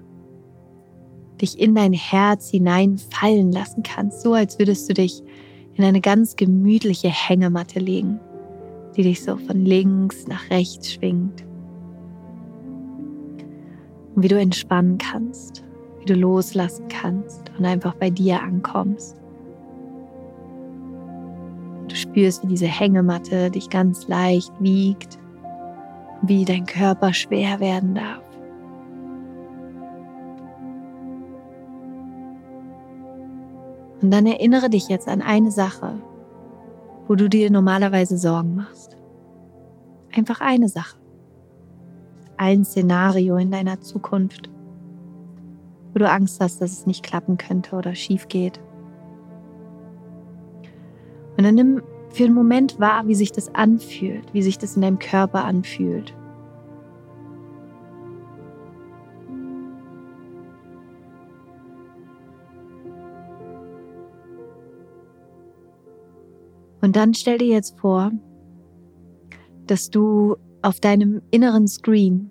dich 1.40 1.59
in 1.59 1.74
dein 1.74 1.92
Herz 1.92 2.51
hineinfallen 2.51 3.53
lassen 3.53 3.82
kannst, 3.82 4.22
so 4.22 4.32
als 4.32 4.59
würdest 4.59 4.88
du 4.88 4.94
dich 4.94 5.22
in 5.74 5.84
eine 5.84 6.01
ganz 6.01 6.36
gemütliche 6.36 7.09
Hängematte 7.09 7.80
legen, 7.80 8.18
die 8.96 9.03
dich 9.03 9.22
so 9.22 9.36
von 9.36 9.64
links 9.64 10.26
nach 10.26 10.48
rechts 10.51 10.92
schwingt 10.92 11.44
und 14.20 14.24
wie 14.24 14.28
du 14.28 14.38
entspannen 14.38 14.98
kannst, 14.98 15.64
wie 15.98 16.04
du 16.04 16.12
loslassen 16.12 16.88
kannst 16.88 17.50
und 17.56 17.64
einfach 17.64 17.94
bei 17.94 18.10
dir 18.10 18.42
ankommst. 18.42 19.16
Du 21.88 21.96
spürst, 21.96 22.42
wie 22.42 22.48
diese 22.48 22.66
Hängematte 22.66 23.50
dich 23.50 23.70
ganz 23.70 24.08
leicht 24.08 24.52
wiegt, 24.60 25.18
wie 26.20 26.44
dein 26.44 26.66
Körper 26.66 27.14
schwer 27.14 27.60
werden 27.60 27.94
darf. 27.94 28.22
Und 34.02 34.10
dann 34.10 34.26
erinnere 34.26 34.68
dich 34.68 34.88
jetzt 34.90 35.08
an 35.08 35.22
eine 35.22 35.50
Sache, 35.50 35.94
wo 37.08 37.14
du 37.14 37.30
dir 37.30 37.50
normalerweise 37.50 38.18
Sorgen 38.18 38.54
machst. 38.54 38.98
Einfach 40.14 40.42
eine 40.42 40.68
Sache 40.68 40.99
ein 42.41 42.64
Szenario 42.64 43.36
in 43.36 43.51
deiner 43.51 43.82
Zukunft, 43.82 44.49
wo 45.93 45.99
du 45.99 46.09
Angst 46.09 46.41
hast, 46.41 46.62
dass 46.62 46.72
es 46.72 46.86
nicht 46.86 47.03
klappen 47.03 47.36
könnte 47.36 47.76
oder 47.76 47.95
schief 47.95 48.28
geht. 48.28 48.59
Und 51.36 51.45
dann 51.45 51.55
nimm 51.55 51.82
für 52.09 52.24
einen 52.24 52.34
Moment 52.34 52.80
wahr, 52.80 53.07
wie 53.07 53.14
sich 53.14 53.30
das 53.30 53.55
anfühlt, 53.55 54.32
wie 54.32 54.41
sich 54.41 54.57
das 54.57 54.74
in 54.74 54.80
deinem 54.80 54.99
Körper 54.99 55.45
anfühlt. 55.45 56.14
Und 66.80 66.97
dann 66.97 67.12
stell 67.12 67.36
dir 67.36 67.49
jetzt 67.49 67.78
vor, 67.78 68.12
dass 69.66 69.91
du 69.91 70.38
auf 70.62 70.80
deinem 70.80 71.22
inneren 71.30 71.66
Screen 71.68 72.30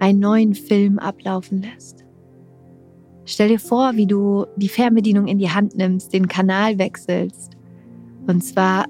einen 0.00 0.20
neuen 0.20 0.54
Film 0.54 0.98
ablaufen 0.98 1.62
lässt. 1.62 2.04
Stell 3.24 3.48
dir 3.48 3.60
vor, 3.60 3.96
wie 3.96 4.06
du 4.06 4.46
die 4.56 4.68
Fernbedienung 4.68 5.26
in 5.26 5.38
die 5.38 5.50
Hand 5.50 5.76
nimmst, 5.76 6.12
den 6.12 6.28
Kanal 6.28 6.78
wechselst. 6.78 7.56
Und 8.26 8.42
zwar 8.42 8.86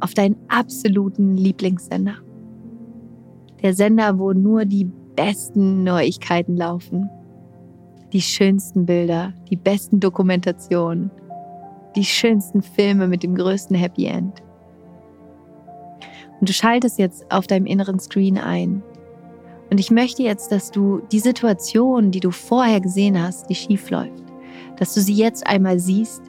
auf 0.00 0.14
deinen 0.14 0.36
absoluten 0.48 1.36
Lieblingssender. 1.36 2.16
Der 3.62 3.72
Sender, 3.72 4.18
wo 4.18 4.32
nur 4.32 4.66
die 4.66 4.84
besten 5.14 5.84
Neuigkeiten 5.84 6.56
laufen. 6.56 7.08
Die 8.12 8.20
schönsten 8.20 8.84
Bilder, 8.86 9.32
die 9.50 9.56
besten 9.56 10.00
Dokumentationen, 10.00 11.10
die 11.96 12.04
schönsten 12.04 12.62
Filme 12.62 13.08
mit 13.08 13.22
dem 13.22 13.34
größten 13.34 13.74
Happy 13.74 14.04
End. 14.04 14.42
Und 16.40 16.48
du 16.48 16.52
schaltest 16.52 16.98
jetzt 16.98 17.30
auf 17.30 17.46
deinem 17.46 17.66
inneren 17.66 17.98
Screen 17.98 18.38
ein. 18.38 18.82
Und 19.70 19.80
ich 19.80 19.90
möchte 19.90 20.22
jetzt, 20.22 20.52
dass 20.52 20.70
du 20.70 21.00
die 21.10 21.18
Situation, 21.18 22.10
die 22.10 22.20
du 22.20 22.30
vorher 22.30 22.80
gesehen 22.80 23.20
hast, 23.20 23.48
die 23.48 23.54
schief 23.54 23.90
läuft, 23.90 24.24
dass 24.78 24.94
du 24.94 25.00
sie 25.00 25.14
jetzt 25.14 25.46
einmal 25.46 25.78
siehst 25.78 26.22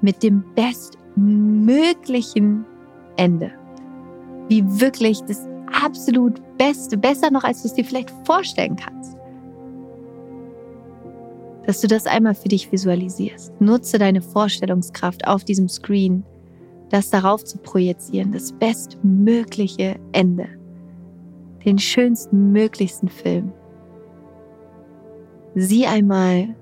mit 0.00 0.22
dem 0.22 0.44
bestmöglichen 0.54 2.64
Ende. 3.16 3.52
Wie 4.48 4.64
wirklich 4.80 5.20
das 5.22 5.46
absolut 5.84 6.40
Beste, 6.58 6.98
besser 6.98 7.30
noch, 7.30 7.44
als 7.44 7.62
du 7.62 7.68
es 7.68 7.74
dir 7.74 7.84
vielleicht 7.84 8.12
vorstellen 8.24 8.76
kannst 8.76 9.16
dass 11.70 11.80
du 11.80 11.86
das 11.86 12.06
einmal 12.06 12.34
für 12.34 12.48
dich 12.48 12.72
visualisierst. 12.72 13.52
Nutze 13.60 13.98
deine 13.98 14.22
Vorstellungskraft 14.22 15.28
auf 15.28 15.44
diesem 15.44 15.68
Screen, 15.68 16.24
das 16.90 17.10
darauf 17.10 17.44
zu 17.44 17.58
projizieren, 17.58 18.32
das 18.32 18.52
bestmögliche 18.52 19.96
Ende, 20.12 20.46
den 21.64 21.78
schönsten 21.78 22.52
möglichsten 22.52 23.08
Film. 23.08 23.52
Sieh 25.54 25.86
einmal, 25.86 26.54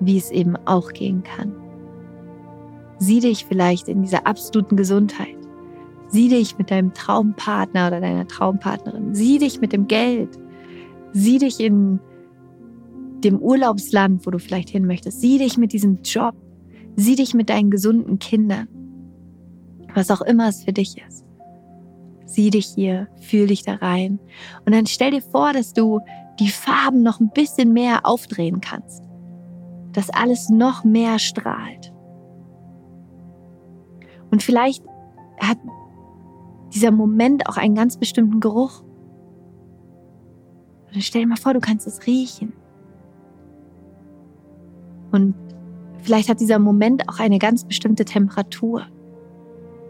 wie 0.00 0.16
es 0.16 0.30
eben 0.30 0.56
auch 0.66 0.92
gehen 0.92 1.22
kann. 1.22 1.54
Sieh 2.98 3.20
dich 3.20 3.46
vielleicht 3.46 3.88
in 3.88 4.02
dieser 4.02 4.26
absoluten 4.26 4.76
Gesundheit. 4.76 5.36
Sieh 6.08 6.28
dich 6.28 6.58
mit 6.58 6.70
deinem 6.70 6.92
Traumpartner 6.92 7.88
oder 7.88 8.00
deiner 8.00 8.26
Traumpartnerin. 8.28 9.14
Sieh 9.14 9.38
dich 9.38 9.60
mit 9.60 9.72
dem 9.72 9.88
Geld. 9.88 10.38
Sieh 11.12 11.38
dich 11.38 11.58
in 11.58 12.00
dem 13.24 13.38
Urlaubsland, 13.38 14.26
wo 14.26 14.30
du 14.30 14.38
vielleicht 14.38 14.70
hin 14.70 14.86
möchtest. 14.86 15.20
Sieh 15.20 15.38
dich 15.38 15.56
mit 15.56 15.72
diesem 15.72 16.00
Job. 16.02 16.34
Sieh 16.96 17.16
dich 17.16 17.34
mit 17.34 17.48
deinen 17.50 17.70
gesunden 17.70 18.18
Kindern. 18.18 18.68
Was 19.94 20.10
auch 20.10 20.22
immer 20.22 20.48
es 20.48 20.64
für 20.64 20.72
dich 20.72 20.96
ist. 21.06 21.24
Sieh 22.24 22.50
dich 22.50 22.66
hier, 22.66 23.08
fühl 23.20 23.46
dich 23.46 23.62
da 23.62 23.74
rein. 23.74 24.18
Und 24.64 24.74
dann 24.74 24.86
stell 24.86 25.10
dir 25.10 25.22
vor, 25.22 25.52
dass 25.52 25.72
du 25.72 26.00
die 26.40 26.48
Farben 26.48 27.02
noch 27.02 27.20
ein 27.20 27.30
bisschen 27.30 27.72
mehr 27.72 28.06
aufdrehen 28.06 28.60
kannst. 28.60 29.04
Dass 29.92 30.08
alles 30.10 30.48
noch 30.48 30.84
mehr 30.84 31.18
strahlt. 31.18 31.92
Und 34.30 34.42
vielleicht 34.42 34.82
hat 35.38 35.58
dieser 36.72 36.90
Moment 36.90 37.46
auch 37.48 37.58
einen 37.58 37.74
ganz 37.74 37.98
bestimmten 37.98 38.40
Geruch. 38.40 38.82
Und 40.94 41.02
stell 41.02 41.22
dir 41.22 41.28
mal 41.28 41.36
vor, 41.36 41.52
du 41.52 41.60
kannst 41.60 41.86
es 41.86 42.06
riechen. 42.06 42.54
Und 45.10 45.34
vielleicht 46.02 46.28
hat 46.28 46.40
dieser 46.40 46.58
Moment 46.58 47.08
auch 47.08 47.18
eine 47.18 47.38
ganz 47.38 47.64
bestimmte 47.64 48.04
Temperatur. 48.04 48.86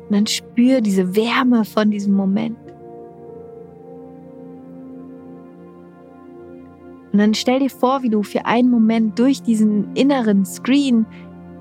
Und 0.08 0.16
dann 0.16 0.26
spür 0.26 0.80
diese 0.80 1.16
Wärme 1.16 1.64
von 1.64 1.90
diesem 1.90 2.14
Moment. 2.14 2.56
Und 7.12 7.18
dann 7.18 7.34
stell 7.34 7.60
dir 7.60 7.70
vor, 7.70 8.02
wie 8.02 8.08
du 8.08 8.22
für 8.22 8.46
einen 8.46 8.70
Moment 8.70 9.18
durch 9.18 9.42
diesen 9.42 9.94
inneren 9.94 10.46
Screen 10.46 11.04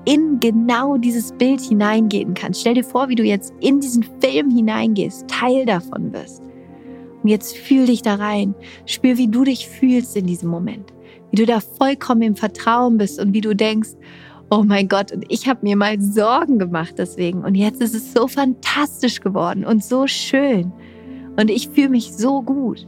in 0.04 0.40
genau 0.40 0.96
dieses 0.96 1.32
Bild 1.32 1.60
hineingehen 1.60 2.34
kannst. 2.34 2.60
Stell 2.60 2.74
dir 2.74 2.84
vor, 2.84 3.08
wie 3.08 3.14
du 3.14 3.22
jetzt 3.22 3.52
in 3.60 3.80
diesen 3.80 4.04
Film 4.20 4.50
hineingehst, 4.50 5.28
Teil 5.28 5.66
davon 5.66 6.12
wirst. 6.12 6.42
Und 7.22 7.28
jetzt 7.28 7.56
fühl 7.56 7.86
dich 7.86 8.02
da 8.02 8.16
rein. 8.16 8.54
Spür, 8.86 9.18
wie 9.18 9.28
du 9.28 9.44
dich 9.44 9.68
fühlst 9.68 10.16
in 10.16 10.26
diesem 10.26 10.48
Moment 10.48 10.92
wie 11.32 11.36
du 11.36 11.46
da 11.46 11.60
vollkommen 11.60 12.22
im 12.22 12.36
Vertrauen 12.36 12.98
bist 12.98 13.18
und 13.18 13.32
wie 13.32 13.40
du 13.40 13.56
denkst, 13.56 13.90
oh 14.52 14.64
mein 14.64 14.86
Gott, 14.86 15.12
und 15.12 15.24
ich 15.30 15.48
habe 15.48 15.60
mir 15.62 15.76
mal 15.76 15.98
Sorgen 15.98 16.58
gemacht 16.58 16.96
deswegen. 16.98 17.42
Und 17.42 17.54
jetzt 17.54 17.80
ist 17.80 17.94
es 17.94 18.12
so 18.12 18.28
fantastisch 18.28 19.20
geworden 19.20 19.64
und 19.64 19.82
so 19.82 20.06
schön. 20.06 20.70
Und 21.40 21.50
ich 21.50 21.70
fühle 21.70 21.88
mich 21.88 22.12
so 22.12 22.42
gut. 22.42 22.86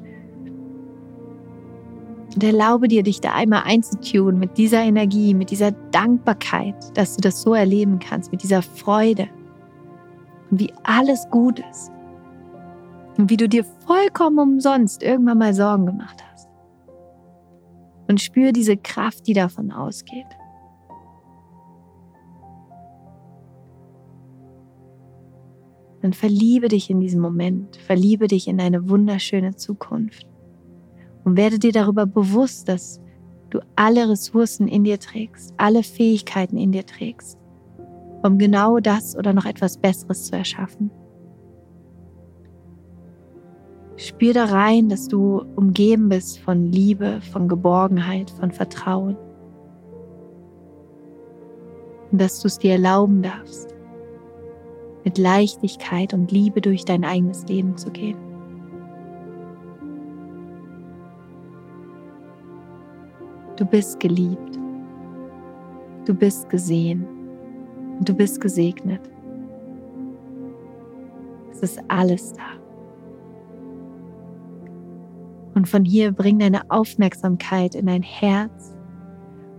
Und 2.35 2.45
erlaube 2.45 2.87
dir, 2.89 3.03
dich 3.03 3.23
da 3.23 3.33
einmal 3.33 3.63
einzutun 3.65 4.39
mit 4.39 4.59
dieser 4.59 4.83
Energie, 4.83 5.33
mit 5.33 5.51
dieser 5.51 5.71
Dankbarkeit, 5.71 6.75
dass 6.99 7.17
du 7.17 7.23
das 7.23 7.41
so 7.41 7.55
erleben 7.55 7.99
kannst, 7.99 8.31
mit 8.31 8.43
dieser 8.43 8.61
Freude. 8.61 9.29
Und 10.51 10.61
wie 10.61 10.73
alles 10.83 11.27
gut 11.31 11.63
ist. 11.71 11.91
Und 13.17 13.31
wie 13.31 13.39
du 13.39 13.49
dir 13.49 13.65
vollkommen 13.87 14.39
umsonst 14.39 15.03
irgendwann 15.03 15.39
mal 15.39 15.55
Sorgen 15.55 15.87
gemacht 15.87 16.23
hast 16.31 16.51
und 18.07 18.21
spür 18.21 18.53
diese 18.53 18.77
Kraft, 18.77 19.27
die 19.27 19.33
davon 19.33 19.73
ausgeht. 19.73 20.27
Dann 26.05 26.13
verliebe 26.13 26.69
dich 26.69 26.91
in 26.91 27.01
diesen 27.01 27.19
Moment, 27.19 27.77
verliebe 27.77 28.27
dich 28.27 28.47
in 28.47 28.59
deine 28.59 28.91
wunderschöne 28.91 29.57
Zukunft 29.57 30.27
und 31.25 31.39
werde 31.39 31.59
dir 31.59 31.73
darüber 31.73 32.05
bewusst, 32.05 32.69
dass 32.69 33.01
du 33.49 33.61
alle 33.75 34.11
Ressourcen 34.11 34.69
in 34.69 34.85
dir 34.85 35.01
trägst, 35.01 35.55
alle 35.57 35.83
Fähigkeiten 35.83 36.59
in 36.59 36.73
dir 36.73 36.85
trägst, 36.85 37.39
um 38.23 38.37
genau 38.37 38.81
das 38.81 39.17
oder 39.17 39.33
noch 39.33 39.47
etwas 39.47 39.79
Besseres 39.79 40.27
zu 40.27 40.37
erschaffen. 40.37 40.91
Spür 43.97 44.35
da 44.35 44.45
rein, 44.45 44.91
dass 44.91 45.09
du 45.09 45.43
umgeben 45.57 46.11
bist 46.11 46.39
von 46.39 46.71
Liebe, 46.71 47.23
von 47.33 47.49
Geborgenheit, 47.49 48.29
von 48.29 48.51
Vertrauen. 48.51 49.17
Und 52.13 52.21
dass 52.21 52.41
du 52.41 52.49
es 52.49 52.59
dir 52.59 52.73
erlauben 52.73 53.23
darfst, 53.23 53.74
mit 55.05 55.19
Leichtigkeit 55.19 56.15
und 56.15 56.33
Liebe 56.33 56.61
durch 56.61 56.85
dein 56.85 57.05
eigenes 57.05 57.47
Leben 57.47 57.77
zu 57.77 57.91
gehen. 57.91 58.17
Du 63.57 63.65
bist 63.65 64.01
geliebt. 64.01 64.59
Du 66.07 66.15
bist 66.15 66.49
gesehen. 66.49 67.07
Und 67.99 68.09
du 68.09 68.15
bist 68.15 68.41
gesegnet. 68.41 69.01
Es 71.53 71.63
ist 71.63 71.81
alles 71.89 72.33
da. 72.33 72.43
Und 75.55 75.69
von 75.69 75.85
hier 75.85 76.11
bring 76.11 76.41
deine 76.41 76.69
Aufmerksamkeit 76.69 77.77
in 77.77 77.87
dein 77.87 78.03
Herz. 78.03 78.75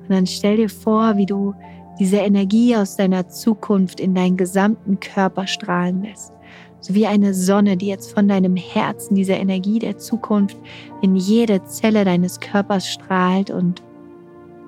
Und 0.02 0.10
dann 0.10 0.28
stell 0.28 0.58
dir 0.58 0.70
vor, 0.70 1.16
wie 1.16 1.26
du 1.26 1.54
diese 2.00 2.18
Energie 2.18 2.76
aus 2.76 2.96
deiner 2.96 3.28
Zukunft 3.28 4.00
in 4.00 4.14
deinen 4.14 4.38
gesamten 4.38 5.00
Körper 5.00 5.48
strahlen 5.48 6.04
lässt. 6.04 6.34
So 6.80 6.94
wie 6.94 7.08
eine 7.08 7.34
Sonne, 7.34 7.78
die 7.78 7.88
jetzt 7.88 8.14
von 8.14 8.28
deinem 8.28 8.56
Herzen 8.56 9.16
diese 9.16 9.34
Energie 9.34 9.80
der 9.80 9.98
Zukunft 9.98 10.58
in 11.02 11.16
jede 11.16 11.64
Zelle 11.64 12.06
deines 12.06 12.40
Körpers 12.40 12.88
strahlt 12.88 13.50
und 13.50 13.82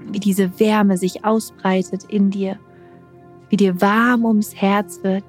wie 0.09 0.19
diese 0.19 0.59
Wärme 0.59 0.97
sich 0.97 1.25
ausbreitet 1.25 2.05
in 2.09 2.31
dir, 2.31 2.57
wie 3.49 3.57
dir 3.57 3.79
warm 3.81 4.25
ums 4.25 4.55
Herz 4.55 4.99
wird 5.03 5.23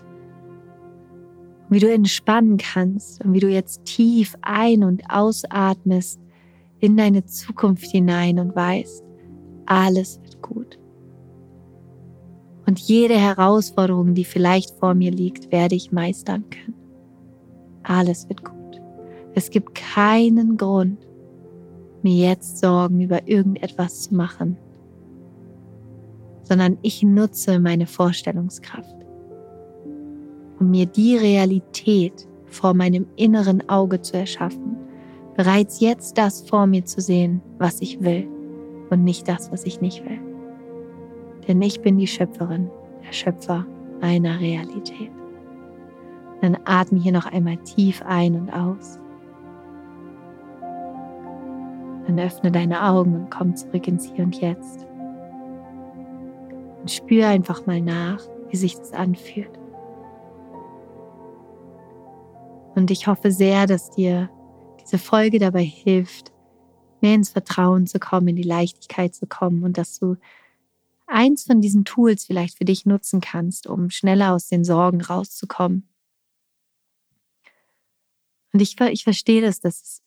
wie 1.70 1.80
du 1.80 1.92
entspannen 1.92 2.57
kannst 2.57 3.24
und 3.24 3.32
wie 3.32 3.40
du 3.40 3.49
jetzt 3.49 3.84
tief 3.84 4.34
ein- 4.42 4.84
und 4.84 5.03
ausatmest 5.11 6.20
in 6.80 6.96
deine 6.96 7.24
Zukunft 7.24 7.90
hinein 7.90 8.38
und 8.38 8.55
weißt, 8.55 9.05
alles 9.66 10.20
wird 10.22 10.40
gut. 10.40 10.78
Und 12.69 12.79
jede 12.81 13.14
Herausforderung, 13.14 14.12
die 14.12 14.27
vielleicht 14.27 14.73
vor 14.79 14.93
mir 14.93 15.11
liegt, 15.11 15.51
werde 15.51 15.75
ich 15.75 15.91
meistern 15.91 16.45
können. 16.51 16.75
Alles 17.83 18.29
wird 18.29 18.45
gut. 18.45 18.83
Es 19.35 19.49
gibt 19.49 19.75
keinen 19.75 20.59
Grund, 20.59 20.99
mir 22.03 22.29
jetzt 22.29 22.59
Sorgen 22.59 23.01
über 23.01 23.27
irgendetwas 23.27 24.03
zu 24.03 24.14
machen, 24.14 24.59
sondern 26.43 26.77
ich 26.83 27.03
nutze 27.03 27.59
meine 27.59 27.87
Vorstellungskraft. 27.87 28.95
um 30.61 30.71
mir 30.71 30.85
die 30.85 31.16
Realität 31.16 32.29
vor 32.45 32.75
meinem 32.75 33.07
inneren 33.16 33.66
Auge 33.71 34.03
zu 34.03 34.19
erschaffen, 34.19 34.77
bereits 35.37 35.81
jetzt 35.81 36.19
das 36.19 36.43
vor 36.43 36.66
mir 36.66 36.85
zu 36.85 37.01
sehen, 37.01 37.41
was 37.59 37.81
ich 37.81 38.03
will 38.03 38.29
und 38.91 39.05
nicht 39.05 39.27
das, 39.27 39.51
was 39.53 39.64
ich 39.64 39.81
nicht 39.81 40.05
will. 40.05 40.28
Denn 41.49 41.62
ich 41.62 41.80
bin 41.80 41.96
die 41.96 42.07
Schöpferin, 42.07 42.70
der 43.05 43.12
Schöpfer 43.12 43.66
meiner 44.01 44.38
Realität. 44.38 45.11
Dann 46.42 46.59
atme 46.66 47.01
hier 47.01 47.12
noch 47.12 47.26
einmal 47.26 47.57
tief 47.59 48.03
ein 48.03 48.34
und 48.36 48.51
aus. 48.51 49.01
Dann 52.07 52.20
öffne 52.20 52.53
deine 52.53 52.84
Augen 52.84 53.14
und 53.14 53.30
komm 53.30 53.57
zurück 53.57 53.88
ins 53.88 54.05
Hier 54.12 54.24
und 54.24 54.40
Jetzt. 54.40 54.86
Und 56.80 56.90
spür 56.90 57.28
einfach 57.28 57.66
mal 57.66 57.80
nach, 57.80 58.20
wie 58.51 58.57
sich 58.57 58.76
das 58.76 58.92
anfühlt. 58.92 59.59
Und 62.74 62.90
ich 62.90 63.07
hoffe 63.07 63.32
sehr, 63.32 63.66
dass 63.66 63.90
dir 63.90 64.30
diese 64.80 64.99
Folge 64.99 65.38
dabei 65.38 65.64
hilft, 65.64 66.32
mehr 67.01 67.14
ins 67.14 67.30
Vertrauen 67.30 67.86
zu 67.86 67.99
kommen, 67.99 68.28
in 68.28 68.36
die 68.36 68.42
Leichtigkeit 68.42 69.14
zu 69.14 69.26
kommen 69.26 69.64
und 69.64 69.76
dass 69.76 69.99
du 69.99 70.16
eins 71.09 71.45
von 71.45 71.61
diesen 71.61 71.85
Tools 71.85 72.25
vielleicht 72.25 72.59
für 72.59 72.65
dich 72.65 72.87
nutzen 72.87 73.21
kannst, 73.21 73.67
um 73.67 73.91
schneller 73.91 74.33
aus 74.35 74.49
den 74.49 74.65
Sorgen 74.65 75.01
rauszukommen. 75.01 75.89
Und 78.53 78.61
ich, 78.61 78.81
ich 78.81 79.05
verstehe 79.05 79.43
das, 79.43 79.61
dass 79.61 80.03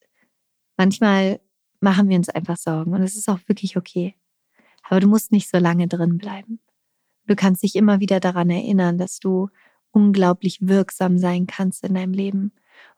manchmal 0.78 1.39
machen 1.80 2.10
wir 2.10 2.18
uns 2.18 2.30
einfach 2.30 2.58
Sorgen 2.58 2.93
und 2.93 3.02
es 3.02 3.16
ist 3.16 3.30
auch 3.30 3.39
wirklich 3.47 3.78
okay. 3.78 4.16
Aber 4.84 4.99
du 4.99 5.08
musst 5.08 5.32
nicht 5.32 5.49
so 5.49 5.58
lange 5.58 5.88
drin 5.88 6.18
bleiben. 6.18 6.60
Du 7.28 7.36
kannst 7.36 7.64
dich 7.64 7.76
immer 7.76 7.99
wieder 7.99 8.20
daran 8.20 8.49
erinnern, 8.49 8.97
dass 8.97 9.20
du 9.20 9.49
unglaublich 9.91 10.60
wirksam 10.62 11.18
sein 11.18 11.47
kannst 11.47 11.84
in 11.84 11.93
deinem 11.93 12.14
Leben 12.14 12.52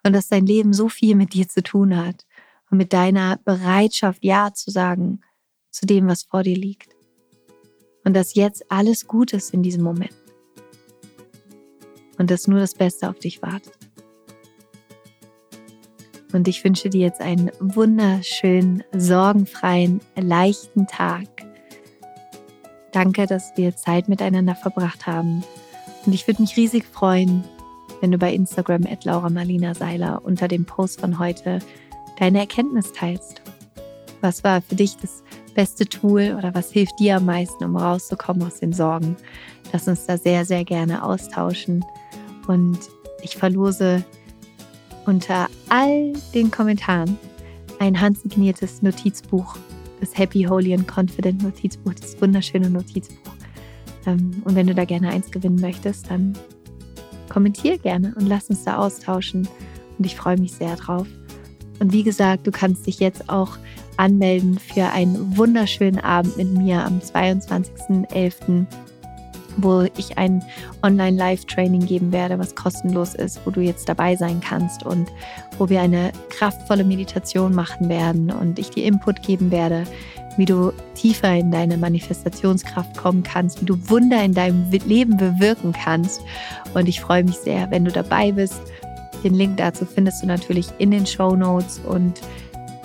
und 0.03 0.13
dass 0.13 0.27
dein 0.27 0.45
Leben 0.45 0.73
so 0.73 0.89
viel 0.89 1.15
mit 1.15 1.33
dir 1.33 1.47
zu 1.47 1.63
tun 1.63 1.95
hat 1.97 2.25
und 2.69 2.77
mit 2.77 2.93
deiner 2.93 3.37
Bereitschaft, 3.37 4.23
Ja 4.23 4.53
zu 4.53 4.71
sagen 4.71 5.21
zu 5.71 5.85
dem, 5.85 6.07
was 6.07 6.23
vor 6.23 6.43
dir 6.43 6.55
liegt. 6.55 6.92
Und 8.03 8.13
dass 8.15 8.35
jetzt 8.35 8.69
alles 8.69 9.07
gut 9.07 9.33
ist 9.33 9.53
in 9.53 9.63
diesem 9.63 9.83
Moment. 9.83 10.13
Und 12.17 12.29
dass 12.29 12.47
nur 12.47 12.59
das 12.59 12.75
Beste 12.75 13.09
auf 13.09 13.19
dich 13.19 13.41
wartet. 13.41 13.77
Und 16.33 16.47
ich 16.47 16.63
wünsche 16.63 16.89
dir 16.89 17.01
jetzt 17.01 17.21
einen 17.21 17.51
wunderschönen, 17.59 18.83
sorgenfreien, 18.91 20.01
leichten 20.15 20.87
Tag. 20.87 21.27
Danke, 22.91 23.27
dass 23.27 23.53
wir 23.55 23.75
Zeit 23.75 24.09
miteinander 24.09 24.55
verbracht 24.55 25.07
haben. 25.07 25.43
Und 26.05 26.13
ich 26.13 26.27
würde 26.27 26.41
mich 26.41 26.57
riesig 26.57 26.85
freuen, 26.85 27.43
wenn 28.01 28.11
du 28.11 28.17
bei 28.17 28.33
Instagram 28.33 28.85
at 28.85 29.05
Laura 29.05 29.29
Marlina 29.29 29.73
Seiler 29.73 30.21
unter 30.25 30.47
dem 30.47 30.65
Post 30.65 30.99
von 30.99 31.19
heute 31.19 31.59
deine 32.19 32.39
Erkenntnis 32.39 32.91
teilst. 32.93 33.41
Was 34.21 34.43
war 34.43 34.61
für 34.61 34.75
dich 34.75 34.97
das 34.97 35.23
beste 35.53 35.85
Tool 35.85 36.35
oder 36.37 36.53
was 36.53 36.71
hilft 36.71 36.99
dir 36.99 37.17
am 37.17 37.25
meisten, 37.25 37.63
um 37.63 37.75
rauszukommen 37.75 38.43
aus 38.45 38.59
den 38.59 38.73
Sorgen? 38.73 39.15
Lass 39.71 39.87
uns 39.87 40.05
da 40.05 40.17
sehr, 40.17 40.45
sehr 40.45 40.63
gerne 40.63 41.03
austauschen. 41.03 41.83
Und 42.47 42.79
ich 43.21 43.37
verlose 43.37 44.03
unter 45.05 45.47
all 45.69 46.13
den 46.33 46.51
Kommentaren 46.51 47.17
ein 47.79 47.99
handsigniertes 47.99 48.81
Notizbuch, 48.81 49.57
das 49.99 50.17
Happy, 50.17 50.43
Holy 50.43 50.73
and 50.73 50.87
Confident 50.87 51.43
Notizbuch, 51.43 51.93
das 51.93 52.19
wunderschöne 52.21 52.69
Notizbuch. 52.69 53.33
Ähm, 54.05 54.41
und 54.45 54.55
wenn 54.55 54.67
du 54.67 54.75
da 54.75 54.85
gerne 54.85 55.09
eins 55.09 55.31
gewinnen 55.31 55.59
möchtest, 55.59 56.09
dann 56.09 56.33
kommentier 57.29 57.77
gerne 57.77 58.13
und 58.17 58.27
lass 58.27 58.49
uns 58.49 58.63
da 58.63 58.77
austauschen. 58.77 59.47
Und 59.97 60.05
ich 60.05 60.15
freue 60.15 60.37
mich 60.37 60.53
sehr 60.53 60.75
drauf. 60.75 61.07
Und 61.79 61.91
wie 61.91 62.03
gesagt, 62.03 62.47
du 62.47 62.51
kannst 62.51 62.87
dich 62.87 62.99
jetzt 62.99 63.29
auch 63.29 63.57
anmelden 63.97 64.59
für 64.59 64.91
einen 64.91 65.37
wunderschönen 65.37 65.99
Abend 65.99 66.37
mit 66.37 66.51
mir 66.51 66.85
am 66.85 66.99
22.11., 66.99 68.65
wo 69.57 69.85
ich 69.97 70.17
ein 70.17 70.43
Online-Live-Training 70.81 71.85
geben 71.85 72.11
werde, 72.11 72.39
was 72.39 72.55
kostenlos 72.55 73.13
ist, 73.13 73.39
wo 73.45 73.51
du 73.51 73.61
jetzt 73.61 73.87
dabei 73.87 74.15
sein 74.15 74.41
kannst 74.41 74.83
und 74.83 75.07
wo 75.57 75.69
wir 75.69 75.81
eine 75.81 76.11
kraftvolle 76.29 76.83
Meditation 76.83 77.53
machen 77.53 77.87
werden 77.89 78.31
und 78.31 78.57
ich 78.57 78.71
dir 78.71 78.85
Input 78.85 79.21
geben 79.21 79.51
werde, 79.51 79.83
wie 80.37 80.45
du 80.45 80.71
tiefer 80.95 81.35
in 81.35 81.51
deine 81.51 81.77
Manifestationskraft 81.77 82.97
kommen 82.97 83.23
kannst, 83.23 83.61
wie 83.61 83.65
du 83.65 83.77
Wunder 83.89 84.23
in 84.23 84.33
deinem 84.33 84.69
Leben 84.71 85.17
bewirken 85.17 85.73
kannst. 85.73 86.21
Und 86.73 86.87
ich 86.87 87.01
freue 87.01 87.23
mich 87.23 87.37
sehr, 87.37 87.69
wenn 87.71 87.85
du 87.85 87.91
dabei 87.91 88.31
bist. 88.31 88.61
Den 89.23 89.35
Link 89.35 89.57
dazu 89.57 89.85
findest 89.85 90.23
du 90.23 90.27
natürlich 90.27 90.67
in 90.79 90.91
den 90.91 91.05
Show 91.05 91.35
Notes. 91.35 91.79
Und 91.85 92.19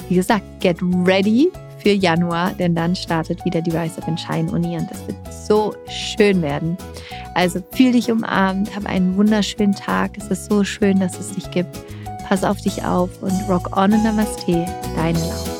wie 0.09 0.17
gesagt, 0.17 0.45
get 0.61 0.79
ready 0.83 1.51
für 1.79 1.91
Januar, 1.91 2.53
denn 2.55 2.75
dann 2.75 2.97
startet 2.97 3.45
wieder 3.45 3.61
die 3.61 3.71
Rise 3.71 3.99
of 4.01 4.19
Shine 4.19 4.51
Uni 4.51 4.77
und 4.77 4.91
das 4.91 5.07
wird 5.07 5.17
so 5.47 5.75
schön 5.89 6.43
werden. 6.43 6.77
Also 7.35 7.61
fühl 7.73 7.93
dich 7.93 8.11
umarmt, 8.11 8.75
hab 8.75 8.87
einen 8.87 9.17
wunderschönen 9.17 9.75
Tag. 9.75 10.17
Es 10.19 10.27
ist 10.27 10.51
so 10.51 10.65
schön, 10.65 10.99
dass 10.99 11.19
es 11.19 11.33
dich 11.33 11.51
gibt. 11.51 11.79
Pass 12.29 12.45
auf 12.45 12.61
dich 12.61 12.85
auf 12.85 13.23
und 13.23 13.33
rock 13.49 13.77
on 13.77 13.93
und 13.93 14.03
Namaste, 14.03 14.67
deine 14.97 15.19
Laura. 15.19 15.58